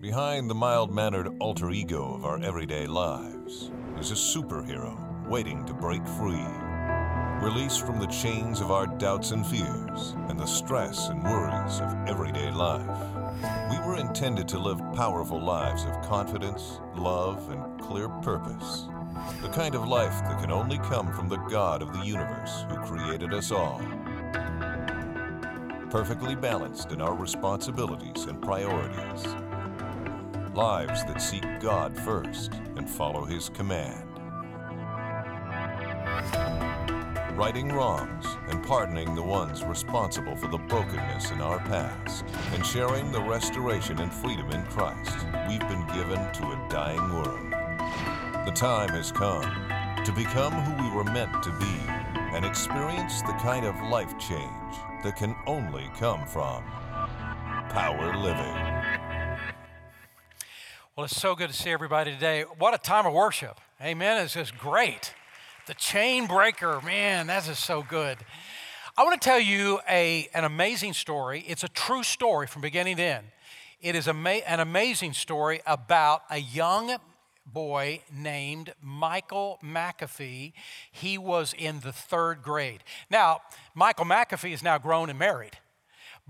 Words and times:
Behind 0.00 0.48
the 0.48 0.54
mild 0.54 0.94
mannered 0.94 1.28
alter 1.40 1.72
ego 1.72 2.14
of 2.14 2.24
our 2.24 2.40
everyday 2.40 2.86
lives 2.86 3.72
is 3.98 4.12
a 4.12 4.14
superhero 4.14 4.96
waiting 5.28 5.64
to 5.66 5.74
break 5.74 6.06
free. 6.06 6.46
Released 7.42 7.84
from 7.84 7.98
the 7.98 8.06
chains 8.06 8.60
of 8.60 8.70
our 8.70 8.86
doubts 8.86 9.32
and 9.32 9.44
fears 9.44 10.14
and 10.28 10.38
the 10.38 10.46
stress 10.46 11.08
and 11.08 11.24
worries 11.24 11.80
of 11.80 11.96
everyday 12.06 12.48
life. 12.52 12.86
We 13.72 13.78
were 13.84 13.96
intended 13.96 14.46
to 14.48 14.58
live 14.60 14.78
powerful 14.94 15.40
lives 15.40 15.82
of 15.84 16.00
confidence, 16.02 16.80
love, 16.94 17.50
and 17.50 17.80
clear 17.80 18.08
purpose. 18.08 18.86
The 19.42 19.48
kind 19.48 19.74
of 19.74 19.88
life 19.88 20.20
that 20.20 20.40
can 20.40 20.52
only 20.52 20.78
come 20.78 21.12
from 21.12 21.28
the 21.28 21.44
God 21.50 21.82
of 21.82 21.92
the 21.92 22.06
universe 22.06 22.64
who 22.70 22.76
created 22.86 23.34
us 23.34 23.50
all. 23.50 23.82
Perfectly 25.90 26.36
balanced 26.36 26.92
in 26.92 27.00
our 27.00 27.16
responsibilities 27.16 28.26
and 28.26 28.40
priorities. 28.40 29.26
Lives 30.58 31.04
that 31.04 31.22
seek 31.22 31.44
God 31.60 31.96
first 31.96 32.52
and 32.74 32.90
follow 32.90 33.24
His 33.24 33.48
command. 33.48 34.02
Righting 37.38 37.68
wrongs 37.68 38.26
and 38.48 38.66
pardoning 38.66 39.14
the 39.14 39.22
ones 39.22 39.62
responsible 39.62 40.34
for 40.34 40.48
the 40.48 40.58
brokenness 40.58 41.30
in 41.30 41.40
our 41.40 41.60
past, 41.60 42.24
and 42.54 42.66
sharing 42.66 43.12
the 43.12 43.22
restoration 43.22 44.00
and 44.00 44.12
freedom 44.12 44.50
in 44.50 44.64
Christ 44.64 45.26
we've 45.48 45.60
been 45.60 45.86
given 45.94 46.18
to 46.32 46.42
a 46.42 46.66
dying 46.68 47.08
world. 47.12 47.52
The 48.44 48.52
time 48.52 48.88
has 48.88 49.12
come 49.12 49.44
to 50.04 50.10
become 50.10 50.54
who 50.54 50.82
we 50.82 50.90
were 50.92 51.04
meant 51.04 51.40
to 51.44 51.52
be 51.52 51.76
and 52.34 52.44
experience 52.44 53.22
the 53.22 53.38
kind 53.40 53.64
of 53.64 53.80
life 53.82 54.18
change 54.18 54.74
that 55.04 55.14
can 55.14 55.36
only 55.46 55.88
come 55.96 56.26
from 56.26 56.64
power 57.70 58.16
living. 58.16 58.67
Well, 60.98 61.04
it's 61.04 61.16
so 61.16 61.36
good 61.36 61.48
to 61.48 61.54
see 61.54 61.70
everybody 61.70 62.10
today. 62.10 62.42
What 62.42 62.74
a 62.74 62.78
time 62.78 63.06
of 63.06 63.12
worship. 63.12 63.60
Amen. 63.80 64.20
It's 64.20 64.34
just 64.34 64.58
great. 64.58 65.14
The 65.68 65.74
chain 65.74 66.26
breaker, 66.26 66.80
man, 66.80 67.28
that's 67.28 67.46
just 67.46 67.64
so 67.64 67.84
good. 67.88 68.18
I 68.96 69.04
want 69.04 69.22
to 69.22 69.24
tell 69.24 69.38
you 69.38 69.78
a, 69.88 70.28
an 70.34 70.42
amazing 70.42 70.94
story. 70.94 71.44
It's 71.46 71.62
a 71.62 71.68
true 71.68 72.02
story 72.02 72.48
from 72.48 72.62
beginning 72.62 72.96
to 72.96 73.02
end. 73.04 73.26
It 73.80 73.94
is 73.94 74.08
ama- 74.08 74.42
an 74.44 74.58
amazing 74.58 75.12
story 75.12 75.60
about 75.68 76.22
a 76.30 76.38
young 76.38 76.96
boy 77.46 78.02
named 78.12 78.74
Michael 78.82 79.60
McAfee. 79.62 80.52
He 80.90 81.16
was 81.16 81.54
in 81.56 81.78
the 81.78 81.92
third 81.92 82.42
grade. 82.42 82.82
Now, 83.08 83.42
Michael 83.72 84.04
McAfee 84.04 84.52
is 84.52 84.64
now 84.64 84.78
grown 84.78 85.10
and 85.10 85.18
married. 85.20 85.58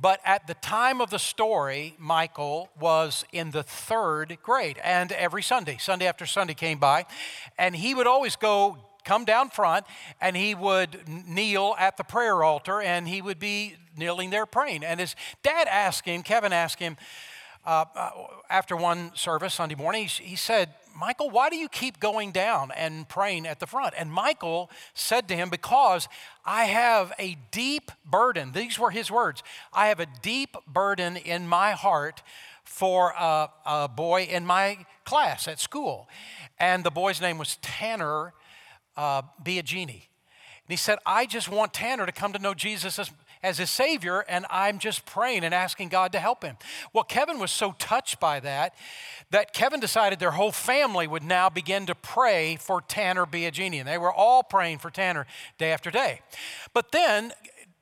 But 0.01 0.21
at 0.25 0.47
the 0.47 0.55
time 0.55 1.01
of 1.01 1.11
the 1.11 1.19
story, 1.19 1.97
Michael 1.99 2.71
was 2.79 3.25
in 3.33 3.51
the 3.51 3.65
third 3.65 4.39
grade. 4.43 4.79
And 4.85 5.11
every 5.13 5.43
Sunday, 5.43 5.77
Sunday 5.79 6.07
after 6.07 6.25
Sunday 6.25 6.55
came 6.55 6.79
by, 6.79 7.07
and 7.59 7.75
he 7.75 7.95
would 7.95 8.07
always 8.07 8.37
go 8.37 8.79
come 9.05 9.25
down 9.25 9.49
front 9.49 9.87
and 10.21 10.37
he 10.37 10.55
would 10.55 11.09
kneel 11.09 11.75
at 11.79 11.97
the 11.97 12.05
prayer 12.05 12.45
altar 12.45 12.83
and 12.83 13.09
he 13.09 13.23
would 13.23 13.39
be 13.39 13.75
kneeling 13.97 14.29
there 14.29 14.45
praying. 14.45 14.85
And 14.85 15.01
his 15.01 15.17
dad 15.43 15.67
asked 15.67 16.05
him, 16.05 16.23
Kevin 16.23 16.53
asked 16.53 16.79
him, 16.79 16.99
uh, 17.65 17.87
uh, 17.95 18.11
after 18.51 18.77
one 18.77 19.11
service 19.15 19.55
Sunday 19.55 19.75
morning, 19.75 20.07
he, 20.07 20.25
he 20.25 20.37
said, 20.37 20.75
Michael, 20.99 21.31
why 21.31 21.49
do 21.49 21.57
you 21.57 21.69
keep 21.69 22.01
going 22.01 22.33
down 22.33 22.73
and 22.73 23.09
praying 23.09 23.47
at 23.47 23.61
the 23.61 23.67
front? 23.69 23.95
And 23.97 24.13
Michael 24.13 24.69
said 24.95 25.29
to 25.29 25.37
him, 25.37 25.49
Because 25.49 26.09
I 26.45 26.65
have 26.65 27.13
a 27.21 27.37
deep 27.53 27.93
burden. 28.05 28.51
These 28.53 28.79
were 28.79 28.91
his 28.91 29.11
words 29.11 29.43
I 29.73 29.89
have 29.89 30.01
a 30.01 30.07
deep 30.23 30.57
burden 30.67 31.17
in 31.17 31.47
my 31.47 31.73
heart 31.73 32.23
for 32.65 33.15
a, 33.19 33.49
a 33.65 33.89
boy 33.89 34.25
in 34.25 34.45
my 34.45 34.87
class 35.05 35.47
at 35.47 35.61
school. 35.61 36.09
And 36.59 36.83
the 36.83 36.91
boy's 36.91 37.21
name 37.21 37.39
was 37.39 37.59
Tanner 37.63 38.35
uh, 38.97 39.23
Biagini. 39.43 40.09
And 40.69 40.71
he 40.71 40.77
said, 40.77 40.99
I 41.07 41.27
just 41.27 41.49
want 41.49 41.73
Tanner 41.73 42.07
to 42.07 42.13
come 42.13 42.33
to 42.33 42.41
know 42.41 42.55
Jesus 42.55 42.99
as, 42.99 43.11
as 43.43 43.59
his 43.59 43.71
Savior, 43.71 44.25
and 44.29 44.47
I'm 44.51 44.79
just 44.79 45.07
praying 45.07 45.45
and 45.45 45.55
asking 45.55 45.89
God 45.89 46.13
to 46.13 46.19
help 46.19 46.43
him. 46.43 46.57
Well, 46.93 47.05
Kevin 47.05 47.39
was 47.39 47.51
so 47.51 47.73
touched 47.79 48.21
by 48.21 48.41
that 48.41 48.75
that 49.31 49.53
Kevin 49.53 49.81
decided 49.81 50.19
their 50.19 50.33
whole 50.33 50.53
family 50.53 51.07
would 51.07 51.23
now 51.23 51.49
begin 51.49 51.87
to 51.87 51.95
pray 51.95 52.57
for 52.57 52.81
Tanner 52.81 53.27
Biagini. 53.27 53.79
And 53.79 53.89
they 53.89 53.99
were 53.99 54.13
all 54.13 54.43
praying 54.43 54.79
for 54.79 54.91
Tanner 54.91 55.27
day 55.59 55.73
after 55.73 55.91
day. 55.91 56.21
But 56.73 56.93
then 56.93 57.33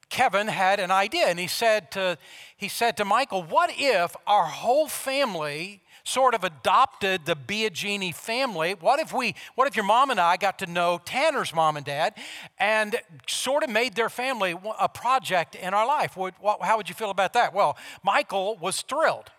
Kevin 0.08 0.48
had 0.48 0.80
an 0.80 0.90
idea, 0.90 1.26
and 1.26 1.38
he 1.38 1.46
said 1.46 1.90
to, 1.92 2.18
he 2.56 2.68
said 2.68 2.96
to 2.96 3.04
Michael, 3.04 3.42
What 3.42 3.70
if 3.76 4.14
our 4.26 4.46
whole 4.46 4.88
family 4.88 5.82
sort 6.06 6.34
of 6.34 6.44
adopted 6.44 7.26
the 7.26 7.34
Biagini 7.34 8.14
family. 8.14 8.74
What 8.78 9.00
if 9.00 9.12
we, 9.12 9.34
what 9.56 9.66
if 9.66 9.74
your 9.74 9.84
mom 9.84 10.10
and 10.10 10.20
I 10.20 10.36
got 10.36 10.58
to 10.60 10.66
know 10.66 11.00
Tanner's 11.04 11.52
mom 11.52 11.76
and 11.76 11.84
dad 11.84 12.14
and 12.58 12.96
sort 13.26 13.64
of 13.64 13.70
made 13.70 13.96
their 13.96 14.08
family 14.08 14.54
a 14.80 14.88
project 14.88 15.56
in 15.56 15.74
our 15.74 15.86
life? 15.86 16.16
How 16.62 16.76
would 16.76 16.88
you 16.88 16.94
feel 16.94 17.10
about 17.10 17.32
that? 17.32 17.52
Well, 17.52 17.76
Michael 18.04 18.56
was 18.56 18.82
thrilled. 18.82 19.30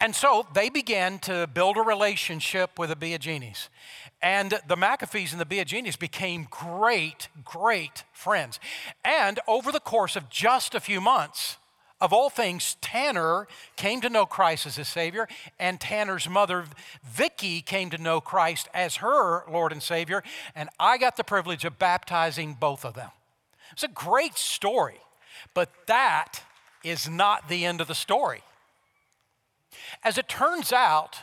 And 0.00 0.14
so 0.14 0.46
they 0.54 0.70
began 0.70 1.18
to 1.20 1.48
build 1.52 1.76
a 1.76 1.82
relationship 1.82 2.78
with 2.78 2.90
the 2.90 2.96
Biaginis. 2.96 3.68
And 4.22 4.58
the 4.68 4.76
McAfees 4.76 5.32
and 5.32 5.40
the 5.40 5.44
Biaginis 5.44 5.98
became 5.98 6.46
great, 6.50 7.28
great 7.44 8.04
friends. 8.12 8.60
And 9.04 9.40
over 9.48 9.72
the 9.72 9.80
course 9.80 10.14
of 10.14 10.28
just 10.30 10.74
a 10.74 10.80
few 10.80 11.00
months, 11.00 11.56
of 12.00 12.12
all 12.12 12.30
things, 12.30 12.76
Tanner 12.80 13.46
came 13.76 14.00
to 14.00 14.08
know 14.08 14.24
Christ 14.26 14.66
as 14.66 14.76
his 14.76 14.88
Savior, 14.88 15.28
and 15.58 15.80
Tanner's 15.80 16.28
mother, 16.28 16.64
Vicky, 17.04 17.60
came 17.60 17.90
to 17.90 17.98
know 17.98 18.20
Christ 18.20 18.68
as 18.72 18.96
her 18.96 19.44
Lord 19.50 19.72
and 19.72 19.82
Savior, 19.82 20.22
and 20.54 20.70
I 20.78 20.96
got 20.98 21.16
the 21.16 21.24
privilege 21.24 21.64
of 21.64 21.78
baptizing 21.78 22.56
both 22.58 22.84
of 22.84 22.94
them. 22.94 23.10
It's 23.72 23.82
a 23.82 23.88
great 23.88 24.36
story, 24.38 25.00
but 25.54 25.70
that 25.86 26.42
is 26.82 27.08
not 27.08 27.48
the 27.48 27.64
end 27.64 27.80
of 27.80 27.88
the 27.88 27.94
story. 27.94 28.42
As 30.02 30.16
it 30.16 30.28
turns 30.28 30.72
out, 30.72 31.18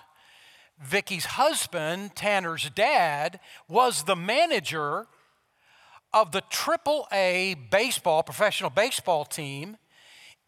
Vicky's 0.79 1.25
husband, 1.25 2.15
Tanner's 2.15 2.69
dad, 2.69 3.39
was 3.67 4.03
the 4.03 4.15
manager 4.15 5.07
of 6.13 6.31
the 6.31 6.41
AAA 6.41 7.69
baseball, 7.69 8.23
professional 8.23 8.69
baseball 8.69 9.25
team 9.25 9.77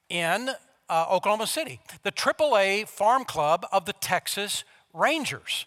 in 0.09 0.49
uh, 0.89 1.05
Oklahoma 1.09 1.47
City, 1.47 1.79
the 2.03 2.11
AAA 2.11 2.87
farm 2.87 3.23
club 3.23 3.65
of 3.71 3.85
the 3.85 3.93
Texas 3.93 4.63
Rangers. 4.93 5.65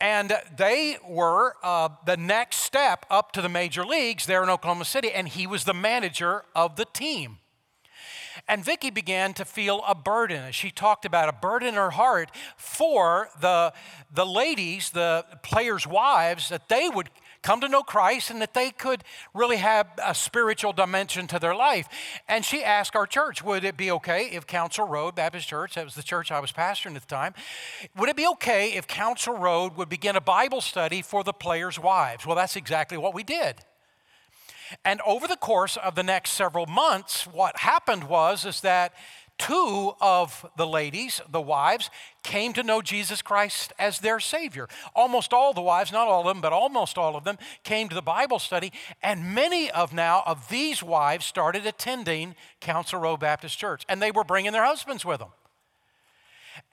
And 0.00 0.32
they 0.56 0.96
were 1.06 1.54
uh, 1.62 1.90
the 2.06 2.16
next 2.16 2.58
step 2.58 3.04
up 3.10 3.32
to 3.32 3.42
the 3.42 3.48
major 3.48 3.84
leagues 3.84 4.26
there 4.26 4.42
in 4.42 4.48
Oklahoma 4.48 4.84
City, 4.84 5.10
and 5.10 5.28
he 5.28 5.46
was 5.46 5.64
the 5.64 5.74
manager 5.74 6.44
of 6.54 6.76
the 6.76 6.84
team. 6.84 7.38
And 8.46 8.64
Vicki 8.64 8.90
began 8.90 9.34
to 9.34 9.44
feel 9.44 9.82
a 9.86 9.94
burden, 9.94 10.52
she 10.52 10.70
talked 10.70 11.04
about 11.04 11.28
a 11.28 11.32
burden 11.32 11.68
in 11.68 11.74
her 11.74 11.90
heart 11.90 12.30
for 12.56 13.28
the, 13.40 13.72
the 14.12 14.24
ladies, 14.24 14.90
the 14.90 15.24
players' 15.42 15.86
wives, 15.86 16.48
that 16.48 16.68
they 16.68 16.88
would 16.88 17.10
come 17.42 17.60
to 17.60 17.68
know 17.68 17.82
Christ 17.82 18.30
and 18.30 18.40
that 18.42 18.54
they 18.54 18.70
could 18.70 19.04
really 19.34 19.56
have 19.56 19.86
a 20.04 20.14
spiritual 20.14 20.72
dimension 20.72 21.26
to 21.28 21.38
their 21.38 21.54
life. 21.54 21.88
And 22.28 22.44
she 22.44 22.62
asked 22.62 22.96
our 22.96 23.06
church, 23.06 23.42
would 23.42 23.64
it 23.64 23.76
be 23.76 23.90
okay 23.92 24.30
if 24.32 24.46
Council 24.46 24.86
Road 24.86 25.14
Baptist 25.14 25.48
Church, 25.48 25.74
that 25.74 25.84
was 25.84 25.94
the 25.94 26.02
church 26.02 26.30
I 26.30 26.40
was 26.40 26.52
pastoring 26.52 26.96
at 26.96 27.02
the 27.02 27.08
time, 27.08 27.34
would 27.96 28.08
it 28.08 28.16
be 28.16 28.26
okay 28.26 28.72
if 28.74 28.86
Council 28.86 29.36
Road 29.36 29.76
would 29.76 29.88
begin 29.88 30.16
a 30.16 30.20
Bible 30.20 30.60
study 30.60 31.02
for 31.02 31.24
the 31.24 31.32
players' 31.32 31.78
wives? 31.78 32.26
Well, 32.26 32.36
that's 32.36 32.56
exactly 32.56 32.98
what 32.98 33.14
we 33.14 33.22
did. 33.22 33.56
And 34.84 35.00
over 35.06 35.26
the 35.26 35.36
course 35.36 35.76
of 35.76 35.94
the 35.94 36.02
next 36.02 36.32
several 36.32 36.66
months, 36.66 37.26
what 37.26 37.58
happened 37.58 38.04
was 38.04 38.44
is 38.44 38.60
that 38.60 38.92
two 39.38 39.94
of 40.00 40.44
the 40.56 40.66
ladies, 40.66 41.20
the 41.30 41.40
wives, 41.40 41.90
came 42.22 42.52
to 42.52 42.62
know 42.62 42.82
Jesus 42.82 43.22
Christ 43.22 43.72
as 43.78 44.00
their 44.00 44.20
Savior. 44.20 44.68
Almost 44.94 45.32
all 45.32 45.52
the 45.52 45.62
wives, 45.62 45.92
not 45.92 46.08
all 46.08 46.20
of 46.20 46.26
them, 46.26 46.42
but 46.42 46.52
almost 46.52 46.98
all 46.98 47.16
of 47.16 47.24
them, 47.24 47.38
came 47.62 47.88
to 47.88 47.94
the 47.94 48.02
Bible 48.02 48.38
study, 48.38 48.72
and 49.02 49.34
many 49.34 49.70
of 49.70 49.94
now 49.94 50.22
of 50.26 50.48
these 50.48 50.82
wives 50.82 51.24
started 51.24 51.66
attending 51.66 52.34
Council 52.60 53.00
Road 53.00 53.20
Baptist 53.20 53.58
Church, 53.58 53.84
and 53.88 54.02
they 54.02 54.10
were 54.10 54.24
bringing 54.24 54.52
their 54.52 54.64
husbands 54.64 55.04
with 55.04 55.20
them. 55.20 55.30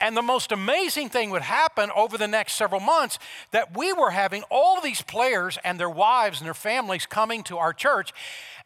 And 0.00 0.16
the 0.16 0.22
most 0.22 0.52
amazing 0.52 1.08
thing 1.08 1.30
would 1.30 1.42
happen 1.42 1.90
over 1.94 2.18
the 2.18 2.28
next 2.28 2.54
several 2.54 2.80
months 2.80 3.18
that 3.52 3.76
we 3.76 3.92
were 3.92 4.10
having 4.10 4.42
all 4.50 4.80
these 4.80 5.02
players 5.02 5.58
and 5.64 5.80
their 5.80 5.90
wives 5.90 6.40
and 6.40 6.46
their 6.46 6.54
families 6.54 7.06
coming 7.06 7.42
to 7.44 7.58
our 7.58 7.72
church. 7.72 8.12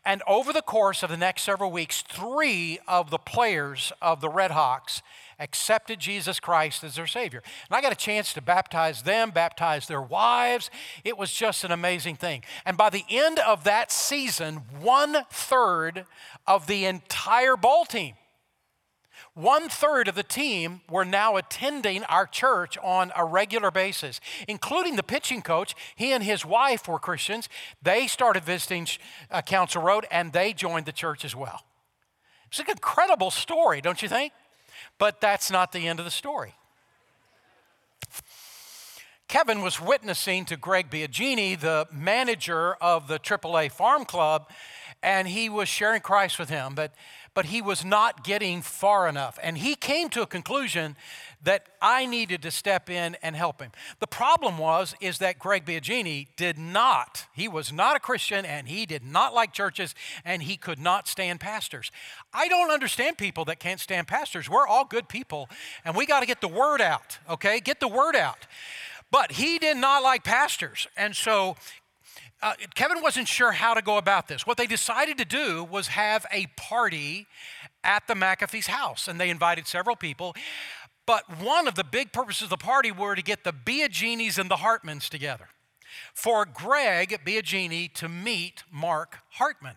And 0.04 0.22
over 0.26 0.52
the 0.52 0.62
course 0.62 1.02
of 1.02 1.10
the 1.10 1.16
next 1.16 1.42
several 1.42 1.70
weeks, 1.70 2.02
three 2.02 2.78
of 2.88 3.10
the 3.10 3.18
players 3.18 3.92
of 4.00 4.20
the 4.20 4.30
Red 4.30 4.50
Hawks 4.50 5.02
accepted 5.38 5.98
Jesus 5.98 6.38
Christ 6.38 6.84
as 6.84 6.96
their 6.96 7.06
Savior. 7.06 7.42
And 7.68 7.76
I 7.76 7.80
got 7.80 7.92
a 7.92 7.96
chance 7.96 8.32
to 8.34 8.42
baptize 8.42 9.02
them, 9.02 9.30
baptize 9.30 9.86
their 9.88 10.02
wives. 10.02 10.70
It 11.02 11.18
was 11.18 11.32
just 11.32 11.64
an 11.64 11.72
amazing 11.72 12.16
thing. 12.16 12.44
And 12.64 12.76
by 12.76 12.90
the 12.90 13.04
end 13.08 13.38
of 13.40 13.64
that 13.64 13.90
season, 13.90 14.56
one 14.80 15.24
third 15.30 16.04
of 16.46 16.66
the 16.66 16.84
entire 16.84 17.56
ball 17.56 17.84
team 17.84 18.14
One 19.34 19.68
third 19.68 20.08
of 20.08 20.16
the 20.16 20.22
team 20.22 20.80
were 20.90 21.04
now 21.04 21.36
attending 21.36 22.02
our 22.04 22.26
church 22.26 22.76
on 22.82 23.12
a 23.16 23.24
regular 23.24 23.70
basis, 23.70 24.20
including 24.48 24.96
the 24.96 25.02
pitching 25.02 25.40
coach. 25.40 25.74
He 25.94 26.12
and 26.12 26.24
his 26.24 26.44
wife 26.44 26.88
were 26.88 26.98
Christians. 26.98 27.48
They 27.80 28.06
started 28.06 28.44
visiting 28.44 28.88
uh, 29.30 29.42
Council 29.42 29.82
Road 29.82 30.06
and 30.10 30.32
they 30.32 30.52
joined 30.52 30.86
the 30.86 30.92
church 30.92 31.24
as 31.24 31.36
well. 31.36 31.62
It's 32.48 32.58
an 32.58 32.66
incredible 32.68 33.30
story, 33.30 33.80
don't 33.80 34.02
you 34.02 34.08
think? 34.08 34.32
But 34.98 35.20
that's 35.20 35.50
not 35.50 35.70
the 35.70 35.86
end 35.86 36.00
of 36.00 36.04
the 36.04 36.10
story. 36.10 36.54
Kevin 39.28 39.62
was 39.62 39.80
witnessing 39.80 40.44
to 40.46 40.56
Greg 40.56 40.90
Biagini, 40.90 41.58
the 41.58 41.86
manager 41.92 42.74
of 42.80 43.06
the 43.06 43.20
AAA 43.20 43.70
Farm 43.70 44.04
Club, 44.04 44.50
and 45.04 45.28
he 45.28 45.48
was 45.48 45.68
sharing 45.68 46.00
Christ 46.00 46.36
with 46.36 46.48
him, 46.48 46.74
but, 46.74 46.92
but 47.34 47.46
he 47.46 47.62
was 47.62 47.84
not 47.84 48.24
getting 48.24 48.62
far 48.62 49.08
enough. 49.08 49.38
And 49.42 49.58
he 49.58 49.74
came 49.74 50.08
to 50.10 50.22
a 50.22 50.26
conclusion 50.26 50.96
that 51.42 51.66
I 51.80 52.04
needed 52.04 52.42
to 52.42 52.50
step 52.50 52.90
in 52.90 53.16
and 53.22 53.34
help 53.34 53.62
him. 53.62 53.70
The 53.98 54.06
problem 54.06 54.58
was 54.58 54.94
is 55.00 55.18
that 55.18 55.38
Greg 55.38 55.64
Biagini 55.64 56.26
did 56.36 56.58
not, 56.58 57.26
he 57.32 57.48
was 57.48 57.72
not 57.72 57.96
a 57.96 58.00
Christian 58.00 58.44
and 58.44 58.68
he 58.68 58.84
did 58.84 59.04
not 59.04 59.32
like 59.32 59.52
churches 59.52 59.94
and 60.24 60.42
he 60.42 60.56
could 60.56 60.78
not 60.78 61.08
stand 61.08 61.40
pastors. 61.40 61.90
I 62.34 62.48
don't 62.48 62.70
understand 62.70 63.16
people 63.16 63.44
that 63.46 63.58
can't 63.58 63.80
stand 63.80 64.06
pastors. 64.06 64.50
We're 64.50 64.66
all 64.66 64.84
good 64.84 65.08
people 65.08 65.48
and 65.84 65.96
we 65.96 66.04
got 66.04 66.20
to 66.20 66.26
get 66.26 66.40
the 66.40 66.48
word 66.48 66.80
out, 66.80 67.18
okay? 67.28 67.60
Get 67.60 67.80
the 67.80 67.88
word 67.88 68.16
out. 68.16 68.46
But 69.10 69.32
he 69.32 69.58
did 69.58 69.76
not 69.76 70.02
like 70.02 70.22
pastors. 70.22 70.86
And 70.96 71.16
so 71.16 71.56
uh, 72.42 72.54
Kevin 72.74 73.02
wasn't 73.02 73.28
sure 73.28 73.52
how 73.52 73.74
to 73.74 73.82
go 73.82 73.98
about 73.98 74.28
this. 74.28 74.46
What 74.46 74.56
they 74.56 74.66
decided 74.66 75.18
to 75.18 75.24
do 75.24 75.62
was 75.64 75.88
have 75.88 76.24
a 76.32 76.46
party 76.56 77.26
at 77.84 78.06
the 78.06 78.14
McAfee's 78.14 78.66
house, 78.66 79.08
and 79.08 79.20
they 79.20 79.30
invited 79.30 79.66
several 79.66 79.96
people. 79.96 80.34
But 81.06 81.24
one 81.40 81.68
of 81.68 81.74
the 81.74 81.84
big 81.84 82.12
purposes 82.12 82.44
of 82.44 82.50
the 82.50 82.56
party 82.56 82.92
were 82.92 83.14
to 83.14 83.22
get 83.22 83.44
the 83.44 83.52
Biaginis 83.52 84.38
and 84.38 84.50
the 84.50 84.56
Hartmans 84.56 85.08
together. 85.08 85.48
For 86.14 86.46
Greg 86.46 87.20
Biagini 87.26 87.92
to 87.94 88.08
meet 88.08 88.62
Mark 88.70 89.18
Hartman. 89.32 89.74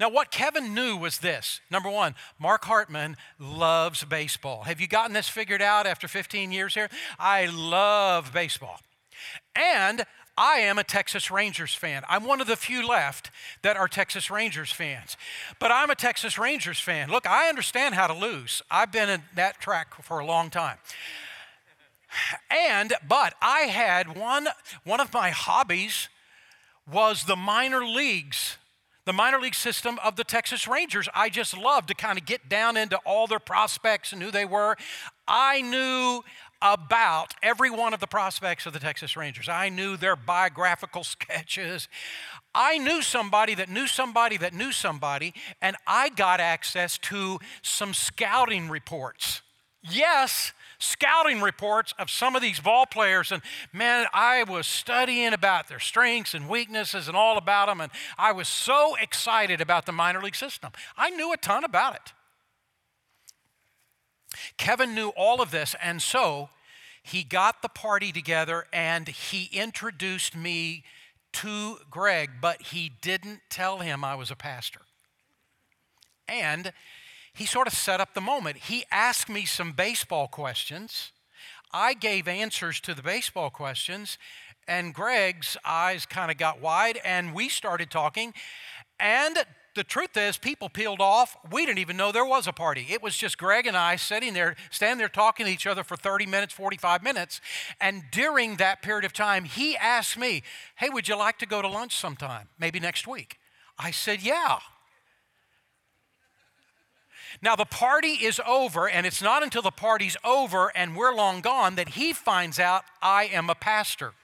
Now, 0.00 0.08
what 0.08 0.30
Kevin 0.30 0.74
knew 0.74 0.96
was 0.96 1.18
this 1.18 1.60
number 1.70 1.90
one, 1.90 2.14
Mark 2.38 2.64
Hartman 2.64 3.16
loves 3.38 4.04
baseball. 4.04 4.62
Have 4.62 4.80
you 4.80 4.88
gotten 4.88 5.12
this 5.12 5.28
figured 5.28 5.60
out 5.60 5.86
after 5.86 6.08
15 6.08 6.50
years 6.50 6.74
here? 6.74 6.88
I 7.18 7.46
love 7.46 8.32
baseball. 8.32 8.80
And 9.54 10.04
I 10.38 10.58
am 10.58 10.78
a 10.78 10.84
Texas 10.84 11.32
Rangers 11.32 11.74
fan. 11.74 12.04
I'm 12.08 12.24
one 12.24 12.40
of 12.40 12.46
the 12.46 12.54
few 12.54 12.86
left 12.86 13.32
that 13.62 13.76
are 13.76 13.88
Texas 13.88 14.30
Rangers 14.30 14.70
fans. 14.70 15.16
But 15.58 15.72
I'm 15.72 15.90
a 15.90 15.96
Texas 15.96 16.38
Rangers 16.38 16.78
fan. 16.78 17.10
Look, 17.10 17.26
I 17.26 17.48
understand 17.48 17.96
how 17.96 18.06
to 18.06 18.14
lose. 18.14 18.62
I've 18.70 18.92
been 18.92 19.08
in 19.08 19.22
that 19.34 19.60
track 19.60 20.00
for 20.00 20.20
a 20.20 20.24
long 20.24 20.48
time. 20.48 20.78
And 22.50 22.94
but 23.06 23.34
I 23.42 23.62
had 23.62 24.16
one 24.16 24.46
one 24.84 25.00
of 25.00 25.12
my 25.12 25.30
hobbies 25.30 26.08
was 26.90 27.24
the 27.24 27.36
minor 27.36 27.84
leagues 27.84 28.56
the 29.08 29.12
minor 29.14 29.40
league 29.40 29.54
system 29.54 29.98
of 30.04 30.16
the 30.16 30.22
Texas 30.22 30.68
Rangers. 30.68 31.08
I 31.14 31.30
just 31.30 31.56
loved 31.56 31.88
to 31.88 31.94
kind 31.94 32.18
of 32.18 32.26
get 32.26 32.46
down 32.50 32.76
into 32.76 32.98
all 33.06 33.26
their 33.26 33.38
prospects 33.38 34.12
and 34.12 34.22
who 34.22 34.30
they 34.30 34.44
were. 34.44 34.76
I 35.26 35.62
knew 35.62 36.22
about 36.60 37.34
every 37.42 37.70
one 37.70 37.94
of 37.94 38.00
the 38.00 38.06
prospects 38.06 38.66
of 38.66 38.72
the 38.72 38.78
Texas 38.78 39.16
Rangers. 39.16 39.48
I 39.48 39.68
knew 39.68 39.96
their 39.96 40.16
biographical 40.16 41.04
sketches. 41.04 41.88
I 42.54 42.78
knew 42.78 43.02
somebody 43.02 43.54
that 43.54 43.68
knew 43.68 43.86
somebody 43.86 44.36
that 44.38 44.54
knew 44.54 44.72
somebody, 44.72 45.34
and 45.62 45.76
I 45.86 46.08
got 46.08 46.40
access 46.40 46.98
to 46.98 47.38
some 47.62 47.94
scouting 47.94 48.68
reports. 48.68 49.42
Yes, 49.82 50.52
scouting 50.78 51.40
reports 51.40 51.94
of 51.98 52.10
some 52.10 52.34
of 52.34 52.42
these 52.42 52.60
ball 52.60 52.86
players. 52.86 53.30
And 53.30 53.42
man, 53.72 54.06
I 54.12 54.44
was 54.44 54.66
studying 54.66 55.32
about 55.32 55.68
their 55.68 55.78
strengths 55.78 56.34
and 56.34 56.48
weaknesses 56.48 57.08
and 57.08 57.16
all 57.16 57.38
about 57.38 57.68
them. 57.68 57.80
And 57.80 57.92
I 58.16 58.32
was 58.32 58.48
so 58.48 58.96
excited 58.96 59.60
about 59.60 59.86
the 59.86 59.92
minor 59.92 60.20
league 60.20 60.36
system. 60.36 60.72
I 60.96 61.10
knew 61.10 61.32
a 61.32 61.36
ton 61.36 61.64
about 61.64 61.94
it. 61.94 62.12
Kevin 64.56 64.94
knew 64.94 65.08
all 65.10 65.40
of 65.40 65.50
this. 65.50 65.74
And 65.82 66.02
so 66.02 66.50
he 67.02 67.22
got 67.22 67.62
the 67.62 67.68
party 67.68 68.12
together 68.12 68.66
and 68.72 69.08
he 69.08 69.48
introduced 69.52 70.36
me 70.36 70.84
to 71.32 71.78
Greg, 71.90 72.30
but 72.40 72.62
he 72.62 72.90
didn't 73.00 73.40
tell 73.50 73.78
him 73.78 74.04
I 74.04 74.14
was 74.14 74.30
a 74.30 74.36
pastor. 74.36 74.80
And 76.26 76.72
he 77.32 77.46
sort 77.46 77.66
of 77.66 77.72
set 77.72 78.00
up 78.00 78.14
the 78.14 78.20
moment. 78.20 78.56
He 78.56 78.84
asked 78.90 79.28
me 79.28 79.44
some 79.44 79.72
baseball 79.72 80.26
questions. 80.26 81.12
I 81.72 81.94
gave 81.94 82.26
answers 82.26 82.80
to 82.80 82.94
the 82.94 83.02
baseball 83.02 83.50
questions, 83.50 84.18
and 84.66 84.94
Greg's 84.94 85.56
eyes 85.64 86.06
kind 86.06 86.30
of 86.30 86.36
got 86.36 86.60
wide, 86.60 86.98
and 87.04 87.34
we 87.34 87.48
started 87.48 87.90
talking. 87.90 88.34
And 88.98 89.44
the 89.78 89.84
truth 89.84 90.16
is, 90.16 90.36
people 90.36 90.68
peeled 90.68 91.00
off. 91.00 91.36
We 91.50 91.64
didn't 91.64 91.78
even 91.78 91.96
know 91.96 92.12
there 92.12 92.24
was 92.24 92.46
a 92.46 92.52
party. 92.52 92.88
It 92.90 93.02
was 93.02 93.16
just 93.16 93.38
Greg 93.38 93.66
and 93.66 93.76
I 93.76 93.96
sitting 93.96 94.34
there, 94.34 94.56
standing 94.70 94.98
there 94.98 95.08
talking 95.08 95.46
to 95.46 95.52
each 95.52 95.66
other 95.66 95.84
for 95.84 95.96
30 95.96 96.26
minutes, 96.26 96.52
45 96.52 97.02
minutes. 97.02 97.40
And 97.80 98.02
during 98.10 98.56
that 98.56 98.82
period 98.82 99.04
of 99.04 99.12
time, 99.12 99.44
he 99.44 99.76
asked 99.76 100.18
me, 100.18 100.42
Hey, 100.76 100.88
would 100.90 101.08
you 101.08 101.16
like 101.16 101.38
to 101.38 101.46
go 101.46 101.62
to 101.62 101.68
lunch 101.68 101.96
sometime? 101.96 102.48
Maybe 102.58 102.80
next 102.80 103.06
week. 103.06 103.38
I 103.78 103.92
said, 103.92 104.20
Yeah. 104.20 104.58
Now, 107.40 107.54
the 107.54 107.66
party 107.66 108.14
is 108.24 108.40
over, 108.46 108.88
and 108.88 109.06
it's 109.06 109.22
not 109.22 109.42
until 109.42 109.62
the 109.62 109.70
party's 109.70 110.16
over 110.24 110.72
and 110.74 110.96
we're 110.96 111.14
long 111.14 111.40
gone 111.40 111.76
that 111.76 111.90
he 111.90 112.12
finds 112.12 112.58
out 112.58 112.84
I 113.00 113.24
am 113.26 113.48
a 113.48 113.54
pastor. 113.54 114.14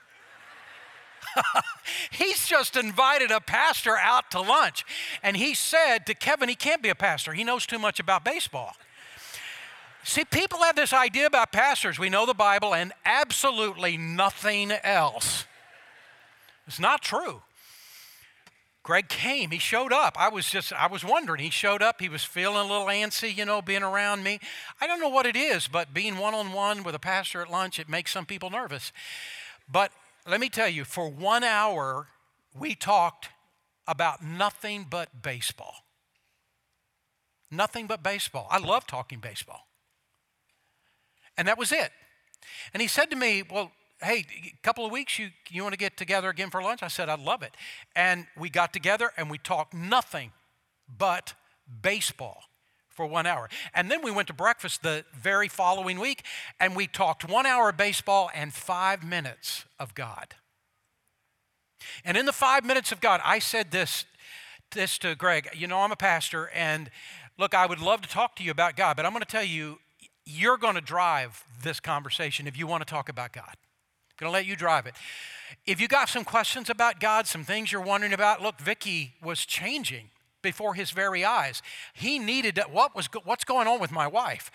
He's 2.11 2.47
just 2.47 2.76
invited 2.76 3.31
a 3.31 3.41
pastor 3.41 3.97
out 3.97 4.31
to 4.32 4.41
lunch. 4.41 4.85
And 5.23 5.37
he 5.37 5.55
said 5.55 6.06
to 6.06 6.15
Kevin, 6.15 6.49
he 6.49 6.55
can't 6.55 6.82
be 6.82 6.88
a 6.88 6.94
pastor. 6.94 7.32
He 7.32 7.44
knows 7.44 7.67
too 7.67 7.79
much 7.79 8.00
about 8.00 8.25
baseball. 8.25 8.75
See, 10.05 10.25
people 10.25 10.59
have 10.61 10.76
this 10.76 10.93
idea 10.93 11.26
about 11.26 11.50
pastors. 11.50 11.99
We 11.99 12.11
know 12.11 12.26
the 12.26 12.35
Bible 12.35 12.75
and 12.75 12.93
absolutely 13.06 13.97
nothing 13.97 14.71
else. 14.71 15.47
It's 16.67 16.79
not 16.79 17.03
true. 17.03 17.43
Greg 18.82 19.09
came. 19.09 19.50
He 19.50 19.59
showed 19.59 19.94
up. 19.94 20.15
I 20.19 20.29
was 20.29 20.50
just, 20.50 20.71
I 20.75 20.88
was 20.88 21.03
wondering. 21.03 21.41
He 21.41 21.49
showed 21.49 21.82
up. 21.82 22.03
He 22.03 22.11
was 22.11 22.23
feeling 22.23 22.59
a 22.59 22.71
little 22.71 22.87
antsy, 22.87 23.35
you 23.35 23.47
know, 23.47 23.62
being 23.62 23.82
around 23.82 24.23
me. 24.23 24.41
I 24.79 24.87
don't 24.87 25.00
know 25.00 25.09
what 25.09 25.25
it 25.25 25.37
is, 25.37 25.69
but 25.69 25.94
being 25.94 26.19
one 26.19 26.35
on 26.35 26.53
one 26.53 26.82
with 26.82 26.94
a 26.94 26.99
pastor 26.99 27.41
at 27.41 27.50
lunch, 27.50 27.81
it 27.81 27.88
makes 27.88 28.12
some 28.12 28.26
people 28.26 28.50
nervous. 28.50 28.93
But 29.66 29.90
let 30.26 30.40
me 30.40 30.49
tell 30.49 30.69
you, 30.69 30.85
for 30.85 31.09
one 31.09 31.45
hour, 31.45 32.09
we 32.59 32.75
talked 32.75 33.28
about 33.87 34.23
nothing 34.23 34.87
but 34.88 35.23
baseball. 35.23 35.75
Nothing 37.50 37.87
but 37.87 38.02
baseball. 38.02 38.47
I 38.50 38.59
love 38.59 38.87
talking 38.87 39.21
baseball. 39.21 39.69
And 41.37 41.47
that 41.49 41.59
was 41.59 41.73
it. 41.73 41.90
And 42.73 42.81
he 42.81 42.88
said 42.88 43.11
to 43.11 43.16
me, 43.16 43.43
Well, 43.49 43.71
hey, 44.02 44.25
a 44.47 44.62
couple 44.62 44.85
of 44.85 44.93
weeks, 44.93 45.19
you, 45.19 45.28
you 45.50 45.62
want 45.62 45.73
to 45.73 45.78
get 45.78 45.97
together 45.97 46.28
again 46.28 46.50
for 46.50 46.62
lunch? 46.62 46.83
I 46.83 46.88
said, 46.88 47.09
I'd 47.09 47.21
love 47.21 47.43
it. 47.43 47.57
And 47.95 48.26
we 48.37 48.50
got 48.50 48.73
together 48.73 49.11
and 49.16 49.31
we 49.31 49.38
talked 49.38 49.75
nothing 49.75 50.33
but 50.99 51.35
baseball 51.83 52.43
for 52.94 53.06
one 53.06 53.26
hour. 53.26 53.48
And 53.74 53.90
then 53.90 54.02
we 54.02 54.10
went 54.10 54.28
to 54.28 54.34
breakfast 54.34 54.82
the 54.82 55.04
very 55.14 55.48
following 55.48 55.98
week 55.98 56.24
and 56.60 56.76
we 56.76 56.86
talked 56.86 57.28
one 57.28 57.44
hour 57.44 57.70
of 57.70 57.76
baseball 57.76 58.30
and 58.34 58.54
five 58.54 59.02
minutes 59.02 59.64
of 59.78 59.94
God. 59.94 60.34
And 62.04 62.16
in 62.16 62.26
the 62.26 62.32
five 62.32 62.64
minutes 62.64 62.92
of 62.92 63.00
God, 63.00 63.20
I 63.24 63.38
said 63.38 63.70
this, 63.70 64.06
this 64.72 64.96
to 64.98 65.14
Greg. 65.14 65.50
You 65.54 65.66
know, 65.66 65.80
I'm 65.80 65.92
a 65.92 65.96
pastor, 65.96 66.50
and 66.54 66.90
look, 67.38 67.52
I 67.54 67.66
would 67.66 67.80
love 67.80 68.00
to 68.02 68.08
talk 68.08 68.36
to 68.36 68.42
you 68.42 68.50
about 68.50 68.76
God, 68.76 68.96
but 68.96 69.04
I'm 69.04 69.12
going 69.12 69.20
to 69.20 69.26
tell 69.26 69.44
you, 69.44 69.80
you're 70.24 70.56
going 70.56 70.76
to 70.76 70.80
drive 70.80 71.44
this 71.62 71.80
conversation 71.80 72.46
if 72.46 72.58
you 72.58 72.66
want 72.66 72.86
to 72.86 72.90
talk 72.90 73.10
about 73.10 73.32
God. 73.32 73.44
I'm 73.50 74.16
Going 74.16 74.30
to 74.30 74.32
let 74.32 74.46
you 74.46 74.56
drive 74.56 74.86
it. 74.86 74.94
If 75.66 75.80
you 75.80 75.88
got 75.88 76.08
some 76.08 76.24
questions 76.24 76.70
about 76.70 77.00
God, 77.00 77.26
some 77.26 77.44
things 77.44 77.70
you're 77.70 77.82
wondering 77.82 78.12
about, 78.14 78.40
look, 78.40 78.60
Vicky 78.60 79.14
was 79.22 79.44
changing 79.44 80.10
before 80.44 80.74
his 80.74 80.92
very 80.92 81.24
eyes. 81.24 81.60
He 81.92 82.20
needed 82.20 82.60
what 82.70 82.94
was 82.94 83.08
what's 83.24 83.44
going 83.44 83.66
on 83.66 83.80
with 83.80 83.90
my 83.90 84.06
wife. 84.06 84.52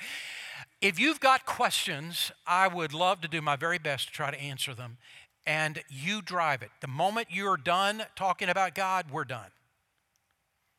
If 0.79 0.98
you've 0.98 1.19
got 1.19 1.46
questions, 1.46 2.31
I 2.48 2.69
would 2.69 2.93
love 2.93 3.19
to 3.22 3.27
do 3.27 3.41
my 3.41 3.58
very 3.58 3.77
best 3.77 4.08
to 4.08 4.13
try 4.13 4.31
to 4.31 4.39
answer 4.39 4.74
them. 4.74 4.98
And 5.46 5.84
you 5.89 6.22
drive 6.22 6.62
it. 6.62 6.69
The 6.79 6.88
moment 6.88 7.27
you're 7.31 7.58
done 7.58 8.03
talking 8.15 8.48
about 8.48 8.75
God, 8.75 9.12
we're 9.12 9.25
done. 9.25 9.51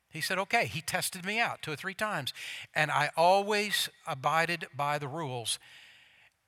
He 0.09 0.21
said, 0.21 0.39
okay. 0.39 0.65
He 0.65 0.81
tested 0.81 1.25
me 1.25 1.39
out 1.39 1.61
two 1.61 1.71
or 1.71 1.75
three 1.75 1.93
times. 1.93 2.33
And 2.73 2.89
I 2.89 3.11
always 3.15 3.89
abided 4.07 4.67
by 4.75 4.97
the 4.97 5.07
rules 5.07 5.59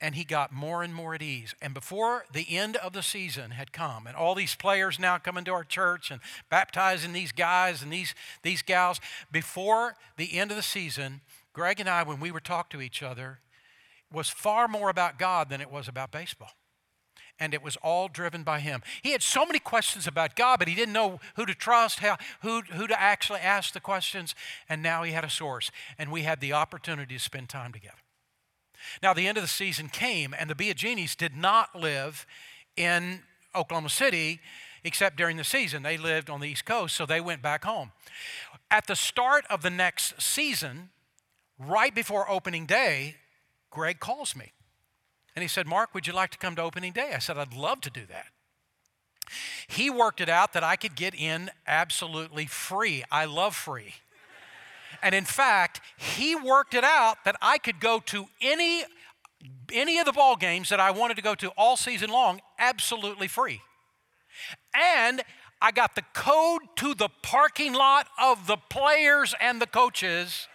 and 0.04 0.16
he 0.16 0.26
got 0.26 0.52
more 0.52 0.84
and 0.84 0.94
more 0.94 1.16
at 1.16 1.22
ease. 1.22 1.56
And 1.62 1.74
before 1.74 2.26
the 2.34 2.58
end 2.58 2.76
of 2.76 2.92
the 2.92 3.02
season 3.02 3.52
had 3.52 3.72
come, 3.72 4.06
and 4.06 4.18
all 4.18 4.36
these 4.36 4.54
players 4.54 5.00
now 5.00 5.18
coming 5.18 5.46
to 5.46 5.54
our 5.54 5.64
church 5.64 6.12
and 6.12 6.20
baptizing 6.50 7.14
these 7.14 7.32
guys 7.32 7.82
and 7.82 7.92
these, 7.92 8.14
these 8.44 8.62
gals, 8.62 9.00
before 9.32 9.96
the 10.18 10.38
end 10.38 10.52
of 10.52 10.58
the 10.58 10.62
season, 10.62 11.22
Greg 11.54 11.80
and 11.80 11.88
I, 11.88 12.04
when 12.04 12.20
we 12.20 12.32
were 12.32 12.42
talking 12.42 12.78
to 12.78 12.84
each 12.84 13.02
other, 13.02 13.40
was 14.12 14.28
far 14.28 14.68
more 14.68 14.90
about 14.90 15.18
God 15.18 15.50
than 15.50 15.62
it 15.62 15.72
was 15.72 15.88
about 15.88 16.12
baseball. 16.12 16.52
And 17.40 17.54
it 17.54 17.64
was 17.64 17.78
all 17.78 18.10
driven 18.10 18.44
by 18.44 18.60
him. 18.60 18.82
He 19.04 19.14
had 19.14 19.24
so 19.24 19.46
many 19.46 19.60
questions 19.60 20.06
about 20.06 20.36
God, 20.36 20.60
but 20.60 20.68
he 20.68 20.76
didn't 20.76 20.94
know 20.94 21.22
who 21.38 21.46
to 21.46 21.56
trust, 21.56 22.00
how, 22.00 22.18
who, 22.42 22.62
who 22.74 22.88
to 22.88 23.02
actually 23.02 23.40
ask 23.40 23.74
the 23.74 23.80
questions. 23.80 24.36
And 24.68 24.84
now 24.84 25.04
he 25.04 25.14
had 25.14 25.24
a 25.24 25.30
source, 25.30 25.72
and 25.98 26.12
we 26.12 26.24
had 26.24 26.42
the 26.42 26.52
opportunity 26.52 27.16
to 27.16 27.22
spend 27.22 27.48
time 27.48 27.72
together. 27.72 28.03
Now, 29.02 29.14
the 29.14 29.28
end 29.28 29.38
of 29.38 29.44
the 29.44 29.48
season 29.48 29.90
came, 29.90 30.34
and 30.38 30.50
the 30.50 30.56
Biaginis 30.56 31.16
did 31.16 31.36
not 31.36 31.76
live 31.76 32.26
in 32.76 33.22
Oklahoma 33.56 33.90
City 33.90 34.40
except 34.84 35.16
during 35.16 35.38
the 35.38 35.44
season. 35.44 35.84
They 35.84 35.98
lived 35.98 36.30
on 36.30 36.42
the 36.42 36.48
East 36.48 36.66
Coast, 36.66 36.96
so 36.96 37.06
they 37.06 37.22
went 37.22 37.42
back 37.42 37.64
home. 37.64 37.92
At 38.70 38.88
the 38.88 38.96
start 38.96 39.46
of 39.50 39.62
the 39.62 39.70
next 39.70 40.22
season, 40.22 40.90
right 41.58 41.94
before 41.94 42.30
opening 42.30 42.66
day, 42.66 43.16
Greg 43.70 44.00
calls 44.00 44.36
me. 44.36 44.52
And 45.36 45.42
he 45.42 45.48
said, 45.48 45.66
Mark, 45.66 45.94
would 45.94 46.06
you 46.06 46.14
like 46.14 46.32
to 46.32 46.38
come 46.38 46.56
to 46.56 46.62
opening 46.62 46.92
day? 46.92 47.12
I 47.16 47.20
said, 47.20 47.38
I'd 47.38 47.54
love 47.54 47.82
to 47.82 47.90
do 47.90 48.06
that. 48.08 48.28
He 49.68 49.90
worked 49.90 50.22
it 50.22 50.30
out 50.30 50.54
that 50.54 50.64
I 50.64 50.76
could 50.76 50.96
get 50.96 51.16
in 51.16 51.50
absolutely 51.66 52.46
free. 52.46 53.04
I 53.12 53.26
love 53.26 53.56
free. 53.56 53.96
And 55.04 55.14
in 55.14 55.26
fact, 55.26 55.82
he 55.98 56.34
worked 56.34 56.74
it 56.74 56.86
out 56.86 57.18
that 57.26 57.36
I 57.42 57.58
could 57.58 57.80
go 57.80 58.00
to 58.08 58.26
any 58.42 58.86
any 59.74 60.00
of 60.00 60.06
the 60.06 60.14
ball 60.14 60.38
games 60.38 60.70
that 60.70 60.80
I 60.80 60.92
wanted 60.92 61.16
to 61.16 61.22
go 61.22 61.36
to 61.36 61.50
all 61.58 61.76
season 61.76 62.10
long 62.10 62.40
absolutely 62.58 63.28
free. 63.28 63.60
And 64.74 65.22
I 65.62 65.72
got 65.72 65.96
the 65.96 66.04
code 66.14 66.62
to 66.78 66.94
the 66.94 67.10
parking 67.22 67.74
lot 67.74 68.08
of 68.22 68.48
the 68.48 68.56
players 68.70 69.36
and 69.42 69.62
the 69.62 69.68
coaches. 69.68 70.48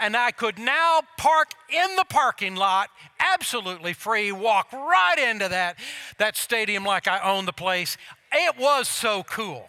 And 0.00 0.16
I 0.16 0.30
could 0.30 0.58
now 0.58 1.02
park 1.18 1.52
in 1.68 1.96
the 1.96 2.06
parking 2.08 2.54
lot 2.54 2.88
absolutely 3.18 3.92
free, 3.92 4.32
walk 4.32 4.72
right 4.72 5.18
into 5.18 5.48
that, 5.48 5.78
that 6.18 6.38
stadium 6.38 6.84
like 6.84 7.06
I 7.06 7.20
own 7.20 7.44
the 7.44 7.52
place. 7.52 7.98
It 8.32 8.58
was 8.58 8.88
so 8.88 9.22
cool. 9.24 9.68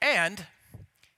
And 0.00 0.46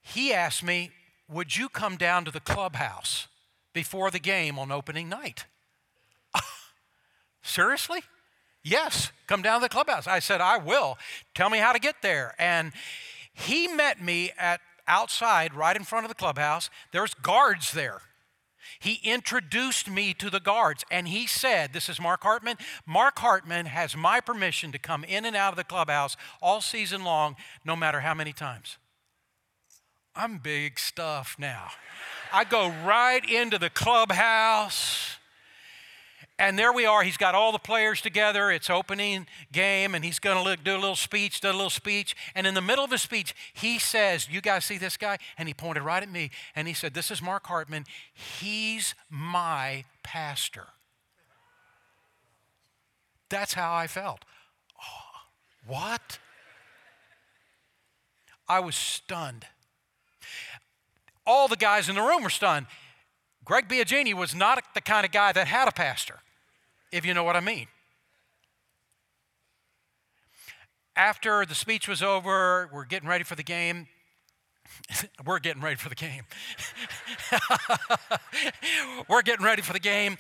he 0.01 0.33
asked 0.33 0.63
me, 0.63 0.93
Would 1.31 1.57
you 1.57 1.69
come 1.69 1.97
down 1.97 2.25
to 2.25 2.31
the 2.31 2.41
clubhouse 2.41 3.29
before 3.73 4.11
the 4.11 4.19
game 4.19 4.59
on 4.59 4.73
opening 4.73 5.09
night? 5.09 5.45
Seriously? 7.43 8.01
Yes, 8.63 9.13
come 9.27 9.43
down 9.43 9.61
to 9.61 9.65
the 9.65 9.69
clubhouse. 9.69 10.07
I 10.07 10.19
said, 10.19 10.41
I 10.41 10.59
will. 10.59 10.99
Tell 11.35 11.51
me 11.51 11.59
how 11.59 11.73
to 11.73 11.79
get 11.79 11.97
there. 12.03 12.35
And 12.39 12.73
he 13.33 13.69
met 13.69 14.03
me 14.03 14.33
at 14.39 14.61
outside, 14.87 15.55
right 15.55 15.77
in 15.77 15.85
front 15.85 16.05
of 16.05 16.09
the 16.09 16.15
clubhouse. 16.15 16.71
There's 16.93 17.15
guards 17.15 17.73
there. 17.73 18.01
He 18.81 19.01
introduced 19.03 19.91
me 19.91 20.15
to 20.15 20.31
the 20.31 20.41
guards 20.41 20.85
and 20.91 21.09
he 21.09 21.27
said, 21.27 21.73
This 21.73 21.89
is 21.89 22.01
Mark 22.01 22.23
Hartman. 22.23 22.57
Mark 22.87 23.19
Hartman 23.19 23.67
has 23.67 23.97
my 23.97 24.21
permission 24.21 24.73
to 24.73 24.79
come 24.79 25.05
in 25.05 25.25
and 25.25 25.37
out 25.37 25.53
of 25.53 25.57
the 25.57 25.65
clubhouse 25.65 26.17
all 26.41 26.61
season 26.61 27.05
long, 27.05 27.37
no 27.65 27.75
matter 27.75 28.01
how 28.01 28.15
many 28.15 28.33
times. 28.33 28.79
I'm 30.19 30.39
big 30.39 30.81
stuff 30.81 31.37
now. 31.39 31.69
I 32.33 32.43
go 32.43 32.75
right 32.85 33.25
into 33.25 33.57
the 33.57 33.71
clubhouse. 33.71 35.17
And 36.41 36.59
there 36.59 36.73
we 36.73 36.87
are. 36.87 37.05
He's 37.05 37.17
got 37.17 37.37
all 37.37 37.53
the 37.53 37.59
players 37.61 38.01
together. 38.01 38.51
It's 38.51 38.69
opening 38.69 39.29
game, 39.53 39.95
and 39.95 40.05
he's 40.05 40.19
going 40.19 40.45
to 40.45 40.63
do 40.63 40.75
a 40.75 40.79
little 40.79 40.97
speech, 40.97 41.41
do 41.41 41.51
a 41.51 41.53
little 41.53 41.71
speech. 41.71 42.17
And 42.35 42.49
in 42.49 42.55
the 42.55 42.61
middle 42.61 42.85
of 42.85 42.91
his 42.91 43.03
speech, 43.03 43.35
he 43.53 43.79
says, 43.79 44.29
You 44.29 44.41
guys 44.41 44.65
see 44.65 44.77
this 44.77 44.97
guy? 44.97 45.19
And 45.37 45.47
he 45.47 45.55
pointed 45.55 45.85
right 45.85 46.03
at 46.03 46.11
me, 46.11 46.31
and 46.55 46.67
he 46.67 46.75
said, 46.75 46.95
This 46.95 47.13
is 47.13 47.23
Mark 47.23 47.47
Hartman. 47.47 47.85
He's 48.13 48.97
my 49.09 49.85
pastor. 50.03 50.67
That's 53.29 53.55
how 53.55 53.73
I 53.73 53.87
felt. 53.87 54.25
Oh, 54.81 55.27
what? 55.67 56.19
I 58.49 58.59
was 58.59 58.75
stunned. 58.75 59.47
All 61.29 61.47
the 61.47 61.57
guys 61.57 61.91
in 61.91 61.95
the 61.95 62.01
room 62.01 62.23
were 62.23 62.31
stunned. 62.31 62.67
Greg 63.45 63.69
Biagini 63.69 64.15
was 64.15 64.35
not 64.35 64.65
the 64.75 64.81
kind 64.81 65.05
of 65.05 65.13
guy 65.13 65.31
that 65.33 65.47
had 65.47 65.69
a 65.69 65.73
pastor 65.73 66.21
if 66.91 67.05
you 67.05 67.15
know 67.15 67.25
what 67.25 67.37
I 67.37 67.41
mean. 67.41 67.67
After 70.97 71.47
the 71.47 71.55
speech 71.55 71.87
was 71.87 72.03
over, 72.03 72.69
we're 72.73 72.85
getting 72.85 73.09
ready 73.09 73.25
for 73.25 73.37
the 73.37 73.43
game. 73.43 73.87
we're 75.27 75.39
getting 75.39 75.63
ready 75.63 75.77
for 75.77 75.89
the 75.89 75.95
game. 75.95 76.23
we're 79.09 79.23
getting 79.23 79.45
ready 79.45 79.63
for 79.63 79.73
the 79.73 79.81
game. 79.81 80.17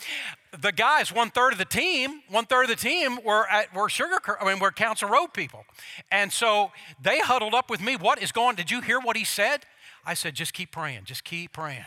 The 0.60 0.72
guys, 0.72 1.12
one 1.12 1.30
third 1.30 1.52
of 1.52 1.58
the 1.58 1.64
team, 1.64 2.22
one 2.28 2.46
third 2.46 2.64
of 2.64 2.68
the 2.68 2.76
team 2.76 3.18
were 3.24 3.48
at 3.50 3.74
were 3.74 3.88
sugar. 3.88 4.18
I 4.40 4.44
mean, 4.44 4.58
were 4.58 4.70
Council 4.70 5.08
Road 5.08 5.34
people, 5.34 5.64
and 6.12 6.32
so 6.32 6.70
they 7.00 7.18
huddled 7.18 7.54
up 7.54 7.70
with 7.70 7.80
me. 7.80 7.96
What 7.96 8.22
is 8.22 8.30
going? 8.32 8.56
Did 8.56 8.70
you 8.70 8.80
hear 8.80 9.00
what 9.00 9.16
he 9.16 9.24
said? 9.24 9.64
I 10.04 10.14
said, 10.14 10.34
just 10.34 10.52
keep 10.52 10.70
praying. 10.70 11.04
Just 11.04 11.24
keep 11.24 11.52
praying. 11.52 11.86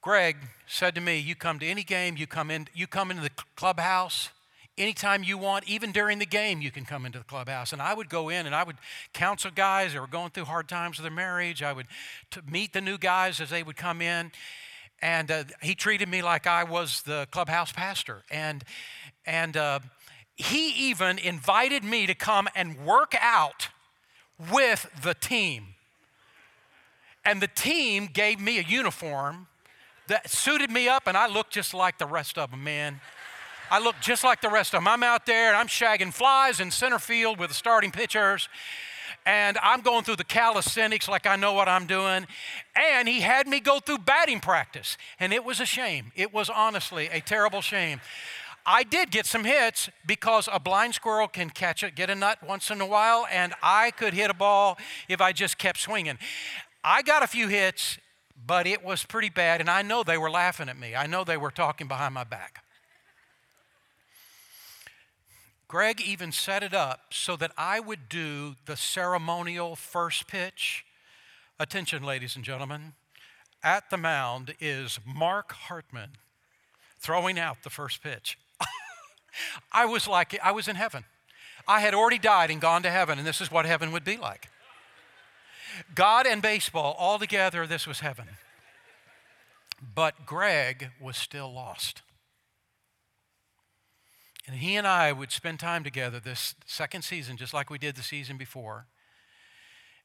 Greg 0.00 0.36
said 0.66 0.94
to 0.94 1.00
me, 1.00 1.18
You 1.18 1.34
come 1.34 1.58
to 1.58 1.66
any 1.66 1.82
game, 1.82 2.16
you 2.16 2.26
come 2.26 2.50
in, 2.50 2.68
you 2.72 2.86
come 2.86 3.10
into 3.10 3.22
the 3.22 3.32
clubhouse 3.56 4.30
anytime 4.78 5.22
you 5.22 5.36
want, 5.36 5.68
even 5.68 5.92
during 5.92 6.18
the 6.18 6.26
game, 6.26 6.60
you 6.62 6.70
can 6.70 6.84
come 6.84 7.04
into 7.04 7.18
the 7.18 7.24
clubhouse. 7.24 7.72
And 7.72 7.82
I 7.82 7.92
would 7.94 8.08
go 8.08 8.28
in 8.28 8.46
and 8.46 8.54
I 8.54 8.62
would 8.62 8.76
counsel 9.12 9.50
guys 9.54 9.92
that 9.92 10.00
were 10.00 10.06
going 10.06 10.30
through 10.30 10.44
hard 10.44 10.68
times 10.68 10.98
with 10.98 11.02
their 11.02 11.12
marriage. 11.12 11.62
I 11.62 11.72
would 11.72 11.86
meet 12.48 12.72
the 12.72 12.80
new 12.80 12.98
guys 12.98 13.40
as 13.40 13.50
they 13.50 13.62
would 13.62 13.76
come 13.76 14.00
in. 14.00 14.30
And 15.00 15.30
uh, 15.30 15.44
he 15.62 15.74
treated 15.74 16.08
me 16.08 16.22
like 16.22 16.46
I 16.46 16.64
was 16.64 17.02
the 17.02 17.28
clubhouse 17.30 17.72
pastor. 17.72 18.22
And, 18.30 18.64
and 19.26 19.56
uh, 19.56 19.80
he 20.36 20.90
even 20.90 21.18
invited 21.18 21.84
me 21.84 22.06
to 22.06 22.14
come 22.14 22.48
and 22.54 22.84
work 22.84 23.14
out 23.20 23.68
with 24.52 24.88
the 25.02 25.14
team. 25.14 25.74
And 27.24 27.40
the 27.40 27.48
team 27.48 28.08
gave 28.12 28.40
me 28.40 28.58
a 28.58 28.62
uniform 28.62 29.48
that 30.06 30.30
suited 30.30 30.70
me 30.70 30.88
up, 30.88 31.06
and 31.06 31.16
I 31.16 31.26
looked 31.26 31.52
just 31.52 31.74
like 31.74 31.98
the 31.98 32.06
rest 32.06 32.38
of 32.38 32.50
them, 32.50 32.64
man. 32.64 33.00
I 33.70 33.78
look 33.80 33.96
just 34.00 34.24
like 34.24 34.40
the 34.40 34.48
rest 34.48 34.74
of 34.74 34.80
them. 34.80 34.88
I'm 34.88 35.02
out 35.02 35.26
there 35.26 35.48
and 35.48 35.56
I'm 35.56 35.66
shagging 35.66 36.12
flies 36.12 36.60
in 36.60 36.70
center 36.70 36.98
field 36.98 37.38
with 37.38 37.50
the 37.50 37.54
starting 37.54 37.90
pitchers. 37.90 38.48
And 39.26 39.58
I'm 39.62 39.82
going 39.82 40.04
through 40.04 40.16
the 40.16 40.24
calisthenics 40.24 41.06
like 41.06 41.26
I 41.26 41.36
know 41.36 41.52
what 41.52 41.68
I'm 41.68 41.86
doing. 41.86 42.26
And 42.74 43.06
he 43.06 43.20
had 43.20 43.46
me 43.46 43.60
go 43.60 43.78
through 43.78 43.98
batting 43.98 44.40
practice. 44.40 44.96
And 45.20 45.34
it 45.34 45.44
was 45.44 45.60
a 45.60 45.66
shame. 45.66 46.12
It 46.16 46.32
was 46.32 46.48
honestly 46.48 47.08
a 47.12 47.20
terrible 47.20 47.60
shame. 47.60 48.00
I 48.70 48.82
did 48.84 49.10
get 49.10 49.24
some 49.24 49.44
hits 49.44 49.88
because 50.06 50.48
a 50.52 50.60
blind 50.60 50.94
squirrel 50.94 51.26
can 51.26 51.48
catch 51.48 51.82
it, 51.82 51.94
get 51.94 52.10
a 52.10 52.14
nut 52.14 52.38
once 52.46 52.70
in 52.70 52.80
a 52.80 52.86
while, 52.86 53.26
and 53.32 53.54
I 53.62 53.90
could 53.90 54.12
hit 54.12 54.30
a 54.30 54.34
ball 54.34 54.78
if 55.08 55.20
I 55.22 55.32
just 55.32 55.56
kept 55.56 55.78
swinging. 55.78 56.18
I 56.84 57.00
got 57.02 57.22
a 57.22 57.26
few 57.26 57.48
hits 57.48 57.98
but 58.46 58.66
it 58.66 58.84
was 58.84 59.04
pretty 59.04 59.28
bad, 59.28 59.60
and 59.60 59.68
I 59.68 59.82
know 59.82 60.02
they 60.02 60.18
were 60.18 60.30
laughing 60.30 60.68
at 60.68 60.78
me. 60.78 60.94
I 60.94 61.06
know 61.06 61.24
they 61.24 61.36
were 61.36 61.50
talking 61.50 61.88
behind 61.88 62.14
my 62.14 62.24
back. 62.24 62.64
Greg 65.66 66.00
even 66.00 66.32
set 66.32 66.62
it 66.62 66.72
up 66.72 67.00
so 67.10 67.36
that 67.36 67.52
I 67.58 67.78
would 67.80 68.08
do 68.08 68.54
the 68.64 68.76
ceremonial 68.76 69.76
first 69.76 70.26
pitch. 70.26 70.84
Attention, 71.58 72.02
ladies 72.02 72.36
and 72.36 72.44
gentlemen. 72.44 72.94
At 73.62 73.90
the 73.90 73.98
mound 73.98 74.54
is 74.60 74.98
Mark 75.04 75.52
Hartman 75.52 76.12
throwing 76.98 77.38
out 77.38 77.64
the 77.64 77.70
first 77.70 78.02
pitch. 78.02 78.38
I 79.72 79.86
was 79.86 80.08
like, 80.08 80.38
I 80.42 80.52
was 80.52 80.68
in 80.68 80.76
heaven. 80.76 81.04
I 81.66 81.80
had 81.80 81.94
already 81.94 82.18
died 82.18 82.50
and 82.50 82.60
gone 82.60 82.82
to 82.82 82.90
heaven, 82.90 83.18
and 83.18 83.26
this 83.26 83.40
is 83.40 83.50
what 83.50 83.66
heaven 83.66 83.92
would 83.92 84.04
be 84.04 84.16
like. 84.16 84.48
God 85.94 86.26
and 86.26 86.40
baseball 86.40 86.96
all 86.98 87.18
together, 87.18 87.66
this 87.66 87.86
was 87.86 88.00
heaven. 88.00 88.28
But 89.94 90.26
Greg 90.26 90.90
was 91.00 91.16
still 91.16 91.52
lost. 91.52 92.02
And 94.46 94.56
he 94.56 94.76
and 94.76 94.86
I 94.86 95.12
would 95.12 95.30
spend 95.30 95.60
time 95.60 95.84
together 95.84 96.18
this 96.18 96.54
second 96.66 97.02
season, 97.02 97.36
just 97.36 97.52
like 97.52 97.68
we 97.68 97.78
did 97.78 97.96
the 97.96 98.02
season 98.02 98.38
before. 98.38 98.86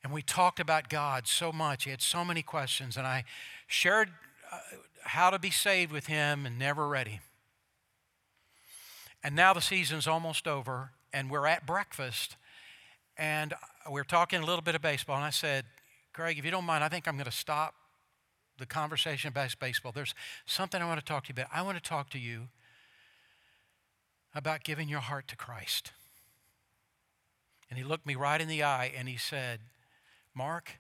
And 0.04 0.12
we 0.12 0.22
talked 0.22 0.60
about 0.60 0.90
God 0.90 1.28
so 1.28 1.54
much. 1.54 1.86
He 1.86 1.92
had 1.92 2.02
so 2.02 2.26
many 2.26 2.42
questions. 2.42 2.98
And 2.98 3.08
I 3.08 3.24
shared 3.68 4.10
uh, 4.52 4.58
how 5.04 5.30
to 5.30 5.40
be 5.40 5.50
saved 5.50 5.94
with 5.94 6.08
him 6.08 6.46
and 6.46 6.60
never 6.60 6.90
ready. 6.90 7.22
And 9.24 9.36
now 9.36 9.54
the 9.54 9.62
season's 9.62 10.08
almost 10.08 10.48
over, 10.48 10.92
and 11.14 11.30
we're 11.30 11.48
at 11.48 11.66
breakfast. 11.66 12.36
And 13.18 13.54
we 13.90 14.02
are 14.02 14.06
talking 14.06 14.42
a 14.42 14.46
little 14.46 14.62
bit 14.62 14.76
of 14.76 14.82
baseball, 14.82 15.16
and 15.16 15.26
I 15.26 15.30
said, 15.30 15.66
Greg, 16.14 16.38
if 16.38 16.46
you 16.46 16.52
don't 16.52 16.66
mind, 16.66 16.84
I 16.84 16.90
think 16.90 17.08
I'm 17.08 17.16
going 17.16 17.26
to 17.26 17.32
stop 17.32 17.74
the 18.58 18.66
conversation 18.66 19.30
about 19.30 19.56
baseball. 19.60 19.92
There's 19.92 20.14
something 20.46 20.82
I 20.82 20.86
want 20.86 21.00
to 21.00 21.06
talk 21.06 21.26
to 21.26 21.30
you 21.30 21.42
about. 21.42 21.48
I 21.54 21.62
want 21.62 21.78
to 21.78 21.84
talk 21.84 22.10
to 22.12 22.20
you 22.20 22.50
about 24.36 24.64
giving 24.64 24.90
your 24.90 25.00
heart 25.00 25.28
to 25.30 25.36
Christ. 25.36 25.92
And 27.70 27.78
he 27.78 27.84
looked 27.84 28.06
me 28.06 28.16
right 28.16 28.40
in 28.40 28.48
the 28.48 28.64
eye 28.64 28.92
and 28.96 29.08
he 29.08 29.18
said, 29.18 29.60
Mark, 30.36 30.80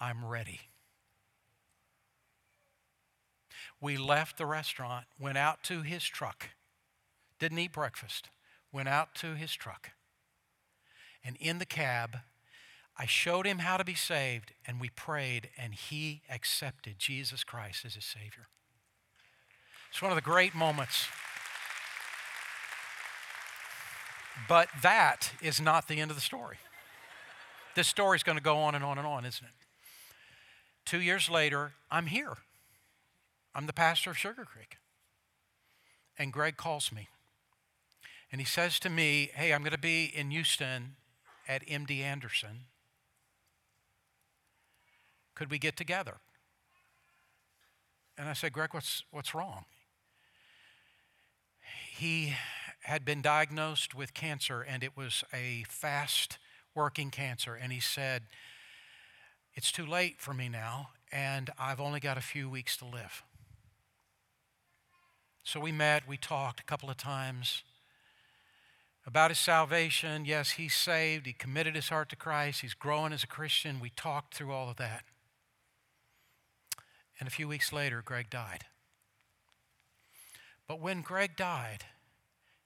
I'm 0.00 0.24
ready. 0.24 0.60
We 3.80 3.96
left 3.96 4.38
the 4.38 4.46
restaurant, 4.46 5.06
went 5.18 5.36
out 5.36 5.62
to 5.64 5.82
his 5.82 6.04
truck, 6.04 6.50
didn't 7.42 7.58
eat 7.58 7.72
breakfast, 7.72 8.28
went 8.70 8.88
out 8.88 9.16
to 9.16 9.34
his 9.34 9.52
truck. 9.52 9.90
And 11.24 11.36
in 11.40 11.58
the 11.58 11.66
cab, 11.66 12.18
I 12.96 13.04
showed 13.04 13.46
him 13.46 13.58
how 13.58 13.76
to 13.76 13.84
be 13.84 13.96
saved, 13.96 14.52
and 14.64 14.80
we 14.80 14.90
prayed, 14.90 15.48
and 15.58 15.74
he 15.74 16.22
accepted 16.30 17.00
Jesus 17.00 17.42
Christ 17.42 17.84
as 17.84 17.96
his 17.96 18.04
Savior. 18.04 18.46
It's 19.90 20.00
one 20.00 20.12
of 20.12 20.16
the 20.16 20.22
great 20.22 20.54
moments. 20.54 21.08
But 24.48 24.68
that 24.80 25.32
is 25.42 25.60
not 25.60 25.88
the 25.88 26.00
end 26.00 26.12
of 26.12 26.16
the 26.16 26.22
story. 26.22 26.58
This 27.74 27.88
story 27.88 28.14
is 28.14 28.22
going 28.22 28.38
to 28.38 28.44
go 28.44 28.58
on 28.58 28.76
and 28.76 28.84
on 28.84 28.98
and 28.98 29.06
on, 29.06 29.24
isn't 29.24 29.44
it? 29.44 29.66
Two 30.84 31.00
years 31.00 31.28
later, 31.28 31.72
I'm 31.90 32.06
here. 32.06 32.34
I'm 33.52 33.66
the 33.66 33.72
pastor 33.72 34.10
of 34.10 34.18
Sugar 34.18 34.44
Creek. 34.44 34.76
And 36.16 36.32
Greg 36.32 36.56
calls 36.56 36.92
me. 36.92 37.08
And 38.32 38.40
he 38.40 38.46
says 38.46 38.80
to 38.80 38.88
me, 38.88 39.30
Hey, 39.34 39.52
I'm 39.52 39.60
going 39.60 39.72
to 39.72 39.78
be 39.78 40.06
in 40.06 40.30
Houston 40.30 40.96
at 41.46 41.66
MD 41.66 42.00
Anderson. 42.00 42.64
Could 45.34 45.50
we 45.50 45.58
get 45.58 45.76
together? 45.76 46.16
And 48.16 48.28
I 48.28 48.32
said, 48.32 48.52
Greg, 48.52 48.70
what's, 48.72 49.04
what's 49.10 49.34
wrong? 49.34 49.66
He 51.94 52.34
had 52.82 53.04
been 53.04 53.22
diagnosed 53.22 53.94
with 53.94 54.14
cancer, 54.14 54.62
and 54.62 54.82
it 54.82 54.96
was 54.96 55.24
a 55.32 55.64
fast 55.68 56.38
working 56.74 57.10
cancer. 57.10 57.54
And 57.54 57.70
he 57.72 57.80
said, 57.80 58.22
It's 59.54 59.70
too 59.70 59.86
late 59.86 60.20
for 60.20 60.32
me 60.32 60.48
now, 60.48 60.90
and 61.12 61.50
I've 61.58 61.80
only 61.80 62.00
got 62.00 62.16
a 62.16 62.22
few 62.22 62.48
weeks 62.48 62.78
to 62.78 62.86
live. 62.86 63.22
So 65.44 65.60
we 65.60 65.72
met, 65.72 66.08
we 66.08 66.16
talked 66.16 66.60
a 66.60 66.64
couple 66.64 66.88
of 66.88 66.96
times 66.96 67.62
about 69.06 69.30
his 69.30 69.38
salvation. 69.38 70.24
Yes, 70.24 70.52
he's 70.52 70.74
saved, 70.74 71.26
he 71.26 71.32
committed 71.32 71.74
his 71.74 71.88
heart 71.88 72.08
to 72.10 72.16
Christ, 72.16 72.60
he's 72.60 72.74
growing 72.74 73.12
as 73.12 73.24
a 73.24 73.28
Christian. 73.28 73.80
We 73.80 73.90
talked 73.90 74.34
through 74.34 74.52
all 74.52 74.70
of 74.70 74.76
that. 74.76 75.04
And 77.18 77.28
a 77.28 77.32
few 77.32 77.48
weeks 77.48 77.72
later, 77.72 78.02
Greg 78.04 78.30
died. 78.30 78.64
But 80.66 80.80
when 80.80 81.02
Greg 81.02 81.36
died, 81.36 81.84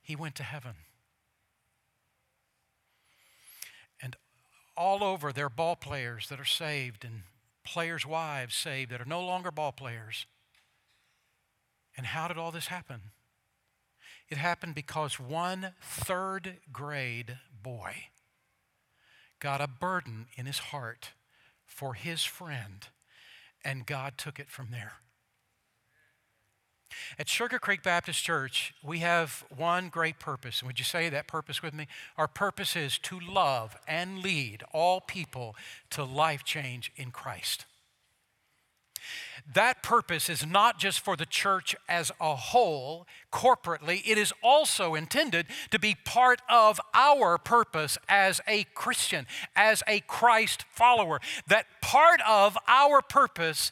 he 0.03 0.15
went 0.15 0.35
to 0.37 0.43
heaven. 0.43 0.75
And 4.01 4.17
all 4.77 5.03
over, 5.03 5.33
there 5.33 5.47
are 5.47 5.51
ball 5.51 5.77
players 5.77 6.29
that 6.29 6.39
are 6.39 6.45
saved 6.45 7.05
and 7.05 7.23
players' 7.65 8.07
wives 8.07 8.55
saved 8.55 8.93
that 8.93 9.01
are 9.01 9.07
no 9.07 9.25
longer 9.25 9.51
ball 9.51 9.73
players. 9.73 10.27
And 11.97 12.07
how 12.07 12.29
did 12.29 12.39
all 12.39 12.53
this 12.53 12.69
happen? 12.69 13.01
It 14.29 14.39
happened 14.39 14.75
because 14.75 15.21
one 15.21 15.73
third 15.81 16.57
grade 16.73 17.39
boy 17.63 18.09
got 19.39 19.61
a 19.61 19.69
burden 19.69 20.27
in 20.37 20.47
his 20.47 20.59
heart 20.59 21.11
for 21.65 21.95
his 21.95 22.25
friend, 22.25 22.89
and 23.65 23.87
God 23.87 24.15
took 24.17 24.41
it 24.41 24.51
from 24.51 24.69
there. 24.71 24.95
At 27.19 27.29
Sugar 27.29 27.59
Creek 27.59 27.83
Baptist 27.83 28.23
Church, 28.25 28.75
we 28.83 29.01
have 29.01 29.45
one 29.55 29.89
great 29.89 30.19
purpose. 30.19 30.63
Would 30.63 30.79
you 30.79 30.85
say 30.85 31.09
that 31.09 31.27
purpose 31.27 31.63
with 31.63 31.75
me? 31.75 31.87
Our 32.17 32.29
purpose 32.29 32.75
is 32.75 32.99
to 33.01 33.21
love 33.21 33.77
and 33.87 34.21
lead 34.21 34.63
all 34.73 35.01
people 35.01 35.55
to 35.91 36.05
life 36.05 36.43
change 36.45 36.93
in 36.97 37.11
Christ. 37.11 37.67
That 39.55 39.83
purpose 39.83 40.29
is 40.29 40.45
not 40.45 40.79
just 40.79 41.01
for 41.01 41.17
the 41.17 41.27
church 41.27 41.77
as 41.89 42.11
a 42.21 42.35
whole, 42.35 43.07
corporately, 43.33 44.03
it 44.07 44.19
is 44.19 44.33
also 44.43 44.95
intended 44.95 45.47
to 45.71 45.79
be 45.79 45.95
part 46.05 46.41
of 46.49 46.81
our 46.95 47.39
purpose 47.39 47.99
as 48.09 48.41
a 48.49 48.65
Christian, 48.75 49.27
as 49.55 49.83
a 49.87 50.01
Christ 50.01 50.65
follower. 50.71 51.21
That 51.47 51.67
part 51.81 52.21
of 52.27 52.59
our 52.67 53.03
purpose 53.03 53.71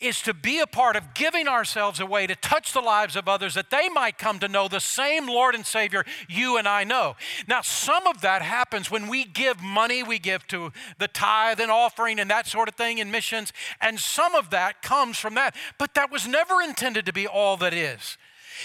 is 0.00 0.20
to 0.22 0.34
be 0.34 0.60
a 0.60 0.66
part 0.66 0.96
of 0.96 1.14
giving 1.14 1.48
ourselves 1.48 2.00
away 2.00 2.26
to 2.26 2.34
touch 2.36 2.72
the 2.72 2.80
lives 2.80 3.16
of 3.16 3.28
others 3.28 3.54
that 3.54 3.70
they 3.70 3.88
might 3.88 4.18
come 4.18 4.38
to 4.38 4.48
know 4.48 4.68
the 4.68 4.80
same 4.80 5.26
Lord 5.26 5.54
and 5.54 5.64
Savior 5.64 6.04
you 6.28 6.56
and 6.58 6.68
I 6.68 6.84
know. 6.84 7.16
Now, 7.46 7.62
some 7.62 8.06
of 8.06 8.20
that 8.20 8.42
happens 8.42 8.90
when 8.90 9.08
we 9.08 9.24
give 9.24 9.62
money, 9.62 10.02
we 10.02 10.18
give 10.18 10.46
to 10.48 10.72
the 10.98 11.08
tithe 11.08 11.60
and 11.60 11.70
offering 11.70 12.20
and 12.20 12.30
that 12.30 12.46
sort 12.46 12.68
of 12.68 12.74
thing 12.74 12.98
in 12.98 13.10
missions, 13.10 13.52
and 13.80 13.98
some 13.98 14.34
of 14.34 14.50
that 14.50 14.82
comes 15.08 15.18
from 15.18 15.34
that. 15.34 15.54
But 15.78 15.94
that 15.94 16.12
was 16.12 16.28
never 16.28 16.60
intended 16.60 17.06
to 17.06 17.12
be 17.12 17.26
all 17.26 17.56
that 17.58 17.72
is. 17.72 18.18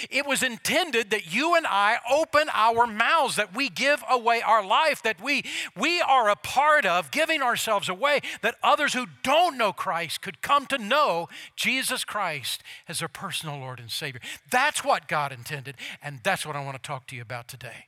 It 0.10 0.26
was 0.26 0.42
intended 0.42 1.12
that 1.12 1.34
you 1.34 1.56
and 1.56 1.68
I 1.68 1.98
open 2.12 2.48
our 2.52 2.88
mouths, 2.88 3.36
that 3.36 3.56
we 3.56 3.70
give 3.70 4.04
away 4.10 4.42
our 4.42 4.66
life, 4.66 5.04
that 5.04 5.22
we, 5.22 5.46
we 5.78 6.02
are 6.02 6.30
a 6.30 6.36
part 6.36 6.84
of 6.84 7.12
giving 7.12 7.44
ourselves 7.44 7.88
away, 7.88 8.22
that 8.42 8.56
others 8.64 8.94
who 8.94 9.06
don't 9.22 9.56
know 9.56 9.72
Christ 9.72 10.22
could 10.22 10.42
come 10.42 10.66
to 10.66 10.80
know 10.80 11.30
Jesus 11.56 12.04
Christ 12.04 12.64
as 12.90 13.00
their 13.00 13.08
personal 13.08 13.60
Lord 13.60 13.80
and 13.80 13.92
Savior. 13.92 14.20
That's 14.50 14.84
what 14.84 15.08
God 15.08 15.32
intended, 15.32 15.76
and 16.02 16.22
that's 16.24 16.46
what 16.46 16.56
I 16.56 16.64
want 16.66 16.76
to 16.76 16.82
talk 16.82 17.06
to 17.08 17.16
you 17.16 17.22
about 17.22 17.48
today. 17.48 17.86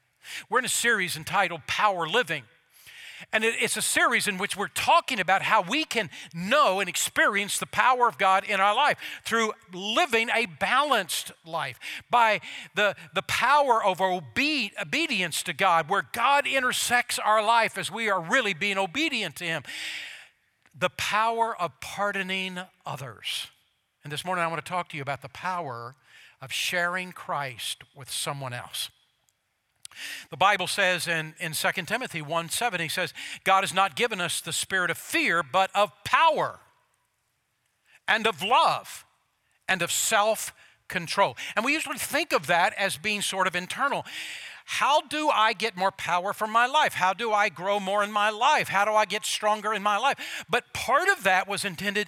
We're 0.47 0.59
in 0.59 0.65
a 0.65 0.69
series 0.69 1.17
entitled 1.17 1.65
Power 1.65 2.07
Living. 2.07 2.43
And 3.31 3.43
it's 3.43 3.77
a 3.77 3.81
series 3.81 4.27
in 4.27 4.37
which 4.37 4.57
we're 4.57 4.67
talking 4.67 5.19
about 5.19 5.41
how 5.41 5.61
we 5.61 5.83
can 5.83 6.09
know 6.33 6.79
and 6.79 6.89
experience 6.89 7.57
the 7.57 7.65
power 7.65 8.07
of 8.07 8.17
God 8.17 8.43
in 8.43 8.59
our 8.59 8.75
life 8.75 8.97
through 9.23 9.53
living 9.73 10.29
a 10.29 10.45
balanced 10.45 11.31
life, 11.45 11.79
by 12.09 12.41
the, 12.75 12.95
the 13.13 13.21
power 13.23 13.83
of 13.83 14.01
obe- 14.01 14.71
obedience 14.81 15.43
to 15.43 15.53
God, 15.53 15.89
where 15.89 16.07
God 16.11 16.45
intersects 16.47 17.19
our 17.19 17.43
life 17.43 17.77
as 17.77 17.91
we 17.91 18.09
are 18.09 18.21
really 18.21 18.53
being 18.53 18.77
obedient 18.77 19.35
to 19.37 19.45
Him. 19.45 19.63
The 20.77 20.89
power 20.89 21.55
of 21.59 21.79
pardoning 21.79 22.59
others. 22.85 23.47
And 24.03 24.11
this 24.11 24.25
morning 24.25 24.43
I 24.43 24.47
want 24.47 24.63
to 24.63 24.69
talk 24.69 24.89
to 24.89 24.97
you 24.97 25.01
about 25.01 25.21
the 25.21 25.29
power 25.29 25.95
of 26.41 26.51
sharing 26.51 27.11
Christ 27.11 27.83
with 27.95 28.09
someone 28.09 28.53
else. 28.53 28.89
The 30.29 30.37
Bible 30.37 30.67
says 30.67 31.07
in, 31.07 31.33
in 31.39 31.53
2 31.53 31.71
Timothy 31.85 32.21
1 32.21 32.49
7, 32.49 32.79
he 32.79 32.87
says, 32.87 33.13
God 33.43 33.61
has 33.61 33.73
not 33.73 33.95
given 33.95 34.21
us 34.21 34.41
the 34.41 34.53
spirit 34.53 34.91
of 34.91 34.97
fear, 34.97 35.43
but 35.43 35.69
of 35.75 35.91
power 36.03 36.59
and 38.07 38.27
of 38.27 38.41
love 38.41 39.05
and 39.67 39.81
of 39.81 39.91
self 39.91 40.53
control. 40.87 41.35
And 41.55 41.65
we 41.65 41.73
usually 41.73 41.97
think 41.97 42.33
of 42.33 42.47
that 42.47 42.73
as 42.77 42.97
being 42.97 43.21
sort 43.21 43.47
of 43.47 43.55
internal. 43.55 44.05
How 44.65 45.01
do 45.01 45.29
I 45.29 45.53
get 45.53 45.77
more 45.77 45.91
power 45.91 46.33
from 46.33 46.51
my 46.51 46.65
life? 46.65 46.93
How 46.93 47.13
do 47.13 47.31
I 47.31 47.49
grow 47.49 47.79
more 47.79 48.03
in 48.03 48.11
my 48.11 48.31
life? 48.31 48.67
How 48.67 48.83
do 48.83 48.93
I 48.93 49.05
get 49.05 49.23
stronger 49.23 49.73
in 49.73 49.83
my 49.83 49.97
life? 49.97 50.45
But 50.49 50.73
part 50.73 51.07
of 51.07 51.23
that 51.23 51.47
was 51.47 51.63
intended 51.63 52.07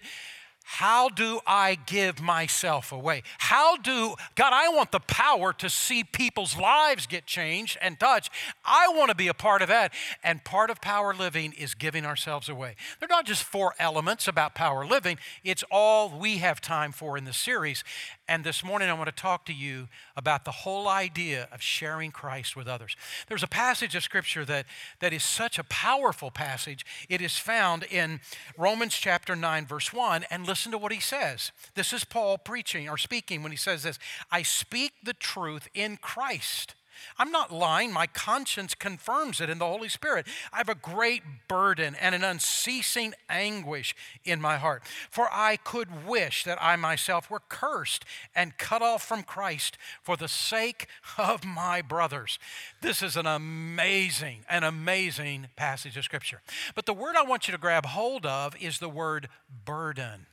how 0.70 1.08
do 1.08 1.40
I 1.48 1.76
give 1.86 2.22
myself 2.22 2.92
away? 2.92 3.24
How 3.38 3.78
do, 3.78 4.16
God, 4.36 4.52
I 4.52 4.68
want 4.68 4.92
the 4.92 5.00
power 5.00 5.54
to 5.54 5.70
see 5.70 6.04
people's 6.04 6.58
lives 6.58 7.08
get 7.08 7.26
changed 7.26 7.78
and 7.82 7.98
touched. 7.98 8.32
I 8.66 8.90
want 8.90 9.10
to 9.10 9.16
be 9.16 9.30
a 9.30 9.34
part 9.34 9.62
of 9.62 9.70
that. 9.70 9.94
And 10.26 10.44
part 10.44 10.70
of 10.70 10.82
power 10.82 11.14
living 11.14 11.54
is 11.54 11.74
giving 11.74 12.06
ourselves 12.06 12.50
away. 12.50 12.76
They're 13.00 13.08
not 13.08 13.26
just 13.26 13.44
four 13.44 13.76
elements 13.80 14.28
about 14.28 14.56
power 14.56 14.86
living, 14.86 15.20
it's 15.42 15.64
all 15.72 16.10
we 16.20 16.40
have 16.40 16.60
time 16.60 16.92
for 16.92 17.18
in 17.18 17.24
the 17.24 17.32
series. 17.32 17.86
And 18.30 18.44
this 18.44 18.64
morning, 18.64 18.90
I 18.90 18.94
want 18.94 19.08
to 19.08 19.16
talk 19.16 19.46
to 19.46 19.54
you 19.54 19.88
about 20.18 20.44
the 20.44 20.52
whole 20.52 20.90
idea 20.90 21.48
of 21.52 21.62
sharing 21.62 22.12
Christ 22.12 22.56
with 22.56 22.68
others. 22.68 22.98
There's 23.28 23.44
a 23.44 23.48
passage 23.48 23.96
of 23.96 24.04
Scripture 24.04 24.44
that, 24.46 24.66
that 25.00 25.14
is 25.14 25.24
such 25.24 25.58
a 25.58 25.64
powerful 25.64 26.30
passage. 26.30 26.86
It 27.08 27.22
is 27.22 27.38
found 27.38 27.84
in 27.84 28.20
Romans 28.58 28.96
chapter 28.96 29.36
9, 29.36 29.66
verse 29.66 29.94
1. 29.94 30.26
And 30.30 30.46
listen 30.46 30.74
to 30.74 30.78
what 30.78 30.92
he 30.92 31.00
says. 31.00 31.52
This 31.76 31.94
is 31.94 32.04
Paul 32.04 32.38
preaching 32.38 32.90
or 32.90 32.98
speaking 32.98 33.44
when 33.44 33.52
he 33.52 33.58
says 33.58 33.84
this 33.84 33.98
I 34.30 34.44
speak 34.44 34.94
the 35.04 35.14
truth 35.14 35.70
in 35.74 35.96
Christ. 35.98 36.76
I'm 37.18 37.32
not 37.32 37.52
lying. 37.52 37.92
My 37.92 38.08
conscience 38.08 38.74
confirms 38.76 39.42
it 39.42 39.50
in 39.50 39.60
the 39.60 39.66
Holy 39.66 39.90
Spirit. 39.90 40.28
I 40.52 40.58
have 40.58 40.70
a 40.70 40.76
great 40.76 41.24
burden 41.48 41.96
and 41.96 42.14
an 42.14 42.24
unceasing 42.24 43.14
anguish 43.30 43.96
in 44.24 44.42
my 44.42 44.58
heart. 44.58 44.84
For 45.10 45.28
I 45.32 45.58
could 45.58 46.08
wish 46.08 46.44
that 46.44 46.58
I 46.62 46.76
myself 46.76 47.30
were 47.30 47.42
cursed 47.50 48.06
and 48.36 48.58
cut 48.58 48.82
off 48.82 49.04
from 49.04 49.24
Christ 49.24 49.78
for 50.02 50.18
the 50.18 50.28
sake 50.28 50.88
of 51.18 51.46
my 51.46 51.82
brothers. 51.82 52.40
This 52.82 53.02
is 53.02 53.16
an 53.16 53.26
amazing, 53.26 54.46
an 54.50 54.64
amazing 54.64 55.48
passage 55.56 55.98
of 55.98 56.04
Scripture. 56.04 56.42
But 56.76 56.86
the 56.86 56.94
word 56.94 57.16
I 57.16 57.24
want 57.24 57.48
you 57.48 57.52
to 57.52 57.58
grab 57.58 57.86
hold 57.86 58.26
of 58.26 58.56
is 58.62 58.80
the 58.80 58.90
word 58.90 59.30
burden. 59.66 60.28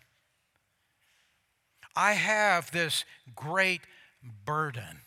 I 1.96 2.12
have 2.12 2.70
this 2.70 3.04
great 3.34 3.82
burden. 4.44 5.03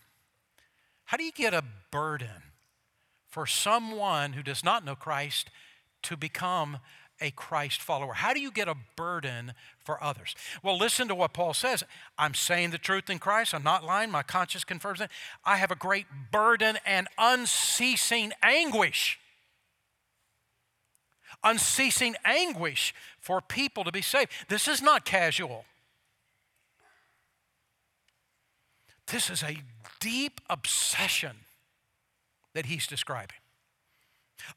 How 1.07 1.15
do 1.15 1.23
you 1.23 1.31
get 1.31 1.53
a 1.53 1.63
burden 1.89 2.43
for 3.29 3.45
someone 3.45 4.33
who 4.33 4.43
does 4.43 4.61
not 4.61 4.83
know 4.83 4.93
Christ 4.93 5.49
to 6.03 6.17
become 6.17 6.79
a 7.21 7.31
Christ 7.31 7.81
follower? 7.81 8.13
How 8.13 8.33
do 8.33 8.41
you 8.41 8.51
get 8.51 8.67
a 8.67 8.75
burden 8.97 9.53
for 9.79 10.03
others? 10.03 10.35
Well, 10.61 10.77
listen 10.77 11.07
to 11.07 11.15
what 11.15 11.31
Paul 11.31 11.53
says. 11.53 11.81
I'm 12.17 12.33
saying 12.33 12.71
the 12.71 12.77
truth 12.77 13.09
in 13.09 13.19
Christ. 13.19 13.53
I'm 13.53 13.63
not 13.63 13.85
lying. 13.85 14.11
My 14.11 14.21
conscience 14.21 14.65
confirms 14.65 14.99
it. 14.99 15.09
I 15.45 15.55
have 15.55 15.71
a 15.71 15.75
great 15.75 16.07
burden 16.29 16.77
and 16.85 17.07
unceasing 17.17 18.33
anguish. 18.43 19.17
Unceasing 21.41 22.15
anguish 22.25 22.93
for 23.21 23.39
people 23.39 23.85
to 23.85 23.93
be 23.93 24.01
saved. 24.01 24.31
This 24.49 24.67
is 24.67 24.81
not 24.81 25.05
casual. 25.05 25.63
This 29.07 29.29
is 29.29 29.41
a 29.41 29.59
deep 29.99 30.41
obsession 30.49 31.37
that 32.53 32.65
he's 32.65 32.87
describing. 32.87 33.37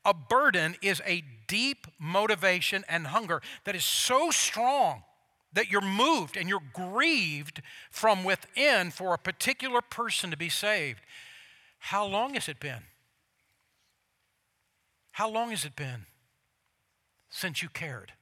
A 0.04 0.14
burden 0.14 0.76
is 0.82 1.00
a 1.06 1.24
deep 1.48 1.86
motivation 1.98 2.84
and 2.88 3.08
hunger 3.08 3.40
that 3.64 3.74
is 3.74 3.84
so 3.84 4.30
strong 4.30 5.02
that 5.52 5.70
you're 5.70 5.80
moved 5.80 6.36
and 6.36 6.48
you're 6.48 6.62
grieved 6.72 7.62
from 7.90 8.24
within 8.24 8.90
for 8.90 9.14
a 9.14 9.18
particular 9.18 9.80
person 9.80 10.30
to 10.30 10.36
be 10.36 10.48
saved. 10.48 11.00
How 11.78 12.06
long 12.06 12.34
has 12.34 12.48
it 12.48 12.60
been? 12.60 12.84
How 15.12 15.28
long 15.28 15.50
has 15.50 15.64
it 15.64 15.74
been 15.74 16.06
since 17.30 17.62
you 17.62 17.68
cared 17.68 18.12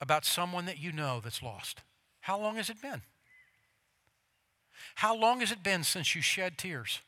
about 0.00 0.24
someone 0.24 0.66
that 0.66 0.78
you 0.78 0.92
know 0.92 1.20
that's 1.22 1.42
lost? 1.42 1.80
How 2.20 2.38
long 2.38 2.56
has 2.56 2.68
it 2.68 2.82
been? 2.82 3.02
How 4.96 5.14
long 5.14 5.40
has 5.40 5.52
it 5.52 5.62
been 5.62 5.84
since 5.84 6.14
you 6.14 6.22
shed 6.22 6.58
tears? 6.58 7.00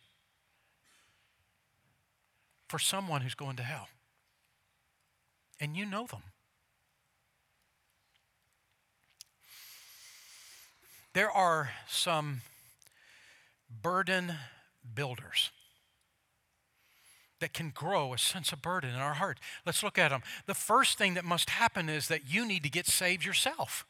for 2.68 2.78
someone 2.78 3.22
who's 3.22 3.34
going 3.34 3.56
to 3.56 3.62
hell. 3.62 3.88
And 5.60 5.76
you 5.76 5.86
know 5.86 6.06
them. 6.06 6.22
There 11.14 11.30
are 11.30 11.70
some 11.88 12.42
burden 13.82 14.34
builders 14.94 15.50
that 17.40 17.52
can 17.52 17.70
grow 17.70 18.12
a 18.12 18.18
sense 18.18 18.52
of 18.52 18.62
burden 18.62 18.90
in 18.90 18.96
our 18.96 19.14
heart. 19.14 19.38
Let's 19.64 19.82
look 19.82 19.98
at 19.98 20.10
them. 20.10 20.22
The 20.46 20.54
first 20.54 20.98
thing 20.98 21.14
that 21.14 21.24
must 21.24 21.50
happen 21.50 21.88
is 21.88 22.08
that 22.08 22.32
you 22.32 22.46
need 22.46 22.62
to 22.64 22.70
get 22.70 22.86
saved 22.86 23.24
yourself. 23.24 23.86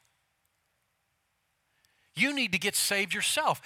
You 2.19 2.35
need 2.35 2.53
to 2.53 2.59
get 2.59 2.75
saved 2.75 3.15
yourself. 3.15 3.61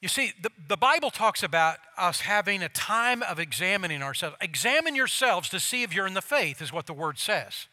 You 0.00 0.08
see, 0.08 0.32
the, 0.40 0.50
the 0.66 0.76
Bible 0.76 1.10
talks 1.10 1.42
about 1.42 1.76
us 1.98 2.20
having 2.20 2.62
a 2.62 2.68
time 2.70 3.22
of 3.22 3.38
examining 3.38 4.02
ourselves. 4.02 4.36
Examine 4.40 4.94
yourselves 4.94 5.48
to 5.50 5.60
see 5.60 5.82
if 5.82 5.94
you're 5.94 6.06
in 6.06 6.14
the 6.14 6.22
faith, 6.22 6.62
is 6.62 6.72
what 6.72 6.86
the 6.86 6.94
word 6.94 7.18
says. 7.18 7.66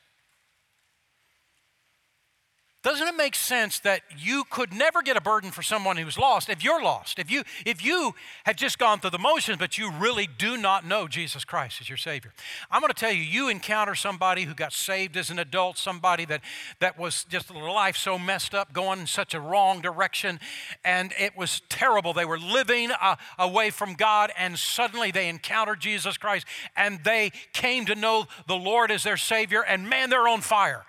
Doesn't 2.83 3.07
it 3.07 3.15
make 3.15 3.33
sense 3.33 3.79
that 3.79 4.01
you 4.15 4.43
could 4.51 4.71
never 4.71 5.01
get 5.01 5.17
a 5.17 5.21
burden 5.21 5.49
for 5.49 5.63
someone 5.63 5.97
who's 5.97 6.17
lost 6.17 6.47
if 6.47 6.63
you're 6.63 6.81
lost? 6.81 7.17
If 7.17 7.31
you 7.31 7.43
if 7.65 7.83
you 7.83 8.13
have 8.43 8.55
just 8.55 8.77
gone 8.77 8.99
through 8.99 9.09
the 9.09 9.17
motions 9.17 9.57
but 9.57 9.79
you 9.79 9.91
really 9.91 10.27
do 10.27 10.57
not 10.57 10.85
know 10.85 11.07
Jesus 11.07 11.43
Christ 11.43 11.81
as 11.81 11.89
your 11.89 11.97
savior. 11.97 12.33
I'm 12.69 12.79
going 12.79 12.93
to 12.93 12.99
tell 12.99 13.11
you 13.11 13.23
you 13.23 13.49
encounter 13.49 13.95
somebody 13.95 14.43
who 14.43 14.53
got 14.53 14.73
saved 14.73 15.17
as 15.17 15.31
an 15.31 15.39
adult, 15.39 15.79
somebody 15.79 16.23
that 16.25 16.41
that 16.79 16.99
was 16.99 17.23
just 17.25 17.53
life 17.53 17.97
so 17.97 18.19
messed 18.19 18.53
up 18.53 18.73
going 18.73 18.99
in 18.99 19.07
such 19.07 19.33
a 19.33 19.41
wrong 19.41 19.81
direction 19.81 20.39
and 20.85 21.13
it 21.19 21.35
was 21.35 21.63
terrible. 21.69 22.13
They 22.13 22.25
were 22.25 22.39
living 22.39 22.91
uh, 23.01 23.15
away 23.39 23.71
from 23.71 23.95
God 23.95 24.31
and 24.37 24.57
suddenly 24.57 25.09
they 25.09 25.29
encountered 25.29 25.79
Jesus 25.79 26.15
Christ 26.15 26.45
and 26.75 27.03
they 27.03 27.31
came 27.53 27.87
to 27.87 27.95
know 27.95 28.27
the 28.47 28.55
Lord 28.55 28.91
as 28.91 29.01
their 29.01 29.17
savior 29.17 29.63
and 29.63 29.89
man 29.89 30.11
they're 30.11 30.27
on 30.27 30.41
fire. 30.41 30.85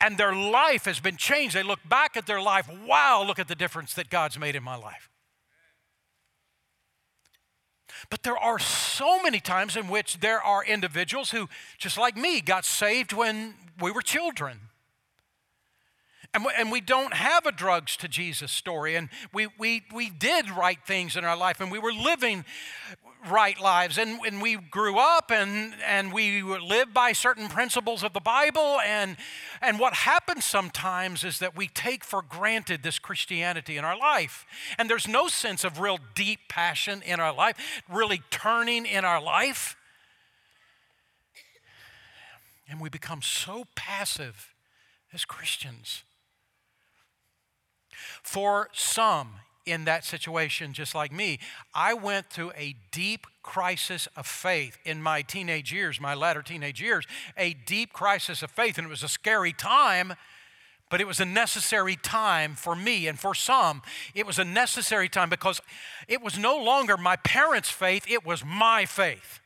And 0.00 0.16
their 0.16 0.34
life 0.34 0.84
has 0.84 1.00
been 1.00 1.16
changed 1.16 1.31
change. 1.32 1.54
They 1.54 1.62
look 1.62 1.80
back 1.88 2.16
at 2.16 2.26
their 2.26 2.40
life. 2.40 2.68
Wow, 2.86 3.24
look 3.26 3.38
at 3.38 3.48
the 3.48 3.54
difference 3.54 3.94
that 3.94 4.10
God's 4.10 4.38
made 4.38 4.56
in 4.56 4.62
my 4.62 4.76
life. 4.76 5.10
But 8.10 8.22
there 8.22 8.36
are 8.36 8.58
so 8.58 9.22
many 9.22 9.40
times 9.40 9.76
in 9.76 9.88
which 9.88 10.20
there 10.20 10.42
are 10.42 10.64
individuals 10.64 11.30
who, 11.30 11.48
just 11.78 11.96
like 11.98 12.16
me, 12.16 12.40
got 12.40 12.64
saved 12.64 13.12
when 13.12 13.54
we 13.80 13.90
were 13.90 14.02
children. 14.02 14.58
And 16.34 16.46
and 16.56 16.72
we 16.72 16.80
don't 16.80 17.14
have 17.14 17.44
a 17.46 17.52
drugs 17.52 17.96
to 17.98 18.08
Jesus 18.08 18.50
story. 18.50 18.96
And 18.96 19.10
we, 19.34 19.48
we, 19.58 19.82
we 19.92 20.08
did 20.08 20.48
right 20.50 20.78
things 20.86 21.16
in 21.16 21.24
our 21.24 21.36
life 21.36 21.60
and 21.60 21.70
we 21.70 21.78
were 21.78 21.92
living 21.92 22.44
right 23.30 23.60
lives. 23.60 23.98
And, 23.98 24.20
and 24.26 24.42
we 24.42 24.56
grew 24.56 24.98
up 24.98 25.30
and, 25.30 25.74
and 25.86 26.12
we 26.12 26.42
lived 26.42 26.92
by 26.92 27.12
certain 27.12 27.48
principles 27.48 28.02
of 28.02 28.12
the 28.12 28.20
Bible. 28.20 28.80
And, 28.84 29.16
and 29.60 29.78
what 29.78 29.94
happens 29.94 30.44
sometimes 30.44 31.24
is 31.24 31.38
that 31.38 31.56
we 31.56 31.68
take 31.68 32.04
for 32.04 32.22
granted 32.22 32.82
this 32.82 32.98
Christianity 32.98 33.76
in 33.76 33.84
our 33.84 33.96
life. 33.96 34.46
And 34.78 34.88
there's 34.88 35.08
no 35.08 35.28
sense 35.28 35.64
of 35.64 35.80
real 35.80 35.98
deep 36.14 36.40
passion 36.48 37.02
in 37.02 37.20
our 37.20 37.34
life, 37.34 37.82
really 37.90 38.22
turning 38.30 38.86
in 38.86 39.04
our 39.04 39.22
life. 39.22 39.76
And 42.68 42.80
we 42.80 42.88
become 42.88 43.22
so 43.22 43.66
passive 43.74 44.54
as 45.12 45.24
Christians. 45.24 46.04
For 48.22 48.68
some, 48.72 49.34
in 49.66 49.84
that 49.84 50.04
situation, 50.04 50.72
just 50.72 50.94
like 50.94 51.12
me. 51.12 51.38
I 51.74 51.94
went 51.94 52.30
through 52.30 52.52
a 52.56 52.74
deep 52.90 53.26
crisis 53.42 54.08
of 54.16 54.26
faith 54.26 54.78
in 54.84 55.02
my 55.02 55.22
teenage 55.22 55.72
years, 55.72 56.00
my 56.00 56.14
latter 56.14 56.42
teenage 56.42 56.80
years, 56.80 57.06
a 57.36 57.54
deep 57.54 57.92
crisis 57.92 58.42
of 58.42 58.50
faith. 58.50 58.78
And 58.78 58.86
it 58.86 58.90
was 58.90 59.02
a 59.02 59.08
scary 59.08 59.52
time, 59.52 60.14
but 60.90 61.00
it 61.00 61.06
was 61.06 61.20
a 61.20 61.24
necessary 61.24 61.96
time 61.96 62.54
for 62.54 62.74
me. 62.74 63.06
And 63.06 63.18
for 63.18 63.34
some, 63.34 63.82
it 64.14 64.26
was 64.26 64.38
a 64.38 64.44
necessary 64.44 65.08
time 65.08 65.30
because 65.30 65.60
it 66.08 66.22
was 66.22 66.38
no 66.38 66.56
longer 66.62 66.96
my 66.96 67.16
parents' 67.16 67.70
faith, 67.70 68.04
it 68.08 68.26
was 68.26 68.44
my 68.44 68.84
faith. 68.84 69.40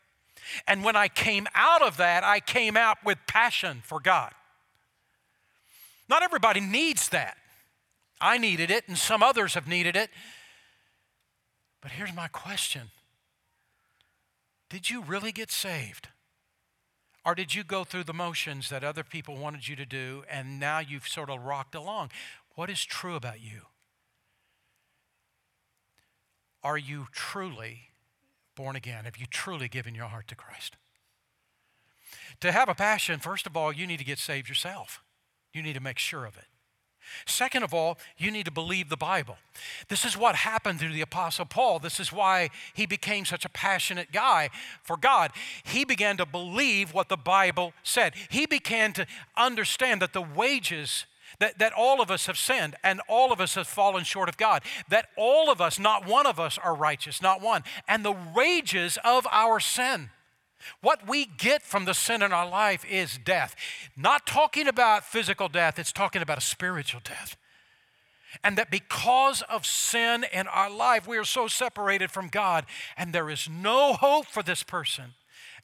And 0.67 0.85
when 0.85 0.97
I 0.97 1.09
came 1.09 1.47
out 1.55 1.83
of 1.83 1.97
that, 1.97 2.25
I 2.25 2.41
came 2.41 2.77
out 2.77 2.99
with 3.05 3.19
passion 3.27 3.83
for 3.85 4.01
God. 4.01 4.33
Not 6.09 6.23
everybody 6.23 6.61
needs 6.61 7.09
that. 7.09 7.37
I 8.21 8.39
needed 8.39 8.71
it, 8.71 8.89
and 8.89 8.97
some 8.97 9.23
others 9.23 9.55
have 9.55 9.67
needed 9.67 9.97
it. 9.97 10.11
But 11.83 11.93
here's 11.93 12.15
my 12.15 12.29
question 12.29 12.91
Did 14.71 14.91
you 14.91 15.03
really 15.03 15.33
get 15.33 15.51
saved? 15.51 16.09
Or 17.25 17.35
did 17.35 17.57
you 17.57 17.65
go 17.65 17.83
through 17.83 18.05
the 18.05 18.15
motions 18.15 18.69
that 18.69 18.85
other 18.85 19.03
people 19.03 19.37
wanted 19.37 19.67
you 19.67 19.75
to 19.75 19.85
do, 19.85 20.23
and 20.31 20.61
now 20.61 20.79
you've 20.79 21.09
sort 21.09 21.29
of 21.29 21.43
rocked 21.43 21.75
along? 21.75 22.13
What 22.55 22.71
is 22.71 22.85
true 22.85 23.17
about 23.17 23.41
you? 23.41 23.63
Are 26.63 26.79
you 26.79 27.09
truly 27.11 27.91
born 28.55 28.77
again? 28.77 29.05
Have 29.05 29.17
you 29.17 29.27
truly 29.27 29.69
given 29.69 29.95
your 29.95 30.07
heart 30.07 30.29
to 30.29 30.37
Christ? 30.37 30.77
To 32.41 32.53
have 32.53 32.69
a 32.69 32.75
passion, 32.75 33.19
first 33.19 33.47
of 33.47 33.57
all, 33.57 33.73
you 33.73 33.87
need 33.87 33.99
to 33.99 34.05
get 34.05 34.19
saved 34.19 34.49
yourself. 34.49 35.03
You 35.53 35.63
need 35.63 35.75
to 35.75 35.81
make 35.81 35.99
sure 35.99 36.25
of 36.27 36.37
it. 36.37 36.47
Second 37.27 37.63
of 37.63 37.75
all, 37.75 37.99
you 38.17 38.31
need 38.31 38.45
to 38.45 38.51
believe 38.51 38.89
the 38.89 38.97
Bible. 38.97 39.37
This 39.89 40.05
is 40.05 40.17
what 40.17 40.37
happened 40.37 40.81
to 40.81 40.89
the 40.89 41.01
Apostle 41.01 41.47
Paul. 41.47 41.79
This 41.79 42.01
is 42.01 42.13
why 42.13 42.51
he 42.75 42.87
became 42.87 43.25
such 43.25 43.45
a 43.45 43.51
passionate 43.51 44.13
guy 44.13 44.51
for 44.83 44.97
God. 44.97 45.33
He 45.65 45.85
began 45.85 46.17
to 46.19 46.27
believe 46.27 46.93
what 46.95 47.09
the 47.09 47.17
Bible 47.17 47.73
said. 47.83 48.15
He 48.29 48.47
began 48.47 48.93
to 48.95 49.07
understand 49.37 50.03
that 50.03 50.13
the 50.13 50.23
wages 50.23 51.07
that, 51.39 51.59
that 51.59 51.73
all 51.73 52.01
of 52.01 52.11
us 52.11 52.27
have 52.27 52.39
sinned 52.39 52.77
and 52.83 53.01
all 53.09 53.33
of 53.33 53.41
us 53.41 53.57
have 53.57 53.67
fallen 53.67 54.05
short 54.05 54.29
of 54.29 54.37
God. 54.37 54.63
That 54.89 55.09
all 55.17 55.51
of 55.51 55.61
us, 55.61 55.79
not 55.79 56.07
one 56.07 56.27
of 56.27 56.41
us, 56.41 56.59
are 56.59 56.75
righteous, 56.75 57.21
not 57.21 57.43
one. 57.43 57.63
And 57.87 58.05
the 58.05 58.17
wages 58.35 58.99
of 59.05 59.27
our 59.31 59.61
sin 59.61 60.11
what 60.81 61.09
we 61.09 61.27
get 61.27 61.63
from 61.63 61.85
the 61.85 61.95
sin 61.95 62.23
in 62.23 62.33
our 62.33 62.49
life 62.49 62.85
is 62.85 63.19
death. 63.19 63.55
Not 63.97 64.27
talking 64.27 64.69
about 64.69 65.05
physical 65.05 65.49
death, 65.49 65.79
it's 65.79 65.93
talking 65.93 66.23
about 66.23 66.39
a 66.39 66.43
spiritual 66.43 67.01
death. 67.05 67.37
And 68.45 68.59
that 68.59 68.71
because 68.71 69.43
of 69.43 69.65
sin 69.65 70.25
in 70.33 70.47
our 70.49 70.71
life, 70.71 71.07
we 71.07 71.17
are 71.17 71.25
so 71.25 71.47
separated 71.47 72.11
from 72.11 72.29
God, 72.29 72.67
and 72.97 73.13
there 73.13 73.31
is 73.31 73.49
no 73.49 73.95
hope 73.95 74.27
for 74.27 74.43
this 74.43 74.63
person 74.63 75.15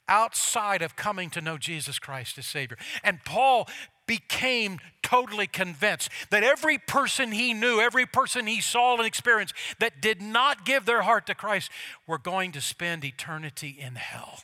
outside 0.07 0.81
of 0.81 0.95
coming 0.95 1.29
to 1.29 1.41
know 1.41 1.57
Jesus 1.57 1.99
Christ 1.99 2.37
as 2.37 2.45
Savior. 2.45 2.77
And 3.03 3.23
Paul 3.23 3.67
became 4.05 4.79
totally 5.01 5.47
convinced 5.47 6.09
that 6.29 6.43
every 6.43 6.77
person 6.77 7.31
he 7.31 7.53
knew, 7.53 7.79
every 7.79 8.05
person 8.05 8.47
he 8.47 8.59
saw 8.59 8.97
and 8.97 9.05
experienced 9.05 9.53
that 9.79 10.01
did 10.01 10.21
not 10.21 10.65
give 10.65 10.85
their 10.85 11.03
heart 11.03 11.25
to 11.27 11.35
Christ 11.35 11.71
were 12.07 12.17
going 12.17 12.51
to 12.53 12.61
spend 12.61 13.05
eternity 13.05 13.77
in 13.79 13.95
hell. 13.95 14.39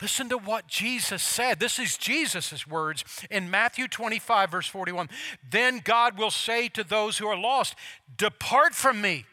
Listen 0.00 0.28
to 0.30 0.38
what 0.38 0.66
Jesus 0.66 1.22
said. 1.22 1.60
This 1.60 1.78
is 1.78 1.98
Jesus' 1.98 2.66
words 2.66 3.04
in 3.30 3.50
Matthew 3.50 3.86
25, 3.86 4.50
verse 4.50 4.66
41. 4.66 5.10
Then 5.48 5.80
God 5.84 6.16
will 6.16 6.30
say 6.30 6.68
to 6.68 6.82
those 6.82 7.18
who 7.18 7.26
are 7.26 7.36
lost, 7.36 7.74
Depart 8.16 8.74
from 8.74 9.00
me, 9.00 9.26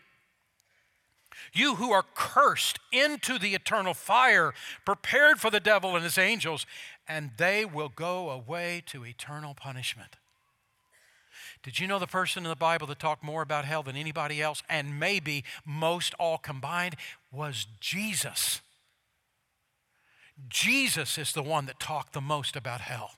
You 1.53 1.75
who 1.75 1.91
are 1.91 2.05
cursed 2.15 2.79
into 2.91 3.39
the 3.39 3.55
eternal 3.55 3.93
fire, 3.93 4.53
prepared 4.85 5.39
for 5.39 5.49
the 5.49 5.61
devil 5.61 5.95
and 5.95 6.03
his 6.03 6.17
angels, 6.17 6.65
and 7.07 7.31
they 7.37 7.63
will 7.63 7.89
go 7.89 8.29
away 8.29 8.83
to 8.87 9.05
eternal 9.05 9.53
punishment. 9.53 10.17
Did 11.63 11.79
you 11.79 11.87
know 11.87 11.99
the 11.99 12.07
person 12.07 12.43
in 12.43 12.49
the 12.49 12.55
Bible 12.55 12.87
that 12.87 12.99
talked 12.99 13.23
more 13.23 13.41
about 13.41 13.65
hell 13.65 13.83
than 13.83 13.95
anybody 13.95 14.41
else, 14.41 14.63
and 14.69 14.99
maybe 14.99 15.45
most 15.65 16.13
all 16.15 16.37
combined, 16.37 16.97
was 17.31 17.67
Jesus? 17.79 18.61
Jesus 20.49 21.17
is 21.17 21.33
the 21.33 21.43
one 21.43 21.65
that 21.65 21.79
talked 21.79 22.13
the 22.13 22.21
most 22.21 22.55
about 22.55 22.81
hell. 22.81 23.11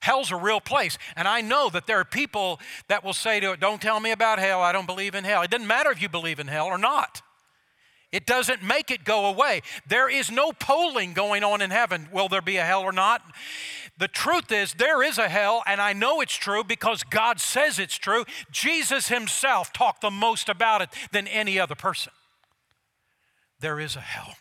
Hell's 0.00 0.30
a 0.30 0.36
real 0.36 0.60
place. 0.60 0.98
And 1.16 1.26
I 1.26 1.40
know 1.40 1.70
that 1.70 1.86
there 1.86 1.98
are 1.98 2.04
people 2.04 2.60
that 2.88 3.02
will 3.02 3.14
say 3.14 3.40
to 3.40 3.52
it, 3.52 3.60
Don't 3.60 3.80
tell 3.80 4.00
me 4.00 4.10
about 4.10 4.38
hell. 4.38 4.60
I 4.60 4.70
don't 4.70 4.86
believe 4.86 5.14
in 5.14 5.24
hell. 5.24 5.40
It 5.42 5.50
doesn't 5.50 5.66
matter 5.66 5.90
if 5.90 6.02
you 6.02 6.10
believe 6.10 6.38
in 6.38 6.46
hell 6.46 6.66
or 6.66 6.76
not. 6.76 7.22
It 8.12 8.26
doesn't 8.26 8.62
make 8.62 8.90
it 8.90 9.04
go 9.04 9.26
away. 9.26 9.62
There 9.88 10.08
is 10.08 10.30
no 10.30 10.52
polling 10.52 11.14
going 11.14 11.42
on 11.42 11.60
in 11.60 11.70
heaven. 11.70 12.08
Will 12.12 12.28
there 12.28 12.42
be 12.42 12.58
a 12.58 12.64
hell 12.64 12.82
or 12.82 12.92
not? 12.92 13.22
The 13.98 14.06
truth 14.06 14.52
is, 14.52 14.74
there 14.74 15.02
is 15.02 15.18
a 15.18 15.28
hell, 15.28 15.64
and 15.66 15.80
I 15.80 15.94
know 15.94 16.20
it's 16.20 16.36
true 16.36 16.62
because 16.62 17.02
God 17.02 17.40
says 17.40 17.78
it's 17.78 17.96
true. 17.96 18.24
Jesus 18.52 19.08
himself 19.08 19.72
talked 19.72 20.00
the 20.00 20.10
most 20.10 20.48
about 20.48 20.82
it 20.82 20.90
than 21.12 21.26
any 21.26 21.58
other 21.58 21.74
person. 21.74 22.12
There 23.58 23.80
is 23.80 23.96
a 23.96 24.00
hell. 24.00 24.34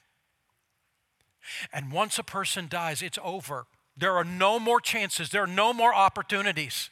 And 1.71 1.91
once 1.91 2.19
a 2.19 2.23
person 2.23 2.67
dies, 2.67 3.01
it's 3.01 3.19
over. 3.23 3.65
There 3.95 4.13
are 4.13 4.23
no 4.23 4.59
more 4.59 4.81
chances, 4.81 5.29
there 5.29 5.43
are 5.43 5.47
no 5.47 5.73
more 5.73 5.93
opportunities. 5.93 6.89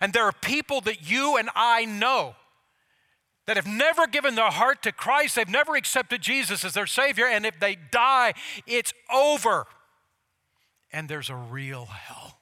And 0.00 0.12
there 0.12 0.24
are 0.24 0.32
people 0.32 0.80
that 0.82 1.08
you 1.08 1.36
and 1.36 1.48
I 1.54 1.84
know 1.84 2.34
that 3.46 3.56
have 3.56 3.66
never 3.66 4.06
given 4.06 4.34
their 4.34 4.50
heart 4.50 4.82
to 4.82 4.92
Christ, 4.92 5.34
they've 5.34 5.48
never 5.48 5.74
accepted 5.74 6.22
Jesus 6.22 6.64
as 6.64 6.74
their 6.74 6.86
Savior, 6.86 7.26
and 7.26 7.44
if 7.44 7.58
they 7.58 7.76
die, 7.90 8.34
it's 8.66 8.92
over. 9.12 9.66
And 10.92 11.08
there's 11.08 11.30
a 11.30 11.34
real 11.34 11.86
hell. 11.86 12.38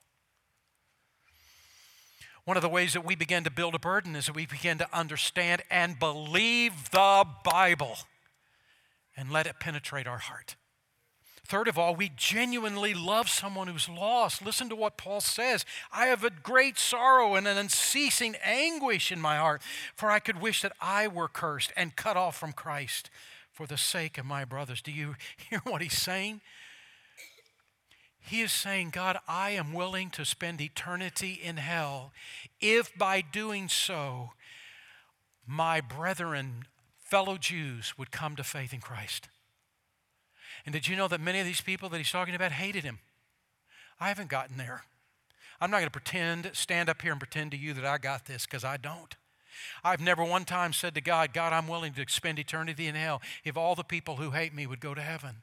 One 2.44 2.56
of 2.56 2.62
the 2.62 2.68
ways 2.68 2.94
that 2.94 3.04
we 3.04 3.14
begin 3.14 3.44
to 3.44 3.50
build 3.50 3.74
a 3.74 3.78
burden 3.78 4.16
is 4.16 4.26
that 4.26 4.34
we 4.34 4.46
begin 4.46 4.78
to 4.78 4.88
understand 4.92 5.62
and 5.70 5.98
believe 5.98 6.90
the 6.90 7.24
Bible 7.44 7.96
and 9.16 9.30
let 9.30 9.46
it 9.46 9.60
penetrate 9.60 10.06
our 10.06 10.18
heart. 10.18 10.56
Third 11.50 11.66
of 11.66 11.76
all, 11.76 11.96
we 11.96 12.12
genuinely 12.14 12.94
love 12.94 13.28
someone 13.28 13.66
who's 13.66 13.88
lost. 13.88 14.40
Listen 14.40 14.68
to 14.68 14.76
what 14.76 14.96
Paul 14.96 15.20
says 15.20 15.66
I 15.92 16.06
have 16.06 16.22
a 16.22 16.30
great 16.30 16.78
sorrow 16.78 17.34
and 17.34 17.48
an 17.48 17.58
unceasing 17.58 18.36
anguish 18.44 19.10
in 19.10 19.20
my 19.20 19.36
heart, 19.36 19.60
for 19.96 20.12
I 20.12 20.20
could 20.20 20.40
wish 20.40 20.62
that 20.62 20.76
I 20.80 21.08
were 21.08 21.26
cursed 21.26 21.72
and 21.76 21.96
cut 21.96 22.16
off 22.16 22.38
from 22.38 22.52
Christ 22.52 23.10
for 23.50 23.66
the 23.66 23.76
sake 23.76 24.16
of 24.16 24.24
my 24.26 24.44
brothers. 24.44 24.80
Do 24.80 24.92
you 24.92 25.16
hear 25.50 25.60
what 25.64 25.82
he's 25.82 26.00
saying? 26.00 26.40
He 28.20 28.42
is 28.42 28.52
saying, 28.52 28.90
God, 28.90 29.18
I 29.26 29.50
am 29.50 29.72
willing 29.72 30.10
to 30.10 30.24
spend 30.24 30.60
eternity 30.60 31.32
in 31.32 31.56
hell 31.56 32.12
if 32.60 32.96
by 32.96 33.22
doing 33.22 33.68
so 33.68 34.34
my 35.48 35.80
brethren, 35.80 36.66
fellow 36.96 37.38
Jews, 37.38 37.98
would 37.98 38.12
come 38.12 38.36
to 38.36 38.44
faith 38.44 38.72
in 38.72 38.78
Christ. 38.78 39.28
And 40.66 40.72
did 40.72 40.88
you 40.88 40.96
know 40.96 41.08
that 41.08 41.20
many 41.20 41.40
of 41.40 41.46
these 41.46 41.60
people 41.60 41.88
that 41.88 41.98
he's 41.98 42.10
talking 42.10 42.34
about 42.34 42.52
hated 42.52 42.84
him? 42.84 42.98
I 43.98 44.08
haven't 44.08 44.28
gotten 44.28 44.56
there. 44.56 44.82
I'm 45.60 45.70
not 45.70 45.78
going 45.78 45.88
to 45.88 45.90
pretend, 45.90 46.50
stand 46.54 46.88
up 46.88 47.02
here 47.02 47.12
and 47.12 47.20
pretend 47.20 47.50
to 47.50 47.56
you 47.56 47.74
that 47.74 47.84
I 47.84 47.98
got 47.98 48.26
this 48.26 48.46
because 48.46 48.64
I 48.64 48.76
don't. 48.76 49.14
I've 49.84 50.00
never 50.00 50.24
one 50.24 50.44
time 50.44 50.72
said 50.72 50.94
to 50.94 51.00
God, 51.00 51.34
God, 51.34 51.52
I'm 51.52 51.68
willing 51.68 51.92
to 51.94 52.04
spend 52.08 52.38
eternity 52.38 52.86
in 52.86 52.94
hell 52.94 53.20
if 53.44 53.56
all 53.56 53.74
the 53.74 53.84
people 53.84 54.16
who 54.16 54.30
hate 54.30 54.54
me 54.54 54.66
would 54.66 54.80
go 54.80 54.94
to 54.94 55.02
heaven. 55.02 55.36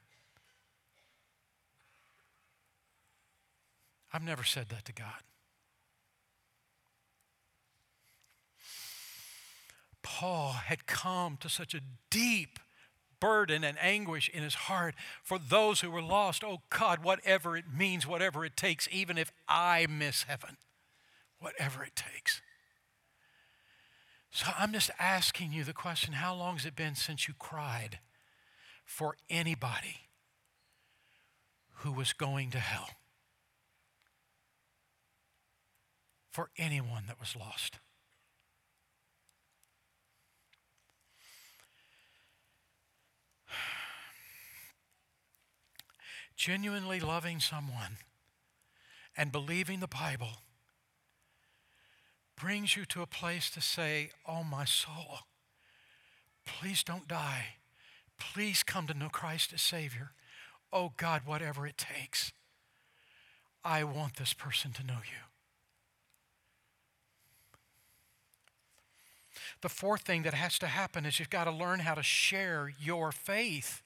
I've 4.12 4.24
never 4.24 4.42
said 4.42 4.70
that 4.70 4.84
to 4.86 4.92
God. 4.92 5.22
Paul 10.02 10.52
had 10.52 10.86
come 10.86 11.36
to 11.40 11.48
such 11.48 11.74
a 11.74 11.80
deep 12.10 12.58
burden 13.20 13.64
and 13.64 13.76
anguish 13.80 14.28
in 14.28 14.42
his 14.42 14.54
heart 14.54 14.94
for 15.22 15.38
those 15.38 15.80
who 15.80 15.90
were 15.90 16.02
lost. 16.02 16.44
Oh 16.44 16.62
God, 16.70 17.02
whatever 17.02 17.56
it 17.56 17.64
means, 17.72 18.06
whatever 18.06 18.44
it 18.44 18.56
takes, 18.56 18.88
even 18.90 19.18
if 19.18 19.32
I 19.48 19.86
miss 19.88 20.24
heaven, 20.24 20.56
whatever 21.38 21.82
it 21.84 21.96
takes. 21.96 22.42
So 24.30 24.46
I'm 24.58 24.72
just 24.72 24.90
asking 24.98 25.52
you 25.52 25.64
the 25.64 25.72
question 25.72 26.14
how 26.14 26.34
long 26.34 26.56
has 26.56 26.66
it 26.66 26.76
been 26.76 26.94
since 26.94 27.28
you 27.28 27.34
cried 27.38 27.98
for 28.84 29.16
anybody 29.30 30.08
who 31.76 31.92
was 31.92 32.12
going 32.12 32.50
to 32.50 32.58
hell? 32.58 32.90
For 36.30 36.50
anyone 36.56 37.04
that 37.08 37.18
was 37.18 37.34
lost? 37.34 37.78
Genuinely 46.38 47.00
loving 47.00 47.40
someone 47.40 47.98
and 49.16 49.32
believing 49.32 49.80
the 49.80 49.88
Bible 49.88 50.42
brings 52.40 52.76
you 52.76 52.84
to 52.84 53.02
a 53.02 53.06
place 53.06 53.50
to 53.50 53.60
say, 53.60 54.10
Oh, 54.26 54.44
my 54.44 54.64
soul, 54.64 55.18
please 56.46 56.84
don't 56.84 57.08
die. 57.08 57.56
Please 58.18 58.62
come 58.62 58.86
to 58.86 58.94
know 58.94 59.08
Christ 59.08 59.52
as 59.52 59.60
Savior. 59.60 60.12
Oh, 60.72 60.92
God, 60.96 61.22
whatever 61.24 61.66
it 61.66 61.76
takes, 61.76 62.32
I 63.64 63.82
want 63.82 64.16
this 64.16 64.32
person 64.32 64.70
to 64.72 64.86
know 64.86 64.98
you. 65.04 65.24
The 69.60 69.68
fourth 69.68 70.02
thing 70.02 70.22
that 70.22 70.34
has 70.34 70.56
to 70.60 70.68
happen 70.68 71.04
is 71.04 71.18
you've 71.18 71.30
got 71.30 71.44
to 71.44 71.50
learn 71.50 71.80
how 71.80 71.94
to 71.94 72.02
share 72.02 72.72
your 72.78 73.10
faith. 73.10 73.82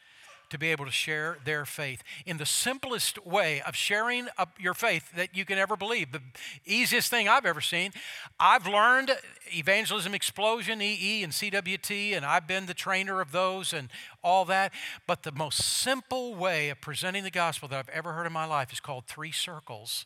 to 0.53 0.59
be 0.59 0.71
able 0.71 0.85
to 0.85 0.91
share 0.91 1.39
their 1.47 1.65
faith 1.65 2.03
in 2.27 2.37
the 2.37 2.45
simplest 2.45 3.25
way 3.27 3.63
of 3.63 3.75
sharing 3.75 4.29
your 4.59 4.75
faith 4.75 5.11
that 5.17 5.35
you 5.35 5.47
can 5.47 5.57
ever 5.57 5.77
believe. 5.77 6.13
The 6.13 6.21
easiest 6.67 7.09
thing 7.09 7.27
I've 7.27 7.47
ever 7.47 7.63
seen. 7.63 7.93
I've 8.39 8.67
learned 8.67 9.17
Evangelism 9.51 10.15
Explosion, 10.15 10.83
EE, 10.83 11.23
and 11.23 11.33
CWT, 11.33 12.15
and 12.15 12.27
I've 12.27 12.47
been 12.47 12.67
the 12.67 12.75
trainer 12.75 13.23
of 13.23 13.33
those 13.33 13.73
and 13.73 13.89
all 14.23 14.45
that. 14.45 14.75
But 15.07 15.23
the 15.23 15.33
most 15.33 15.59
simple 15.59 16.35
way 16.35 16.69
of 16.69 16.83
presenting 16.83 17.25
the 17.25 17.31
gospel 17.31 17.67
that 17.69 17.79
I've 17.79 17.89
ever 17.89 18.13
heard 18.13 18.27
in 18.27 18.33
my 18.33 18.45
life 18.45 18.75
is 18.75 18.81
called 18.81 19.07
Three 19.07 19.33
Circles 19.33 20.05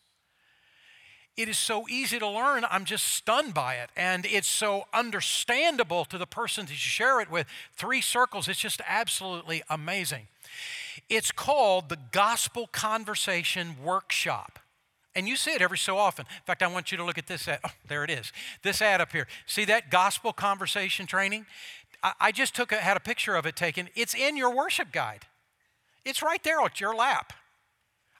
it 1.37 1.49
is 1.49 1.59
so 1.59 1.87
easy 1.89 2.19
to 2.19 2.29
learn. 2.29 2.65
I'm 2.71 2.85
just 2.85 3.07
stunned 3.07 3.53
by 3.53 3.75
it. 3.75 3.91
And 3.97 4.25
it's 4.25 4.49
so 4.49 4.87
understandable 4.95 6.05
to 6.07 6.19
the 6.19 6.27
person 6.27 6.67
that 6.67 6.73
you 6.73 6.79
share 6.79 7.21
it 7.21 7.31
with. 7.31 7.47
Three 7.75 8.01
circles, 8.01 8.49
it's 8.49 8.59
just 8.59 8.81
absolutely 8.87 9.63
amazing. 9.69 10.29
It's 11.09 11.31
called 11.31 11.89
the 11.89 11.99
Gospel 12.11 12.69
Conversation 12.69 13.77
Workshop. 13.83 14.59
And 15.15 15.27
you 15.27 15.37
see 15.37 15.53
it 15.53 15.63
every 15.63 15.79
so 15.79 15.97
often. 15.97 16.27
In 16.27 16.43
fact, 16.45 16.63
I 16.63 16.67
want 16.67 16.93
you 16.93 16.99
to 16.99 17.05
look 17.05 17.17
at 17.17 17.27
this 17.27 17.49
ad. 17.49 17.61
Oh, 17.65 17.71
there 17.89 18.05
it 18.05 18.11
is. 18.11 18.33
This 18.63 18.83
ad 18.83 19.01
up 19.01 19.13
here. 19.13 19.27
See 19.47 19.65
that 19.65 19.91
gospel 19.91 20.33
conversation 20.33 21.07
training? 21.07 21.47
I, 22.21 22.33
just 22.33 22.55
took 22.55 22.71
a, 22.71 22.77
had 22.77 22.97
a 22.97 23.01
picture 23.01 23.35
of 23.35 23.47
it 23.47 23.57
taken. 23.57 23.89
It's 23.95 24.15
in 24.15 24.37
your 24.37 24.55
worship 24.55 24.93
guide. 24.93 25.23
It's 26.05 26.23
right 26.23 26.43
there 26.45 26.61
at 26.61 26.81
your 26.81 26.95
lap. 26.95 27.33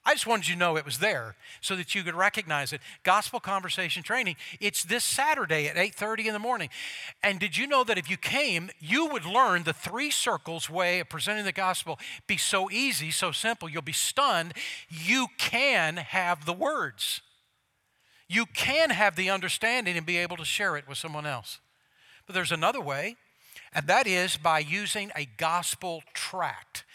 I 0.07 0.13
just 0.13 0.25
wanted 0.25 0.47
you 0.47 0.53
to 0.53 0.59
know 0.59 0.77
it 0.77 0.85
was 0.85 0.99
there 0.99 1.35
so 1.59 1.75
that 1.75 1.93
you 1.93 2.01
could 2.01 2.15
recognize 2.15 2.71
it. 2.71 2.79
Gospel 3.03 3.41
conversation 3.41 4.03
training. 4.03 4.37
It's 4.61 4.85
this 4.85 5.03
Saturday 5.03 5.67
at 5.67 5.75
8:30 5.75 6.27
in 6.27 6.33
the 6.33 6.39
morning. 6.39 6.69
And 7.21 7.41
did 7.41 7.57
you 7.57 7.67
know 7.67 7.83
that 7.83 7.97
if 7.97 8.09
you 8.09 8.15
came, 8.15 8.69
you 8.79 9.07
would 9.07 9.25
learn 9.25 9.63
the 9.63 9.73
three 9.73 10.09
circles 10.09 10.69
way 10.69 11.01
of 11.01 11.09
presenting 11.09 11.43
the 11.43 11.51
gospel 11.51 11.99
be 12.25 12.37
so 12.37 12.71
easy, 12.71 13.11
so 13.11 13.33
simple, 13.33 13.67
you'll 13.67 13.81
be 13.81 13.91
stunned. 13.91 14.53
You 14.87 15.27
can 15.37 15.97
have 15.97 16.45
the 16.45 16.53
words. 16.53 17.19
You 18.29 18.45
can 18.45 18.91
have 18.91 19.17
the 19.17 19.29
understanding 19.29 19.97
and 19.97 20.05
be 20.05 20.15
able 20.15 20.37
to 20.37 20.45
share 20.45 20.77
it 20.77 20.87
with 20.87 20.97
someone 20.97 21.25
else. 21.25 21.59
But 22.25 22.33
there's 22.33 22.53
another 22.53 22.81
way, 22.81 23.17
and 23.73 23.87
that 23.87 24.07
is 24.07 24.37
by 24.37 24.59
using 24.59 25.11
a 25.17 25.25
gospel 25.25 26.01
tract. 26.13 26.85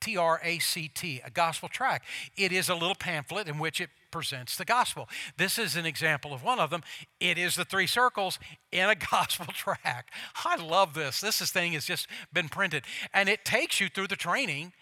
T 0.00 0.16
R 0.16 0.40
A 0.42 0.58
C 0.58 0.88
T, 0.88 1.20
a 1.24 1.30
gospel 1.30 1.68
tract. 1.68 2.06
It 2.36 2.52
is 2.52 2.68
a 2.68 2.74
little 2.74 2.94
pamphlet 2.94 3.48
in 3.48 3.58
which 3.58 3.80
it 3.80 3.90
presents 4.10 4.56
the 4.56 4.64
gospel. 4.64 5.08
This 5.36 5.58
is 5.58 5.76
an 5.76 5.86
example 5.86 6.32
of 6.32 6.42
one 6.42 6.58
of 6.60 6.70
them. 6.70 6.82
It 7.20 7.38
is 7.38 7.56
the 7.56 7.64
three 7.64 7.86
circles 7.86 8.38
in 8.72 8.88
a 8.88 8.94
gospel 9.10 9.46
tract. 9.46 10.10
I 10.44 10.56
love 10.56 10.94
this. 10.94 11.20
This 11.20 11.40
thing 11.50 11.72
has 11.72 11.84
just 11.86 12.06
been 12.32 12.48
printed. 12.48 12.84
And 13.12 13.28
it 13.28 13.44
takes 13.44 13.80
you 13.80 13.88
through 13.88 14.08
the 14.08 14.16
training 14.16 14.72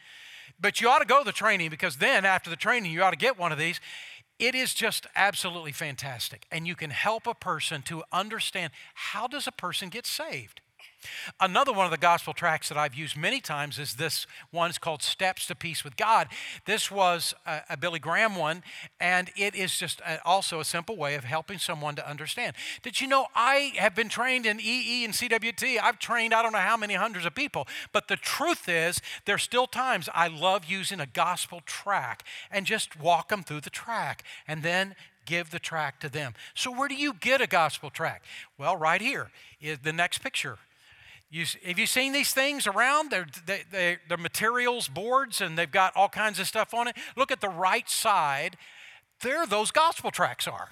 But 0.59 0.81
you 0.81 0.89
ought 0.89 1.01
to 1.01 1.07
go 1.07 1.19
to 1.21 1.25
the 1.25 1.33
training 1.33 1.71
because 1.71 1.97
then 1.97 2.25
after 2.25 2.51
the 2.51 2.57
training, 2.57 2.93
you 2.93 3.03
ought 3.03 3.11
to 3.11 3.17
get 3.17 3.39
one 3.39 3.53
of 3.53 3.59
these. 3.59 3.81
It 4.39 4.55
is 4.55 4.75
just 4.75 5.07
absolutely 5.17 5.73
fantastic. 5.73 6.47
And 6.51 6.67
you 6.67 6.75
can 6.75 6.91
help 6.91 7.27
a 7.27 7.35
person 7.35 7.83
to 7.83 8.03
understand 8.13 8.73
how 8.95 9.27
does 9.27 9.47
a 9.47 9.53
person 9.53 9.89
get 9.89 10.07
saved? 10.07 10.61
Another 11.41 11.73
one 11.73 11.85
of 11.85 11.91
the 11.91 11.99
gospel 11.99 12.33
tracts 12.33 12.69
that 12.69 12.79
I've 12.79 12.95
used 12.95 13.17
many 13.17 13.41
times 13.41 13.79
is 13.79 13.95
this 13.95 14.27
one. 14.51 14.71
It's 14.71 14.79
called 14.79 15.03
Steps 15.03 15.47
to 15.47 15.55
Peace 15.55 15.85
with 15.85 15.97
God. 15.97 16.29
This 16.65 16.91
was 16.91 17.35
a, 17.47 17.61
a 17.71 17.77
Billy 17.77 17.99
Graham 17.99 18.37
one, 18.37 18.63
and 19.01 19.31
it 19.37 19.55
is 19.55 19.77
just 19.77 20.01
a, 20.01 20.25
also 20.27 20.61
a 20.61 20.65
simple 20.65 20.97
way 20.97 21.15
of 21.15 21.25
helping 21.25 21.59
someone 21.59 21.97
to 21.97 22.09
understand. 22.09 22.57
Did 22.83 23.01
you 23.01 23.07
know 23.07 23.27
I 23.35 23.73
have 23.77 23.95
been 23.95 24.09
trained 24.09 24.47
in 24.47 24.61
EE 24.61 25.05
and 25.05 25.15
CWT? 25.15 25.79
I've 25.83 25.99
trained 25.99 26.35
I 26.35 26.43
don't 26.43 26.53
know 26.53 26.59
how 26.59 26.77
many 26.77 26.95
hundreds 26.95 27.27
of 27.27 27.35
people, 27.35 27.67
but 27.93 28.09
the 28.09 28.17
truth 28.17 28.69
is, 28.69 29.01
there's 29.25 29.43
still 29.43 29.67
times 29.67 30.09
I 30.15 30.29
love 30.29 30.65
using 30.67 31.01
a 31.01 31.07
gospel 31.07 31.61
track 31.65 32.25
and 32.51 32.67
just 32.67 32.99
walk 32.99 33.29
them 33.29 33.43
through 33.43 33.61
the 33.61 33.71
track 33.71 34.23
and 34.47 34.63
then 34.63 34.95
give 35.27 35.51
the 35.51 35.59
track 35.59 36.01
to 36.01 36.09
them. 36.09 36.35
So, 36.55 36.71
where 36.71 36.89
do 36.89 36.95
you 36.95 37.13
get 37.13 37.41
a 37.41 37.47
gospel 37.47 37.91
track? 37.91 38.23
Well, 38.57 38.77
right 38.77 39.01
here 39.01 39.31
is 39.61 39.81
the 39.81 39.93
next 39.93 40.19
picture 40.19 40.59
you, 41.37 41.45
have 41.67 41.79
you 41.79 41.87
seen 41.87 42.13
these 42.13 42.33
things 42.33 42.67
around? 42.67 43.11
They're, 43.11 43.27
they, 43.45 43.63
they, 43.71 43.99
they're 44.09 44.17
materials 44.17 44.89
boards 44.89 45.41
and 45.41 45.59
they've 45.59 45.71
got 45.71 45.95
all 45.95 46.09
kinds 46.09 46.41
of 46.41 46.47
stuff 46.47 46.73
on 46.73 46.89
it. 46.89 46.97
Look 47.15 47.31
at 47.31 47.41
the 47.41 47.49
right 47.49 47.89
side. 47.91 48.57
There, 49.21 49.47
those 49.47 49.71
gospel 49.71 50.11
tracts 50.11 50.49
are. 50.49 50.71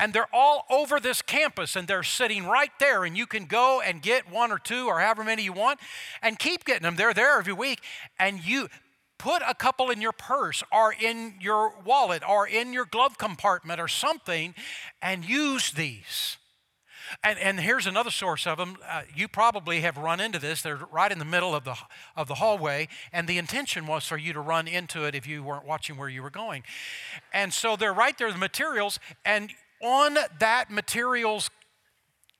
And 0.00 0.12
they're 0.12 0.32
all 0.32 0.64
over 0.70 0.98
this 0.98 1.22
campus 1.22 1.76
and 1.76 1.86
they're 1.86 2.02
sitting 2.02 2.46
right 2.46 2.72
there. 2.80 3.04
And 3.04 3.16
you 3.16 3.26
can 3.26 3.44
go 3.44 3.80
and 3.80 4.02
get 4.02 4.28
one 4.28 4.50
or 4.50 4.58
two 4.58 4.88
or 4.88 4.98
however 4.98 5.22
many 5.22 5.44
you 5.44 5.52
want 5.52 5.78
and 6.20 6.38
keep 6.38 6.64
getting 6.64 6.82
them. 6.82 6.96
They're 6.96 7.14
there 7.14 7.38
every 7.38 7.52
week. 7.52 7.80
And 8.18 8.44
you 8.44 8.68
put 9.18 9.42
a 9.46 9.54
couple 9.54 9.90
in 9.90 10.00
your 10.00 10.12
purse 10.12 10.64
or 10.72 10.92
in 10.92 11.34
your 11.40 11.74
wallet 11.84 12.22
or 12.28 12.48
in 12.48 12.72
your 12.72 12.86
glove 12.86 13.18
compartment 13.18 13.80
or 13.80 13.88
something 13.88 14.54
and 15.00 15.24
use 15.24 15.70
these. 15.70 16.38
And, 17.22 17.38
and 17.38 17.60
here's 17.60 17.86
another 17.86 18.10
source 18.10 18.46
of 18.46 18.58
them. 18.58 18.76
Uh, 18.88 19.02
you 19.14 19.28
probably 19.28 19.80
have 19.80 19.96
run 19.96 20.20
into 20.20 20.38
this. 20.38 20.62
They're 20.62 20.80
right 20.90 21.10
in 21.10 21.18
the 21.18 21.24
middle 21.24 21.54
of 21.54 21.64
the, 21.64 21.76
of 22.16 22.28
the 22.28 22.36
hallway, 22.36 22.88
and 23.12 23.28
the 23.28 23.38
intention 23.38 23.86
was 23.86 24.06
for 24.06 24.16
you 24.16 24.32
to 24.32 24.40
run 24.40 24.68
into 24.68 25.04
it 25.04 25.14
if 25.14 25.26
you 25.26 25.42
weren't 25.42 25.66
watching 25.66 25.96
where 25.96 26.08
you 26.08 26.22
were 26.22 26.30
going. 26.30 26.62
And 27.32 27.52
so 27.52 27.76
they're 27.76 27.92
right 27.92 28.16
there, 28.16 28.30
the 28.32 28.38
materials, 28.38 28.98
and 29.24 29.50
on 29.82 30.16
that 30.38 30.70
materials 30.70 31.50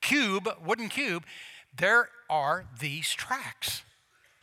cube, 0.01 0.49
wooden 0.63 0.89
cube, 0.89 1.25
there 1.75 2.09
are 2.29 2.65
these 2.79 3.11
tracts. 3.13 3.83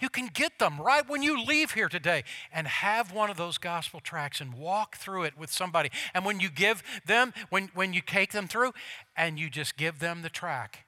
You 0.03 0.09
can 0.09 0.27
get 0.27 0.59
them 0.59 0.81
right 0.81 1.09
when 1.09 1.23
you 1.23 1.41
leave 1.41 1.71
here 1.71 1.89
today 1.89 2.25
and 2.53 2.67
have 2.67 3.13
one 3.13 3.31
of 3.31 3.37
those 3.37 3.57
gospel 3.57 4.01
tracts 4.01 4.41
and 4.41 4.53
walk 4.53 4.97
through 4.97 5.23
it 5.23 5.39
with 5.39 5.53
somebody. 5.53 5.93
And 6.13 6.25
when 6.25 6.41
you 6.41 6.51
give 6.51 6.83
them, 7.07 7.33
when, 7.51 7.71
when 7.73 7.93
you 7.93 8.01
take 8.01 8.33
them 8.33 8.49
through, 8.49 8.73
and 9.17 9.39
you 9.39 9.49
just 9.49 9.77
give 9.77 10.01
them 10.01 10.23
the 10.23 10.29
tract, 10.29 10.79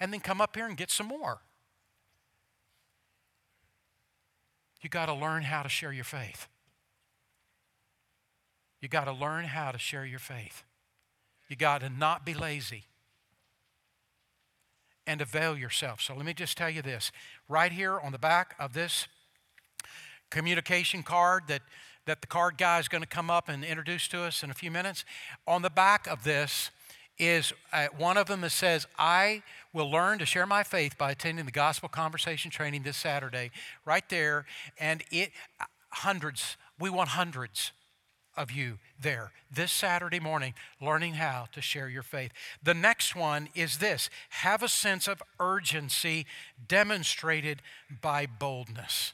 and 0.00 0.10
then 0.10 0.20
come 0.20 0.40
up 0.40 0.56
here 0.56 0.66
and 0.66 0.74
get 0.74 0.90
some 0.90 1.06
more. 1.06 1.42
You 4.80 4.88
got 4.88 5.06
to 5.06 5.14
learn 5.14 5.42
how 5.42 5.62
to 5.62 5.68
share 5.68 5.92
your 5.92 6.04
faith. 6.04 6.48
You 8.80 8.88
got 8.88 9.04
to 9.04 9.12
learn 9.12 9.44
how 9.44 9.70
to 9.72 9.78
share 9.78 10.06
your 10.06 10.18
faith. 10.18 10.64
You 11.46 11.56
got 11.56 11.82
to 11.82 11.90
not 11.90 12.24
be 12.24 12.32
lazy 12.32 12.84
and 15.06 15.20
avail 15.20 15.56
yourself. 15.56 16.00
So 16.00 16.14
let 16.14 16.24
me 16.24 16.34
just 16.34 16.56
tell 16.56 16.70
you 16.70 16.82
this 16.82 17.12
right 17.48 17.72
here 17.72 17.98
on 17.98 18.12
the 18.12 18.18
back 18.18 18.54
of 18.58 18.72
this 18.72 19.08
communication 20.30 21.02
card 21.02 21.44
that, 21.48 21.62
that 22.06 22.20
the 22.20 22.26
card 22.26 22.56
guy 22.56 22.78
is 22.78 22.88
going 22.88 23.02
to 23.02 23.08
come 23.08 23.30
up 23.30 23.48
and 23.48 23.64
introduce 23.64 24.08
to 24.08 24.22
us 24.22 24.42
in 24.42 24.50
a 24.50 24.54
few 24.54 24.70
minutes. 24.70 25.04
On 25.46 25.62
the 25.62 25.70
back 25.70 26.06
of 26.06 26.24
this 26.24 26.70
is 27.18 27.52
uh, 27.72 27.88
one 27.96 28.16
of 28.16 28.26
them 28.26 28.40
that 28.40 28.50
says, 28.50 28.86
I 28.98 29.42
will 29.72 29.90
learn 29.90 30.18
to 30.18 30.26
share 30.26 30.46
my 30.46 30.62
faith 30.62 30.96
by 30.96 31.10
attending 31.10 31.44
the 31.44 31.52
gospel 31.52 31.88
conversation 31.88 32.50
training 32.50 32.82
this 32.82 32.96
Saturday, 32.96 33.50
right 33.84 34.08
there. 34.08 34.46
And 34.78 35.04
it, 35.10 35.30
hundreds, 35.90 36.56
we 36.78 36.90
want 36.90 37.10
hundreds 37.10 37.72
of 38.36 38.50
you 38.50 38.78
there 39.00 39.32
this 39.50 39.72
Saturday 39.72 40.20
morning 40.20 40.54
learning 40.80 41.14
how 41.14 41.46
to 41.52 41.60
share 41.60 41.88
your 41.88 42.02
faith. 42.02 42.32
The 42.62 42.74
next 42.74 43.14
one 43.14 43.48
is 43.54 43.78
this 43.78 44.08
have 44.30 44.62
a 44.62 44.68
sense 44.68 45.06
of 45.06 45.22
urgency 45.38 46.26
demonstrated 46.66 47.62
by 48.00 48.26
boldness. 48.26 49.12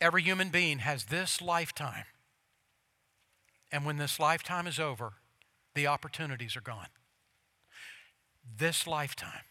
Every 0.00 0.22
human 0.22 0.50
being 0.50 0.80
has 0.80 1.04
this 1.04 1.40
lifetime. 1.40 2.04
And 3.70 3.86
when 3.86 3.96
this 3.96 4.20
lifetime 4.20 4.66
is 4.66 4.78
over, 4.78 5.14
the 5.74 5.86
opportunities 5.86 6.56
are 6.56 6.60
gone. 6.60 6.88
This 8.58 8.86
lifetime. 8.86 9.44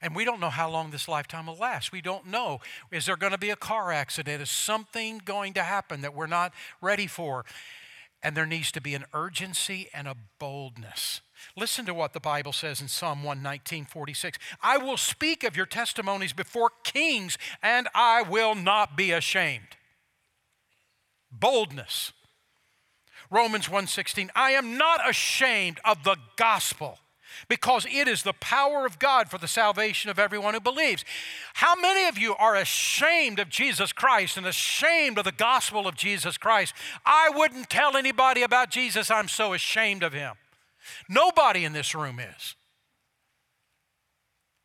And 0.00 0.14
we 0.14 0.24
don't 0.24 0.40
know 0.40 0.50
how 0.50 0.70
long 0.70 0.90
this 0.90 1.08
lifetime 1.08 1.46
will 1.46 1.56
last. 1.56 1.92
We 1.92 2.00
don't 2.00 2.26
know. 2.26 2.60
Is 2.90 3.06
there 3.06 3.16
going 3.16 3.32
to 3.32 3.38
be 3.38 3.50
a 3.50 3.56
car 3.56 3.92
accident? 3.92 4.42
Is 4.42 4.50
something 4.50 5.20
going 5.24 5.54
to 5.54 5.62
happen 5.62 6.02
that 6.02 6.14
we're 6.14 6.26
not 6.26 6.52
ready 6.80 7.06
for? 7.06 7.44
And 8.22 8.36
there 8.36 8.46
needs 8.46 8.72
to 8.72 8.80
be 8.80 8.94
an 8.94 9.04
urgency 9.12 9.88
and 9.94 10.08
a 10.08 10.16
boldness. 10.38 11.20
Listen 11.56 11.86
to 11.86 11.94
what 11.94 12.12
the 12.12 12.20
Bible 12.20 12.52
says 12.52 12.80
in 12.80 12.88
Psalm 12.88 13.22
119, 13.22 13.84
46. 13.84 14.38
I 14.62 14.78
will 14.78 14.96
speak 14.96 15.44
of 15.44 15.56
your 15.56 15.66
testimonies 15.66 16.32
before 16.32 16.70
kings, 16.82 17.38
and 17.62 17.88
I 17.94 18.22
will 18.22 18.54
not 18.54 18.96
be 18.96 19.12
ashamed. 19.12 19.76
Boldness. 21.30 22.12
Romans 23.30 23.68
1:16 23.68 24.30
I 24.34 24.52
am 24.52 24.78
not 24.78 25.08
ashamed 25.08 25.80
of 25.84 26.04
the 26.04 26.16
gospel 26.36 27.00
because 27.48 27.86
it 27.90 28.08
is 28.08 28.22
the 28.22 28.32
power 28.34 28.86
of 28.86 28.98
God 28.98 29.28
for 29.28 29.38
the 29.38 29.48
salvation 29.48 30.10
of 30.10 30.18
everyone 30.18 30.54
who 30.54 30.60
believes. 30.60 31.04
How 31.54 31.74
many 31.74 32.08
of 32.08 32.18
you 32.18 32.34
are 32.36 32.56
ashamed 32.56 33.38
of 33.38 33.48
Jesus 33.48 33.92
Christ 33.92 34.36
and 34.36 34.46
ashamed 34.46 35.18
of 35.18 35.24
the 35.24 35.32
gospel 35.32 35.86
of 35.86 35.96
Jesus 35.96 36.38
Christ? 36.38 36.74
I 37.04 37.30
wouldn't 37.34 37.70
tell 37.70 37.96
anybody 37.96 38.42
about 38.42 38.70
Jesus, 38.70 39.10
I'm 39.10 39.28
so 39.28 39.52
ashamed 39.52 40.02
of 40.02 40.12
him. 40.12 40.34
Nobody 41.08 41.64
in 41.64 41.72
this 41.72 41.94
room 41.94 42.20
is. 42.20 42.54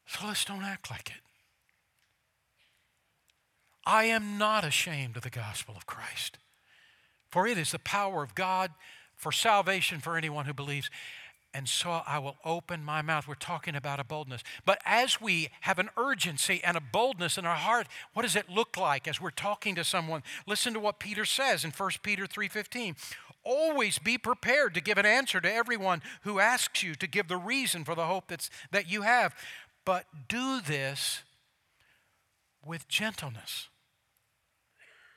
So 0.08 0.28
let's 0.28 0.46
don't 0.46 0.64
act 0.64 0.92
like 0.92 1.10
it. 1.10 1.22
I 3.86 4.06
am 4.06 4.38
not 4.38 4.64
ashamed 4.64 5.18
of 5.18 5.24
the 5.24 5.30
gospel 5.30 5.76
of 5.76 5.88
Christ, 5.88 6.38
for 7.30 7.48
it 7.48 7.58
is 7.58 7.72
the 7.72 7.80
power 7.80 8.22
of 8.22 8.36
God 8.36 8.72
for 9.16 9.32
salvation 9.32 10.00
for 10.00 10.18
anyone 10.18 10.46
who 10.46 10.54
believes 10.54 10.90
and 11.54 11.68
so 11.68 12.02
I 12.08 12.18
will 12.20 12.38
open 12.46 12.84
my 12.84 13.02
mouth. 13.02 13.28
We're 13.28 13.36
talking 13.36 13.76
about 13.76 14.00
a 14.00 14.06
boldness. 14.06 14.42
But 14.66 14.80
as 14.86 15.20
we 15.20 15.50
have 15.62 15.80
an 15.80 15.90
urgency 15.98 16.62
and 16.64 16.78
a 16.78 16.82
boldness 16.82 17.38
in 17.38 17.46
our 17.46 17.56
heart, 17.56 17.88
what 18.14 18.22
does 18.22 18.38
it 18.38 18.50
look 18.50 18.78
like 18.78 19.08
as 19.08 19.20
we're 19.20 19.32
talking 19.32 19.76
to 19.76 19.84
someone? 19.84 20.24
Listen 20.48 20.74
to 20.74 20.80
what 20.80 21.00
Peter 21.00 21.26
says 21.26 21.66
in 21.66 21.72
1 21.72 21.92
Peter 22.04 22.26
3:15. 22.26 22.96
Always 23.44 24.00
be 24.00 24.18
prepared 24.18 24.74
to 24.76 24.82
give 24.82 24.98
an 24.98 25.06
answer 25.06 25.42
to 25.42 25.52
everyone 25.52 26.02
who 26.22 26.40
asks 26.40 26.84
you 26.84 26.96
to 26.96 27.08
give 27.08 27.28
the 27.28 27.38
reason 27.38 27.84
for 27.84 27.96
the 27.96 28.06
hope 28.06 28.28
that's, 28.28 28.50
that 28.72 28.90
you 28.90 29.02
have. 29.02 29.36
But 29.84 30.06
do 30.28 30.62
this 30.62 31.24
with 32.64 32.88
gentleness 32.88 33.68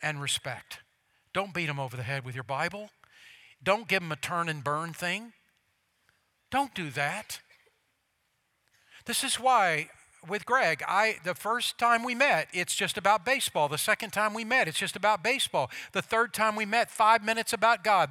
and 0.03 0.20
respect. 0.23 0.79
Don't 1.35 1.53
beat 1.53 1.66
them 1.66 1.79
over 1.79 1.97
the 1.97 2.03
head 2.03 2.25
with 2.25 2.35
your 2.35 2.44
Bible. 2.44 2.90
Don't 3.62 3.88
give 3.88 4.01
them 4.01 4.12
a 4.12 4.16
turn 4.16 4.49
and 4.49 4.64
burn 4.64 4.92
thing. 4.94 5.33
Don't 6.55 6.73
do 6.73 6.88
that. 6.90 7.40
This 9.07 9.25
is 9.25 9.40
why 9.40 9.88
with 10.29 10.47
Greg, 10.47 10.85
I 10.87 11.17
the 11.25 11.35
first 11.35 11.79
time 11.79 12.05
we 12.05 12.14
met, 12.14 12.47
it's 12.53 12.77
just 12.77 12.97
about 12.97 13.25
baseball. 13.25 13.67
The 13.67 13.77
second 13.77 14.12
time 14.12 14.35
we 14.35 14.45
met, 14.45 14.69
it's 14.69 14.79
just 14.79 14.95
about 14.95 15.25
baseball. 15.25 15.69
The 15.90 16.01
third 16.01 16.33
time 16.33 16.55
we 16.55 16.64
met, 16.64 16.93
5 16.93 17.25
minutes 17.25 17.53
about 17.53 17.83
God. 17.83 18.11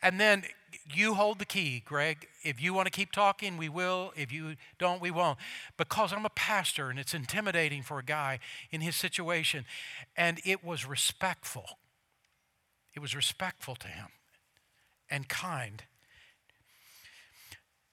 And 0.00 0.18
then 0.18 0.44
you 0.90 1.12
hold 1.12 1.38
the 1.38 1.44
key, 1.44 1.82
Greg. 1.84 2.28
If 2.42 2.62
you 2.62 2.72
want 2.72 2.86
to 2.86 2.90
keep 2.90 3.12
talking, 3.12 3.58
we 3.58 3.68
will. 3.68 4.14
If 4.16 4.32
you 4.32 4.56
don't, 4.78 5.02
we 5.02 5.10
won't. 5.10 5.36
Because 5.76 6.14
I'm 6.14 6.24
a 6.24 6.30
pastor 6.30 6.88
and 6.88 6.98
it's 6.98 7.12
intimidating 7.12 7.82
for 7.82 7.98
a 7.98 8.02
guy 8.02 8.38
in 8.70 8.80
his 8.80 8.96
situation. 8.96 9.66
And 10.16 10.40
it 10.46 10.64
was 10.64 10.86
respectful. 10.86 11.66
It 12.94 13.00
was 13.00 13.14
respectful 13.14 13.76
to 13.76 13.88
him 13.88 14.08
and 15.10 15.28
kind. 15.28 15.84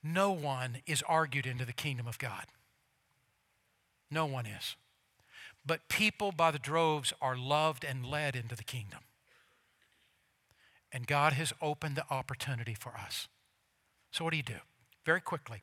No 0.03 0.31
one 0.31 0.77
is 0.85 1.03
argued 1.07 1.45
into 1.45 1.65
the 1.65 1.73
kingdom 1.73 2.07
of 2.07 2.17
God. 2.17 2.45
No 4.09 4.25
one 4.25 4.45
is. 4.45 4.75
But 5.65 5.89
people 5.89 6.31
by 6.31 6.51
the 6.51 6.59
droves 6.59 7.13
are 7.21 7.37
loved 7.37 7.83
and 7.83 8.05
led 8.05 8.35
into 8.35 8.55
the 8.55 8.63
kingdom. 8.63 8.99
And 10.91 11.05
God 11.05 11.33
has 11.33 11.53
opened 11.61 11.95
the 11.95 12.05
opportunity 12.09 12.73
for 12.73 12.95
us. 12.97 13.27
So, 14.11 14.23
what 14.23 14.31
do 14.31 14.37
you 14.37 14.43
do? 14.43 14.61
Very 15.05 15.21
quickly. 15.21 15.61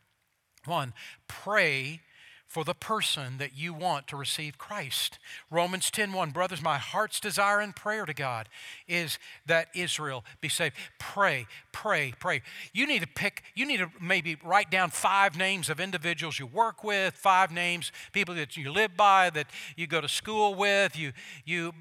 One, 0.64 0.92
pray 1.26 2.00
for 2.46 2.64
the 2.64 2.74
person 2.74 3.38
that 3.38 3.56
you 3.56 3.74
want 3.74 4.06
to 4.08 4.16
receive 4.16 4.56
Christ. 4.56 5.18
Romans 5.50 5.90
10:1 5.90 6.30
Brothers, 6.30 6.62
my 6.62 6.78
heart's 6.78 7.18
desire 7.18 7.60
and 7.60 7.74
prayer 7.74 8.06
to 8.06 8.14
God 8.14 8.48
is 8.86 9.18
that 9.46 9.68
Israel 9.74 10.24
be 10.40 10.48
saved. 10.48 10.76
Pray, 10.98 11.46
pray, 11.72 12.14
pray. 12.18 12.42
You 12.72 12.86
need 12.86 13.00
to 13.00 13.08
pick 13.08 13.42
you 13.54 13.66
need 13.66 13.78
to 13.78 13.90
maybe 14.00 14.36
write 14.44 14.70
down 14.70 14.90
five 14.90 15.36
names 15.36 15.68
of 15.68 15.80
individuals 15.80 16.38
you 16.38 16.46
work 16.46 16.84
with, 16.84 17.14
five 17.14 17.50
names 17.50 17.90
people 18.12 18.34
that 18.36 18.56
you 18.56 18.72
live 18.72 18.96
by, 18.96 19.30
that 19.30 19.48
you 19.76 19.86
go 19.86 20.00
to 20.00 20.08
school 20.08 20.54
with, 20.54 20.96
you 20.96 21.12
you 21.44 21.72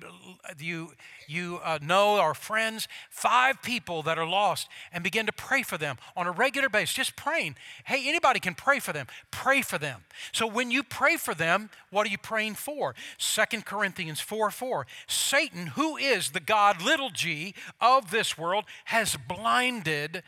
you 0.58 0.94
you 1.28 1.60
uh, 1.64 1.80
know 1.82 2.20
are 2.20 2.34
friends, 2.34 2.88
five 3.10 3.62
people 3.62 4.02
that 4.04 4.18
are 4.18 4.28
lost, 4.28 4.68
and 4.92 5.04
begin 5.04 5.26
to 5.26 5.32
pray 5.32 5.62
for 5.62 5.78
them 5.78 5.98
on 6.18 6.28
a 6.28 6.32
regular 6.32 6.70
basis. 6.70 6.96
Just 6.96 7.16
praying. 7.16 7.56
Hey, 7.86 8.08
anybody 8.08 8.40
can 8.40 8.56
pray 8.56 8.80
for 8.80 8.94
them. 8.94 9.08
Pray 9.32 9.62
for 9.62 9.78
them. 9.78 10.02
So 10.32 10.55
when 10.56 10.72
you 10.72 10.84
pray 10.84 11.18
for 11.18 11.36
them, 11.36 11.70
what 11.92 12.08
are 12.08 12.10
you 12.10 12.18
praying 12.18 12.56
for? 12.56 12.96
Second 13.18 13.66
Corinthians 13.66 14.22
4 14.22 14.50
4. 14.50 14.88
Satan, 15.08 15.68
who 15.68 15.98
is 15.98 16.32
the 16.32 16.40
God, 16.40 16.82
little 16.82 17.10
g, 17.10 17.54
of 17.82 18.10
this 18.10 18.38
world, 18.38 18.66
has 18.86 19.18
blinded 19.28 20.24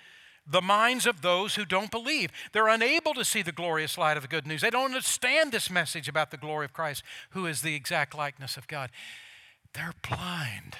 the 0.45 0.61
minds 0.61 1.05
of 1.05 1.21
those 1.21 1.55
who 1.55 1.65
don't 1.65 1.91
believe. 1.91 2.31
They're 2.51 2.67
unable 2.67 3.13
to 3.13 3.25
see 3.25 3.41
the 3.41 3.51
glorious 3.51 3.97
light 3.97 4.17
of 4.17 4.23
the 4.23 4.29
good 4.29 4.47
news. 4.47 4.61
They 4.61 4.69
don't 4.69 4.85
understand 4.85 5.51
this 5.51 5.69
message 5.69 6.07
about 6.07 6.31
the 6.31 6.37
glory 6.37 6.65
of 6.65 6.73
Christ, 6.73 7.03
who 7.31 7.45
is 7.45 7.61
the 7.61 7.75
exact 7.75 8.15
likeness 8.15 8.57
of 8.57 8.67
God. 8.67 8.89
They're 9.73 9.93
blind. 10.07 10.75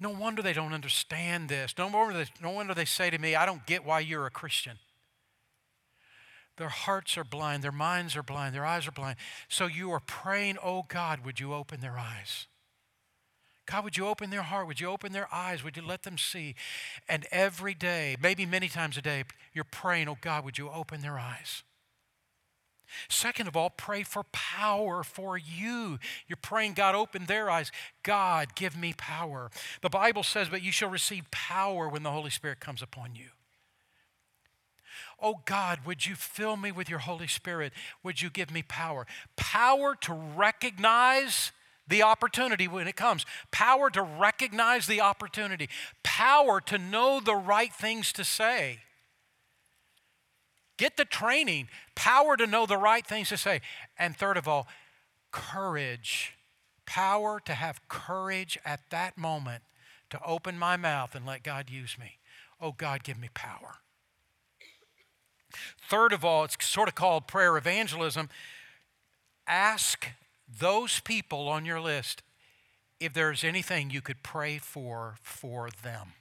No 0.00 0.10
wonder 0.10 0.42
they 0.42 0.52
don't 0.52 0.72
understand 0.72 1.48
this. 1.48 1.74
No 1.78 1.88
wonder, 1.88 2.18
they, 2.18 2.26
no 2.42 2.50
wonder 2.50 2.74
they 2.74 2.84
say 2.84 3.10
to 3.10 3.18
me, 3.18 3.34
I 3.34 3.46
don't 3.46 3.64
get 3.66 3.84
why 3.84 4.00
you're 4.00 4.26
a 4.26 4.30
Christian. 4.30 4.78
Their 6.56 6.68
hearts 6.68 7.18
are 7.18 7.24
blind, 7.24 7.64
their 7.64 7.72
minds 7.72 8.16
are 8.16 8.22
blind, 8.22 8.54
their 8.54 8.64
eyes 8.64 8.86
are 8.86 8.92
blind. 8.92 9.16
So 9.48 9.66
you 9.66 9.90
are 9.90 10.00
praying, 10.00 10.56
oh 10.62 10.84
God, 10.88 11.24
would 11.24 11.40
you 11.40 11.52
open 11.52 11.80
their 11.80 11.98
eyes? 11.98 12.46
God, 13.66 13.84
would 13.84 13.96
you 13.96 14.06
open 14.06 14.30
their 14.30 14.42
heart? 14.42 14.66
Would 14.66 14.80
you 14.80 14.88
open 14.88 15.12
their 15.12 15.32
eyes? 15.34 15.64
Would 15.64 15.76
you 15.76 15.82
let 15.82 16.02
them 16.02 16.18
see? 16.18 16.54
And 17.08 17.26
every 17.30 17.74
day, 17.74 18.16
maybe 18.22 18.44
many 18.46 18.68
times 18.68 18.96
a 18.96 19.02
day, 19.02 19.24
you're 19.52 19.64
praying, 19.64 20.08
oh 20.08 20.18
God, 20.20 20.44
would 20.44 20.58
you 20.58 20.70
open 20.70 21.00
their 21.00 21.18
eyes? 21.18 21.62
Second 23.08 23.48
of 23.48 23.56
all, 23.56 23.70
pray 23.70 24.02
for 24.02 24.24
power 24.30 25.02
for 25.02 25.36
you. 25.38 25.98
You're 26.28 26.36
praying, 26.36 26.74
God, 26.74 26.94
open 26.94 27.24
their 27.24 27.50
eyes. 27.50 27.72
God, 28.02 28.54
give 28.54 28.76
me 28.76 28.92
power. 28.96 29.50
The 29.80 29.90
Bible 29.90 30.22
says, 30.22 30.48
but 30.48 30.62
you 30.62 30.70
shall 30.70 30.90
receive 30.90 31.30
power 31.30 31.88
when 31.88 32.02
the 32.02 32.10
Holy 32.10 32.30
Spirit 32.30 32.60
comes 32.60 32.82
upon 32.82 33.14
you. 33.14 33.28
Oh 35.22 35.40
God, 35.44 35.80
would 35.86 36.06
you 36.06 36.14
fill 36.14 36.56
me 36.56 36.72
with 36.72 36.88
your 36.88 37.00
Holy 37.00 37.26
Spirit? 37.26 37.72
Would 38.02 38.20
you 38.22 38.30
give 38.30 38.50
me 38.50 38.62
power? 38.62 39.06
Power 39.36 39.94
to 40.02 40.12
recognize 40.12 41.52
the 41.86 42.02
opportunity 42.02 42.66
when 42.66 42.88
it 42.88 42.96
comes, 42.96 43.26
power 43.50 43.90
to 43.90 44.02
recognize 44.02 44.86
the 44.86 45.00
opportunity, 45.00 45.68
power 46.02 46.60
to 46.62 46.78
know 46.78 47.20
the 47.20 47.34
right 47.34 47.72
things 47.72 48.12
to 48.12 48.24
say. 48.24 48.78
Get 50.76 50.96
the 50.96 51.04
training, 51.04 51.68
power 51.94 52.36
to 52.36 52.46
know 52.46 52.66
the 52.66 52.78
right 52.78 53.06
things 53.06 53.28
to 53.28 53.36
say. 53.36 53.60
And 53.98 54.16
third 54.16 54.36
of 54.36 54.48
all, 54.48 54.66
courage. 55.30 56.32
Power 56.86 57.40
to 57.44 57.54
have 57.54 57.88
courage 57.88 58.58
at 58.64 58.80
that 58.90 59.16
moment 59.16 59.62
to 60.10 60.20
open 60.24 60.58
my 60.58 60.76
mouth 60.76 61.14
and 61.14 61.24
let 61.24 61.42
God 61.42 61.70
use 61.70 61.96
me. 61.98 62.18
Oh, 62.60 62.72
God, 62.72 63.04
give 63.04 63.18
me 63.18 63.28
power. 63.34 63.76
Third 65.88 66.12
of 66.12 66.24
all, 66.24 66.44
it's 66.44 66.56
sort 66.66 66.88
of 66.88 66.94
called 66.94 67.26
prayer 67.26 67.56
evangelism. 67.56 68.28
Ask 69.46 70.08
those 70.60 71.00
people 71.00 71.48
on 71.48 71.64
your 71.64 71.80
list 71.80 72.22
if 73.00 73.12
there's 73.12 73.44
anything 73.44 73.90
you 73.90 74.00
could 74.00 74.22
pray 74.22 74.58
for 74.58 75.16
for 75.22 75.68
them. 75.82 76.12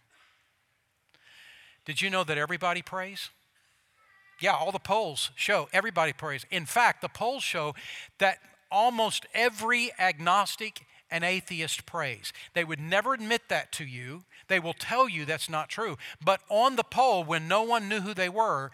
Did 1.85 2.01
you 2.01 2.09
know 2.09 2.23
that 2.23 2.37
everybody 2.37 2.81
prays? 2.81 3.29
Yeah, 4.39 4.55
all 4.55 4.71
the 4.71 4.79
polls 4.79 5.31
show 5.35 5.69
everybody 5.71 6.13
prays. 6.13 6.45
In 6.49 6.65
fact, 6.65 7.01
the 7.01 7.09
polls 7.09 7.43
show 7.43 7.75
that 8.19 8.39
almost 8.71 9.25
every 9.33 9.91
agnostic 9.99 10.81
and 11.11 11.23
atheist 11.23 11.85
prays. 11.85 12.33
They 12.53 12.63
would 12.63 12.79
never 12.79 13.13
admit 13.13 13.43
that 13.49 13.71
to 13.73 13.85
you. 13.85 14.23
They 14.47 14.59
will 14.59 14.73
tell 14.73 15.07
you 15.07 15.25
that's 15.25 15.49
not 15.49 15.69
true. 15.69 15.97
But 16.23 16.41
on 16.49 16.75
the 16.75 16.83
poll, 16.83 17.23
when 17.23 17.47
no 17.47 17.61
one 17.61 17.87
knew 17.87 18.01
who 18.01 18.15
they 18.15 18.29
were, 18.29 18.71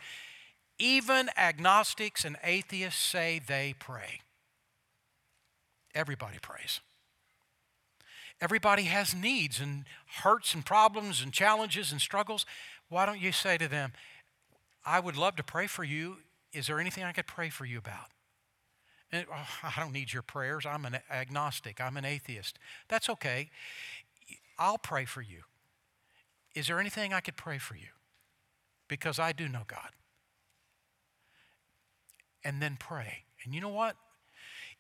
even 0.80 1.30
agnostics 1.38 2.24
and 2.24 2.38
atheists 2.44 3.04
say 3.04 3.42
they 3.46 3.76
pray. 3.78 4.22
Everybody 5.94 6.38
prays. 6.42 6.80
Everybody 8.42 8.84
has 8.84 9.14
needs 9.14 9.60
and 9.60 9.84
hurts 10.24 10.54
and 10.54 10.66
problems 10.66 11.22
and 11.22 11.34
challenges 11.34 11.92
and 11.92 12.00
struggles. 12.00 12.46
Why 12.88 13.06
don't 13.06 13.20
you 13.20 13.34
say 13.34 13.58
to 13.58 13.68
them, 13.68 13.92
I 14.86 15.02
would 15.02 15.18
love 15.18 15.36
to 15.36 15.44
pray 15.44 15.68
for 15.68 15.84
you. 15.84 16.18
Is 16.54 16.68
there 16.68 16.80
anything 16.80 17.04
I 17.04 17.12
could 17.12 17.28
pray 17.28 17.50
for 17.50 17.66
you 17.66 17.78
about? 17.78 18.12
And, 19.12 19.26
oh, 19.30 19.48
I 19.64 19.80
don't 19.80 19.92
need 19.92 20.14
your 20.14 20.22
prayers. 20.22 20.66
I'm 20.66 20.86
an 20.86 21.00
agnostic. 21.12 21.82
I'm 21.82 21.98
an 21.98 22.06
atheist. 22.06 22.58
That's 22.88 23.10
okay. 23.10 23.50
I'll 24.58 24.78
pray 24.78 25.04
for 25.04 25.22
you. 25.22 25.42
Is 26.56 26.68
there 26.68 26.80
anything 26.80 27.14
I 27.14 27.20
could 27.20 27.36
pray 27.36 27.58
for 27.58 27.76
you? 27.76 27.90
Because 28.88 29.20
I 29.20 29.34
do 29.34 29.50
know 29.50 29.64
God 29.68 29.92
and 32.44 32.62
then 32.62 32.78
pray. 32.80 33.24
And 33.44 33.54
you 33.54 33.62
know 33.62 33.70
what? 33.70 33.96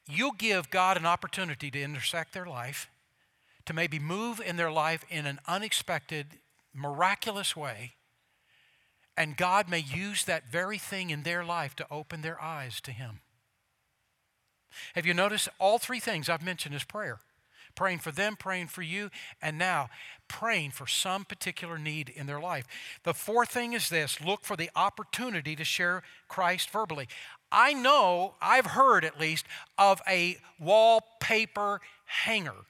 You'll 0.05 0.31
give 0.31 0.69
God 0.69 0.97
an 0.97 1.05
opportunity 1.05 1.69
to 1.71 1.81
intersect 1.81 2.33
their 2.33 2.45
life, 2.45 2.89
to 3.65 3.73
maybe 3.73 3.99
move 3.99 4.41
in 4.43 4.57
their 4.57 4.71
life 4.71 5.05
in 5.09 5.25
an 5.25 5.39
unexpected, 5.47 6.27
miraculous 6.73 7.55
way. 7.55 7.93
And 9.15 9.37
God 9.37 9.69
may 9.69 9.79
use 9.79 10.23
that 10.25 10.49
very 10.49 10.77
thing 10.77 11.09
in 11.09 11.23
their 11.23 11.43
life 11.43 11.75
to 11.75 11.87
open 11.91 12.21
their 12.21 12.41
eyes 12.41 12.79
to 12.81 12.91
Him. 12.91 13.19
Have 14.95 15.05
you 15.05 15.13
noticed 15.13 15.49
all 15.59 15.77
three 15.77 15.99
things 15.99 16.29
I've 16.29 16.43
mentioned 16.43 16.73
is 16.73 16.83
prayer? 16.83 17.19
Praying 17.79 17.99
for 17.99 18.11
them, 18.11 18.35
praying 18.35 18.67
for 18.67 18.81
you, 18.81 19.09
and 19.41 19.57
now 19.57 19.87
praying 20.27 20.69
for 20.69 20.85
some 20.85 21.23
particular 21.23 21.77
need 21.77 22.09
in 22.09 22.27
their 22.27 22.41
life. 22.41 22.65
The 23.03 23.13
fourth 23.13 23.51
thing 23.51 23.71
is 23.71 23.87
this 23.87 24.19
look 24.19 24.43
for 24.43 24.57
the 24.57 24.69
opportunity 24.75 25.55
to 25.55 25.63
share 25.63 26.03
Christ 26.27 26.71
verbally. 26.71 27.07
I 27.53 27.71
know, 27.71 28.33
I've 28.41 28.65
heard 28.65 29.05
at 29.05 29.17
least, 29.17 29.45
of 29.77 30.01
a 30.09 30.39
wallpaper 30.59 31.79
hanger 32.03 32.65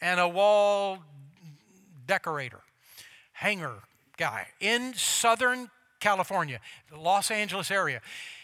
and 0.00 0.18
a 0.18 0.26
wall 0.26 1.00
decorator, 2.06 2.62
hanger 3.32 3.80
guy 4.16 4.46
in 4.60 4.94
Southern 4.94 5.68
California, 6.00 6.58
the 6.90 6.98
Los 6.98 7.30
Angeles 7.30 7.70
area. 7.70 8.00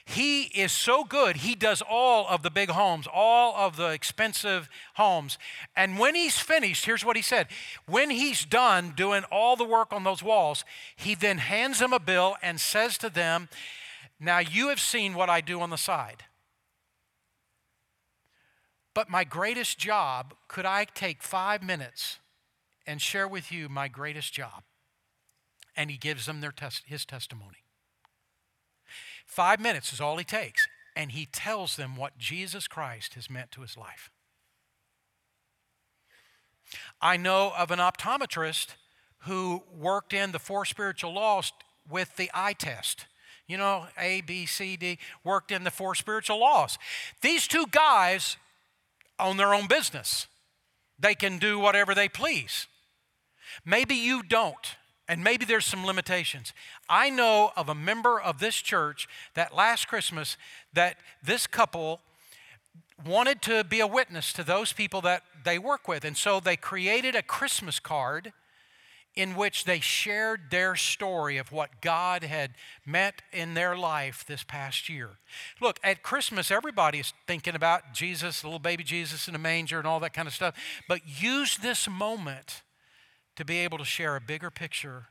He 0.09 0.45
is 0.45 0.73
so 0.73 1.05
good, 1.05 1.37
he 1.37 1.55
does 1.55 1.83
all 1.83 2.27
of 2.29 2.43
the 2.43 2.51
big 2.51 2.71
homes, 2.71 3.07
all 3.13 3.55
of 3.55 3.77
the 3.77 3.89
expensive 3.91 4.71
homes. 4.95 5.37
And 5.77 5.99
when 5.99 6.15
he's 6.15 6.39
finished, 6.39 6.87
here's 6.87 7.05
what 7.05 7.15
he 7.15 7.21
said 7.21 7.49
when 7.85 8.09
he's 8.09 8.47
done 8.47 8.95
doing 8.97 9.25
all 9.25 9.55
the 9.55 9.67
work 9.67 9.93
on 9.93 10.05
those 10.05 10.23
walls, 10.23 10.65
he 10.97 11.15
then 11.15 11.37
hands 11.37 11.81
them 11.81 11.93
a 11.93 12.01
bill 12.01 12.37
and 12.43 12.59
says 12.59 12.97
to 12.99 13.11
them, 13.11 13.51
Now 14.19 14.39
you 14.39 14.71
have 14.71 14.81
seen 14.81 15.13
what 15.13 15.29
I 15.29 15.43
do 15.43 15.61
on 15.61 15.69
the 15.69 15.77
side. 15.77 16.25
But 18.95 19.11
my 19.11 19.25
greatest 19.25 19.79
job, 19.79 20.33
could 20.49 20.65
I 20.65 20.87
take 20.87 21.23
five 21.23 21.63
minutes 21.63 22.19
and 22.87 23.03
share 23.03 23.29
with 23.29 23.53
you 23.53 23.69
my 23.69 23.89
greatest 23.89 24.33
job? 24.33 24.63
And 25.77 25.91
he 25.91 25.99
gives 25.99 26.25
them 26.25 26.41
their 26.41 26.51
tes- 26.51 26.81
his 26.87 27.05
testimony. 27.05 27.68
Five 29.29 29.61
minutes 29.61 29.93
is 29.93 30.01
all 30.01 30.17
he 30.17 30.25
takes, 30.25 30.67
and 30.97 31.13
he 31.13 31.27
tells 31.27 31.77
them 31.77 31.95
what 31.95 32.19
Jesus 32.19 32.67
Christ 32.67 33.15
has 33.15 33.31
meant 33.31 33.53
to 33.53 33.61
his 33.61 33.77
life. 33.77 34.11
I 37.01 37.17
know 37.17 37.53
of 37.57 37.71
an 37.71 37.79
optometrist 37.79 38.69
who 39.21 39.63
worked 39.73 40.13
in 40.13 40.33
the 40.33 40.39
four 40.39 40.65
spiritual 40.65 41.13
laws 41.13 41.53
with 41.89 42.17
the 42.17 42.31
eye 42.35 42.55
test. 42.55 43.07
You 43.47 43.59
know, 43.59 43.87
A, 43.99 44.23
B, 44.23 44.47
C, 44.47 44.77
D, 44.77 44.99
worked 45.23 45.53
in 45.53 45.63
the 45.63 45.71
four 45.71 45.95
spiritual 45.95 46.41
laws. 46.41 46.79
These 47.21 47.47
two 47.47 47.67
guys 47.71 48.37
own 49.19 49.37
their 49.37 49.55
own 49.55 49.67
business, 49.67 50.27
they 50.99 51.15
can 51.15 51.39
do 51.39 51.59
whatever 51.59 51.95
they 51.95 52.09
please. 52.09 52.67
Maybe 53.65 53.95
you 53.95 54.23
don't. 54.23 54.77
And 55.09 55.25
maybe 55.25 55.47
there's 55.47 55.65
some 55.65 55.87
limitations. 55.87 56.53
I 56.89 57.09
know 57.09 57.51
of 57.57 57.69
a 57.69 57.75
member 57.75 58.21
of 58.21 58.41
this 58.41 58.57
church 58.57 59.09
that 59.35 59.55
last 59.55 59.89
Christmas 59.89 60.37
that 60.75 60.97
this 61.23 61.47
couple 61.47 62.01
wanted 63.07 63.41
to 63.43 63.65
be 63.65 63.81
a 63.81 63.87
witness 63.87 64.33
to 64.35 64.45
those 64.45 64.73
people 64.73 65.01
that 65.03 65.23
they 65.45 65.59
work 65.59 65.89
with. 65.89 66.05
And 66.05 66.17
so 66.17 66.41
they 66.41 66.57
created 66.57 67.15
a 67.15 67.23
Christmas 67.23 67.81
card 67.81 68.33
in 69.15 69.35
which 69.35 69.65
they 69.65 69.81
shared 69.81 70.43
their 70.51 70.77
story 70.77 71.39
of 71.39 71.51
what 71.51 71.81
God 71.81 72.23
had 72.23 72.53
met 72.87 73.23
in 73.33 73.55
their 73.55 73.77
life 73.77 74.25
this 74.29 74.45
past 74.45 74.89
year. 74.89 75.19
Look, 75.61 75.81
at 75.83 76.05
Christmas, 76.05 76.51
everybody 76.51 77.01
is 77.01 77.13
thinking 77.27 77.57
about 77.57 77.93
Jesus, 77.93 78.45
little 78.45 78.61
baby 78.61 78.85
Jesus 78.85 79.27
in 79.27 79.35
a 79.35 79.39
manger, 79.39 79.79
and 79.79 79.89
all 79.89 79.99
that 80.01 80.13
kind 80.13 80.29
of 80.29 80.35
stuff. 80.35 80.55
But 80.87 81.01
use 81.21 81.57
this 81.57 81.89
moment 81.89 82.63
to 83.39 83.45
be 83.45 83.59
able 83.59 83.79
to 83.79 83.85
share 83.85 84.17
a 84.17 84.21
bigger 84.21 84.51
picture 84.51 85.07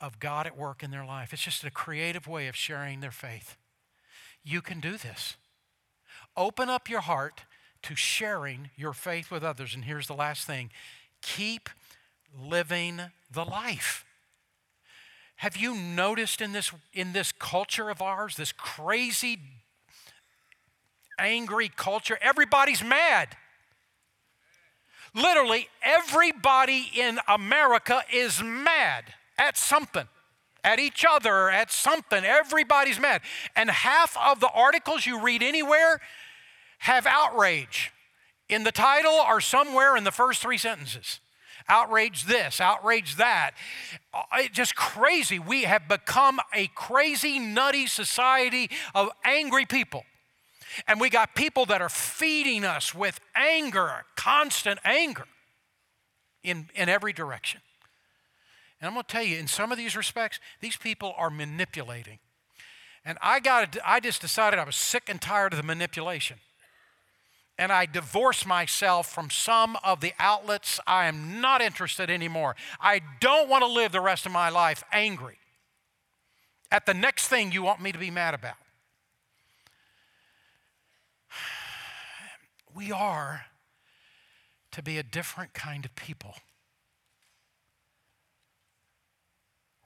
of 0.00 0.18
God 0.18 0.48
at 0.48 0.58
work 0.58 0.82
in 0.82 0.90
their 0.90 1.04
life. 1.04 1.32
It's 1.32 1.42
just 1.42 1.62
a 1.62 1.70
creative 1.70 2.26
way 2.26 2.48
of 2.48 2.56
sharing 2.56 2.98
their 2.98 3.12
faith. 3.12 3.56
You 4.42 4.60
can 4.60 4.80
do 4.80 4.96
this. 4.96 5.36
Open 6.36 6.68
up 6.68 6.90
your 6.90 7.02
heart 7.02 7.42
to 7.82 7.94
sharing 7.94 8.70
your 8.74 8.92
faith 8.92 9.30
with 9.30 9.44
others. 9.44 9.76
And 9.76 9.84
here's 9.84 10.08
the 10.08 10.14
last 10.14 10.44
thing 10.44 10.70
keep 11.20 11.70
living 12.36 13.00
the 13.30 13.44
life. 13.44 14.04
Have 15.36 15.56
you 15.56 15.76
noticed 15.76 16.40
in 16.40 16.50
this, 16.50 16.72
in 16.92 17.12
this 17.12 17.30
culture 17.30 17.90
of 17.90 18.02
ours, 18.02 18.34
this 18.34 18.50
crazy, 18.50 19.38
angry 21.16 21.68
culture, 21.68 22.18
everybody's 22.20 22.82
mad. 22.82 23.36
Literally, 25.14 25.68
everybody 25.82 26.90
in 26.94 27.18
America 27.28 28.02
is 28.12 28.42
mad 28.42 29.04
at 29.38 29.58
something, 29.58 30.08
at 30.64 30.78
each 30.78 31.04
other, 31.08 31.50
at 31.50 31.70
something. 31.70 32.24
Everybody's 32.24 32.98
mad. 32.98 33.20
And 33.54 33.70
half 33.70 34.16
of 34.16 34.40
the 34.40 34.48
articles 34.48 35.06
you 35.06 35.20
read 35.20 35.42
anywhere 35.42 36.00
have 36.78 37.06
outrage 37.06 37.92
in 38.48 38.64
the 38.64 38.72
title 38.72 39.12
or 39.12 39.40
somewhere 39.40 39.96
in 39.96 40.04
the 40.04 40.10
first 40.10 40.40
three 40.40 40.58
sentences. 40.58 41.20
Outrage 41.68 42.24
this, 42.24 42.60
outrage 42.60 43.16
that. 43.16 43.52
Uh, 44.12 44.22
it's 44.38 44.56
just 44.56 44.74
crazy. 44.74 45.38
We 45.38 45.62
have 45.62 45.88
become 45.88 46.40
a 46.54 46.68
crazy, 46.74 47.38
nutty 47.38 47.86
society 47.86 48.70
of 48.94 49.10
angry 49.24 49.64
people. 49.64 50.04
And 50.86 51.00
we 51.00 51.10
got 51.10 51.34
people 51.34 51.66
that 51.66 51.82
are 51.82 51.88
feeding 51.88 52.64
us 52.64 52.94
with 52.94 53.20
anger, 53.34 54.04
constant 54.16 54.80
anger 54.84 55.26
in, 56.42 56.68
in 56.74 56.88
every 56.88 57.12
direction. 57.12 57.60
And 58.80 58.88
I'm 58.88 58.94
going 58.94 59.04
to 59.04 59.12
tell 59.12 59.22
you, 59.22 59.38
in 59.38 59.46
some 59.46 59.70
of 59.70 59.78
these 59.78 59.96
respects, 59.96 60.40
these 60.60 60.76
people 60.76 61.14
are 61.16 61.30
manipulating. 61.30 62.18
And 63.04 63.18
I 63.20 63.40
got 63.40 63.76
I 63.84 64.00
just 64.00 64.20
decided 64.20 64.58
I 64.58 64.64
was 64.64 64.76
sick 64.76 65.04
and 65.08 65.20
tired 65.20 65.52
of 65.52 65.56
the 65.56 65.62
manipulation. 65.62 66.38
And 67.58 67.70
I 67.70 67.86
divorced 67.86 68.46
myself 68.46 69.12
from 69.12 69.30
some 69.30 69.76
of 69.84 70.00
the 70.00 70.12
outlets 70.18 70.80
I 70.86 71.06
am 71.06 71.40
not 71.40 71.60
interested 71.60 72.10
anymore. 72.10 72.56
I 72.80 73.00
don't 73.20 73.48
want 73.48 73.62
to 73.62 73.68
live 73.68 73.92
the 73.92 74.00
rest 74.00 74.26
of 74.26 74.32
my 74.32 74.48
life 74.48 74.82
angry 74.92 75.38
at 76.70 76.86
the 76.86 76.94
next 76.94 77.28
thing 77.28 77.52
you 77.52 77.62
want 77.62 77.80
me 77.80 77.92
to 77.92 77.98
be 77.98 78.10
mad 78.10 78.34
about. 78.34 78.56
We 82.74 82.92
are 82.92 83.46
to 84.72 84.82
be 84.82 84.98
a 84.98 85.02
different 85.02 85.52
kind 85.52 85.84
of 85.84 85.94
people. 85.94 86.34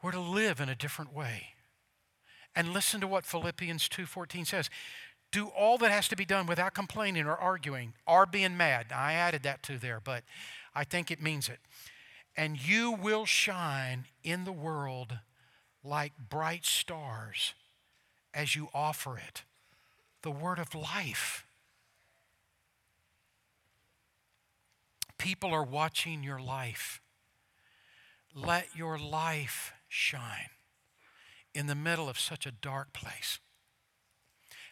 We're 0.02 0.12
to 0.12 0.20
live 0.20 0.60
in 0.60 0.68
a 0.68 0.74
different 0.74 1.12
way. 1.12 1.48
And 2.54 2.72
listen 2.72 3.00
to 3.00 3.06
what 3.06 3.26
Philippians 3.26 3.88
2:14 3.88 4.44
says. 4.46 4.70
Do 5.32 5.48
all 5.48 5.76
that 5.78 5.90
has 5.90 6.08
to 6.08 6.16
be 6.16 6.24
done 6.24 6.46
without 6.46 6.72
complaining 6.72 7.26
or 7.26 7.36
arguing 7.36 7.94
or 8.06 8.26
being 8.26 8.56
mad. 8.56 8.92
I 8.92 9.12
added 9.14 9.42
that 9.42 9.62
to 9.64 9.76
there, 9.76 10.00
but 10.00 10.22
I 10.74 10.84
think 10.84 11.10
it 11.10 11.20
means 11.20 11.48
it. 11.48 11.58
And 12.36 12.56
you 12.56 12.92
will 12.92 13.26
shine 13.26 14.06
in 14.22 14.44
the 14.44 14.52
world 14.52 15.18
like 15.82 16.12
bright 16.28 16.64
stars 16.64 17.54
as 18.32 18.54
you 18.54 18.68
offer 18.72 19.18
it 19.18 19.42
the 20.22 20.30
word 20.30 20.58
of 20.58 20.74
life. 20.74 21.45
People 25.26 25.52
are 25.52 25.64
watching 25.64 26.22
your 26.22 26.38
life. 26.38 27.00
Let 28.32 28.68
your 28.76 28.96
life 28.96 29.72
shine 29.88 30.50
in 31.52 31.66
the 31.66 31.74
middle 31.74 32.08
of 32.08 32.16
such 32.16 32.46
a 32.46 32.52
dark 32.52 32.92
place. 32.92 33.40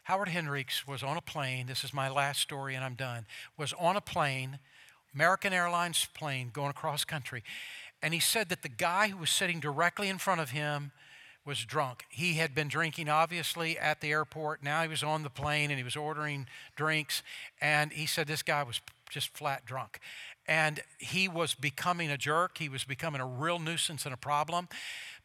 Howard 0.05 0.29
Hendricks 0.29 0.87
was 0.87 1.03
on 1.03 1.17
a 1.17 1.21
plane. 1.21 1.67
This 1.67 1.83
is 1.83 1.93
my 1.93 2.09
last 2.09 2.41
story, 2.41 2.77
and 2.77 2.85
I'm 2.85 2.95
done. 2.95 3.27
Was 3.59 3.73
on 3.81 3.97
a 3.97 4.01
plane, 4.01 4.61
American 5.13 5.53
Airlines 5.53 6.07
plane, 6.15 6.51
going 6.53 6.71
across 6.71 7.05
country, 7.05 7.43
and 8.01 8.15
he 8.15 8.21
said 8.21 8.49
that 8.51 8.63
the 8.63 8.69
guy 8.69 9.09
who 9.09 9.17
was 9.17 9.31
sitting 9.31 9.59
directly 9.59 10.09
in 10.09 10.19
front 10.19 10.41
of 10.41 10.51
him 10.51 10.93
was 11.45 11.65
drunk. 11.65 12.05
He 12.09 12.35
had 12.35 12.55
been 12.55 12.69
drinking, 12.69 13.09
obviously, 13.09 13.79
at 13.79 14.01
the 14.01 14.13
airport. 14.13 14.63
Now 14.63 14.83
he 14.83 14.89
was 14.89 15.03
on 15.03 15.23
the 15.25 15.31
plane 15.31 15.71
and 15.71 15.79
he 15.79 15.85
was 15.85 15.97
ordering 15.97 16.47
drinks. 16.75 17.23
And 17.61 17.93
he 17.93 18.07
said 18.07 18.27
this 18.27 18.43
guy 18.43 18.63
was 18.63 18.81
just 19.11 19.37
flat 19.37 19.67
drunk. 19.67 20.01
And 20.47 20.81
he 20.99 21.27
was 21.27 21.55
becoming 21.55 22.11
a 22.11 22.19
jerk. 22.19 22.59
He 22.59 22.69
was 22.69 22.85
becoming 22.85 23.21
a 23.21 23.27
real 23.27 23.59
nuisance 23.59 24.05
and 24.05 24.13
a 24.13 24.19
problem. 24.19 24.69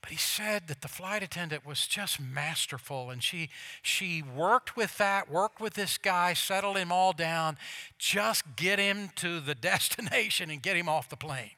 But 0.01 0.11
he 0.11 0.17
said 0.17 0.67
that 0.67 0.81
the 0.81 0.87
flight 0.87 1.23
attendant 1.23 1.65
was 1.65 1.85
just 1.85 2.21
masterful 2.21 3.09
and 3.09 3.21
she, 3.21 3.49
she 3.81 4.21
worked 4.21 4.77
with 4.77 4.97
that, 4.97 5.29
worked 5.29 5.59
with 5.59 5.73
this 5.73 5.97
guy, 5.97 6.33
settled 6.33 6.77
him 6.77 6.91
all 6.91 7.11
down, 7.11 7.57
just 7.97 8.55
get 8.55 8.79
him 8.79 9.09
to 9.17 9.39
the 9.41 9.55
destination 9.55 10.49
and 10.49 10.61
get 10.61 10.77
him 10.77 10.87
off 10.87 11.09
the 11.09 11.17
plane. 11.17 11.51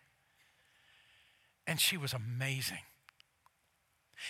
And 1.67 1.79
she 1.79 1.97
was 1.97 2.13
amazing. 2.13 2.79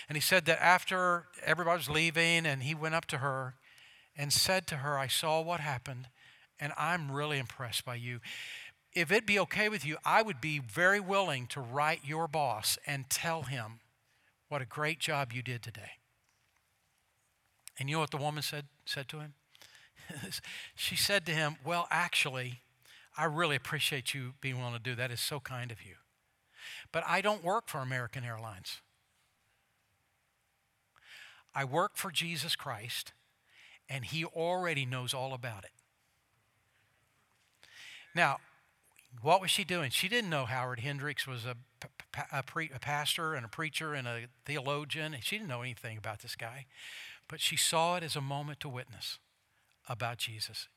And 0.09 0.17
he 0.17 0.21
said 0.21 0.45
that 0.45 0.61
after 0.61 1.25
everybody 1.43 1.77
was 1.77 1.89
leaving 1.89 2.45
and 2.45 2.63
he 2.63 2.75
went 2.75 2.95
up 2.95 3.05
to 3.07 3.19
her 3.19 3.55
and 4.17 4.34
said 4.34 4.67
to 4.67 4.77
her, 4.77 4.97
I 4.97 5.07
saw 5.07 5.41
what 5.41 5.61
happened 5.61 6.09
and 6.59 6.73
I'm 6.77 7.11
really 7.11 7.39
impressed 7.39 7.86
by 7.86 7.95
you 7.95 8.19
if 8.94 9.12
it 9.12 9.26
be 9.26 9.39
okay 9.39 9.70
with 9.70 9.86
you, 9.86 9.98
I 10.04 10.22
would 10.22 10.42
be 10.42 10.60
very 10.60 11.00
willing 11.00 11.48
to 11.48 11.62
write 11.62 12.02
your 12.04 12.28
boss 12.28 12.78
and 12.86 13.10
tell 13.10 13.44
him 13.44 13.80
what 14.50 14.62
a 14.62 14.66
great 14.66 15.00
job 15.00 15.32
you 15.32 15.42
did 15.42 15.62
today. 15.62 15.92
And 17.80 17.89
you 17.89 17.96
know 17.96 18.02
what 18.02 18.12
the 18.12 18.18
woman 18.18 18.44
said, 18.44 18.66
said 18.86 19.08
to 19.10 19.20
him? 19.20 19.34
she 20.76 20.96
said 20.96 21.26
to 21.26 21.32
him, 21.32 21.56
Well, 21.64 21.88
actually, 21.89 22.62
I 23.18 23.26
really 23.26 23.56
appreciate 23.56 24.14
you 24.14 24.34
being 24.42 24.58
willing 24.58 24.74
to 24.74 24.80
do 24.80 24.96
that. 24.96 25.10
It's 25.10 25.22
so 25.22 25.39
kind 25.39 25.72
of 25.72 25.82
you. 25.84 25.96
But 26.92 27.04
I 27.08 27.22
don't 27.22 27.44
work 27.44 27.68
for 27.68 27.80
American 27.80 28.24
Airlines. 28.24 28.82
I 31.54 31.66
work 31.66 31.94
for 31.96 32.12
Jesus 32.12 32.56
Christ, 32.56 33.14
and 33.89 34.06
He 34.06 34.24
already 34.24 34.86
knows 34.86 35.14
all 35.14 35.34
about 35.34 35.64
it. 35.64 35.72
Now, 38.16 38.38
what 39.22 39.41
was 39.41 39.51
she 39.51 39.64
doing? 39.64 39.91
She 39.91 40.07
didn't 40.07 40.30
know 40.30 40.45
Howard 40.45 40.80
Hendricks 40.80 41.28
was 41.28 41.45
a 41.45 41.55
a, 42.32 42.43
pre, 42.43 42.70
a 42.74 42.80
pastor 42.80 43.34
and 43.34 43.45
a 43.45 43.49
preacher 43.49 43.93
and 43.93 44.07
a 44.07 44.22
theologian. 44.45 45.16
She 45.22 45.38
didn't 45.38 45.49
know 45.49 45.62
anything 45.62 45.97
about 45.97 46.22
this 46.22 46.36
guy, 46.36 46.66
but 47.28 47.39
she 47.39 47.55
saw 47.55 47.97
it 47.97 48.03
as 48.03 48.16
a 48.16 48.22
moment 48.22 48.59
to 48.62 48.70
witness 48.70 49.20
about 49.88 50.18
Jesus. 50.18 50.68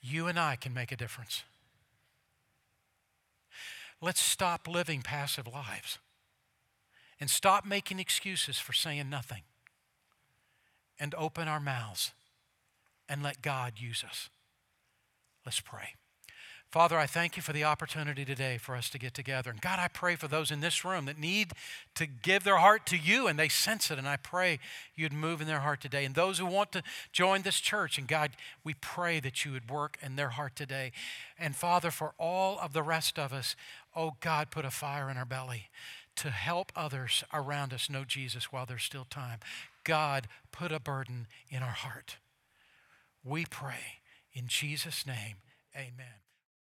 You 0.00 0.26
and 0.26 0.38
I 0.38 0.56
can 0.56 0.72
make 0.72 0.92
a 0.92 0.96
difference. 0.96 1.44
Let's 4.00 4.20
stop 4.20 4.66
living 4.66 5.02
passive 5.02 5.46
lives 5.46 5.98
and 7.20 7.28
stop 7.28 7.66
making 7.66 7.98
excuses 7.98 8.58
for 8.58 8.72
saying 8.72 9.10
nothing 9.10 9.42
and 10.98 11.14
open 11.16 11.48
our 11.48 11.60
mouths 11.60 12.12
and 13.08 13.22
let 13.22 13.42
God 13.42 13.74
use 13.76 14.02
us. 14.02 14.30
Let's 15.44 15.60
pray. 15.60 15.99
Father, 16.70 16.96
I 16.96 17.06
thank 17.06 17.36
you 17.36 17.42
for 17.42 17.52
the 17.52 17.64
opportunity 17.64 18.24
today 18.24 18.56
for 18.56 18.76
us 18.76 18.88
to 18.90 18.98
get 18.98 19.12
together. 19.12 19.50
And 19.50 19.60
God, 19.60 19.80
I 19.80 19.88
pray 19.88 20.14
for 20.14 20.28
those 20.28 20.52
in 20.52 20.60
this 20.60 20.84
room 20.84 21.06
that 21.06 21.18
need 21.18 21.50
to 21.96 22.06
give 22.06 22.44
their 22.44 22.58
heart 22.58 22.86
to 22.86 22.96
you 22.96 23.26
and 23.26 23.36
they 23.36 23.48
sense 23.48 23.90
it. 23.90 23.98
And 23.98 24.06
I 24.06 24.16
pray 24.16 24.60
you'd 24.94 25.12
move 25.12 25.40
in 25.40 25.48
their 25.48 25.60
heart 25.60 25.80
today. 25.80 26.04
And 26.04 26.14
those 26.14 26.38
who 26.38 26.46
want 26.46 26.70
to 26.72 26.84
join 27.12 27.42
this 27.42 27.58
church, 27.58 27.98
and 27.98 28.06
God, 28.06 28.30
we 28.62 28.74
pray 28.74 29.18
that 29.18 29.44
you 29.44 29.50
would 29.50 29.68
work 29.68 29.98
in 30.00 30.14
their 30.14 30.28
heart 30.28 30.54
today. 30.54 30.92
And 31.36 31.56
Father, 31.56 31.90
for 31.90 32.14
all 32.18 32.60
of 32.60 32.72
the 32.72 32.84
rest 32.84 33.18
of 33.18 33.32
us, 33.32 33.56
oh 33.96 34.12
God, 34.20 34.52
put 34.52 34.64
a 34.64 34.70
fire 34.70 35.10
in 35.10 35.16
our 35.16 35.24
belly 35.24 35.70
to 36.16 36.30
help 36.30 36.70
others 36.76 37.24
around 37.32 37.74
us 37.74 37.90
know 37.90 38.04
Jesus 38.04 38.52
while 38.52 38.64
there's 38.64 38.84
still 38.84 39.06
time. 39.10 39.40
God, 39.82 40.28
put 40.52 40.70
a 40.70 40.78
burden 40.78 41.26
in 41.48 41.64
our 41.64 41.70
heart. 41.70 42.18
We 43.24 43.44
pray 43.44 43.98
in 44.32 44.46
Jesus' 44.46 45.04
name, 45.04 45.38
amen. 45.74 46.19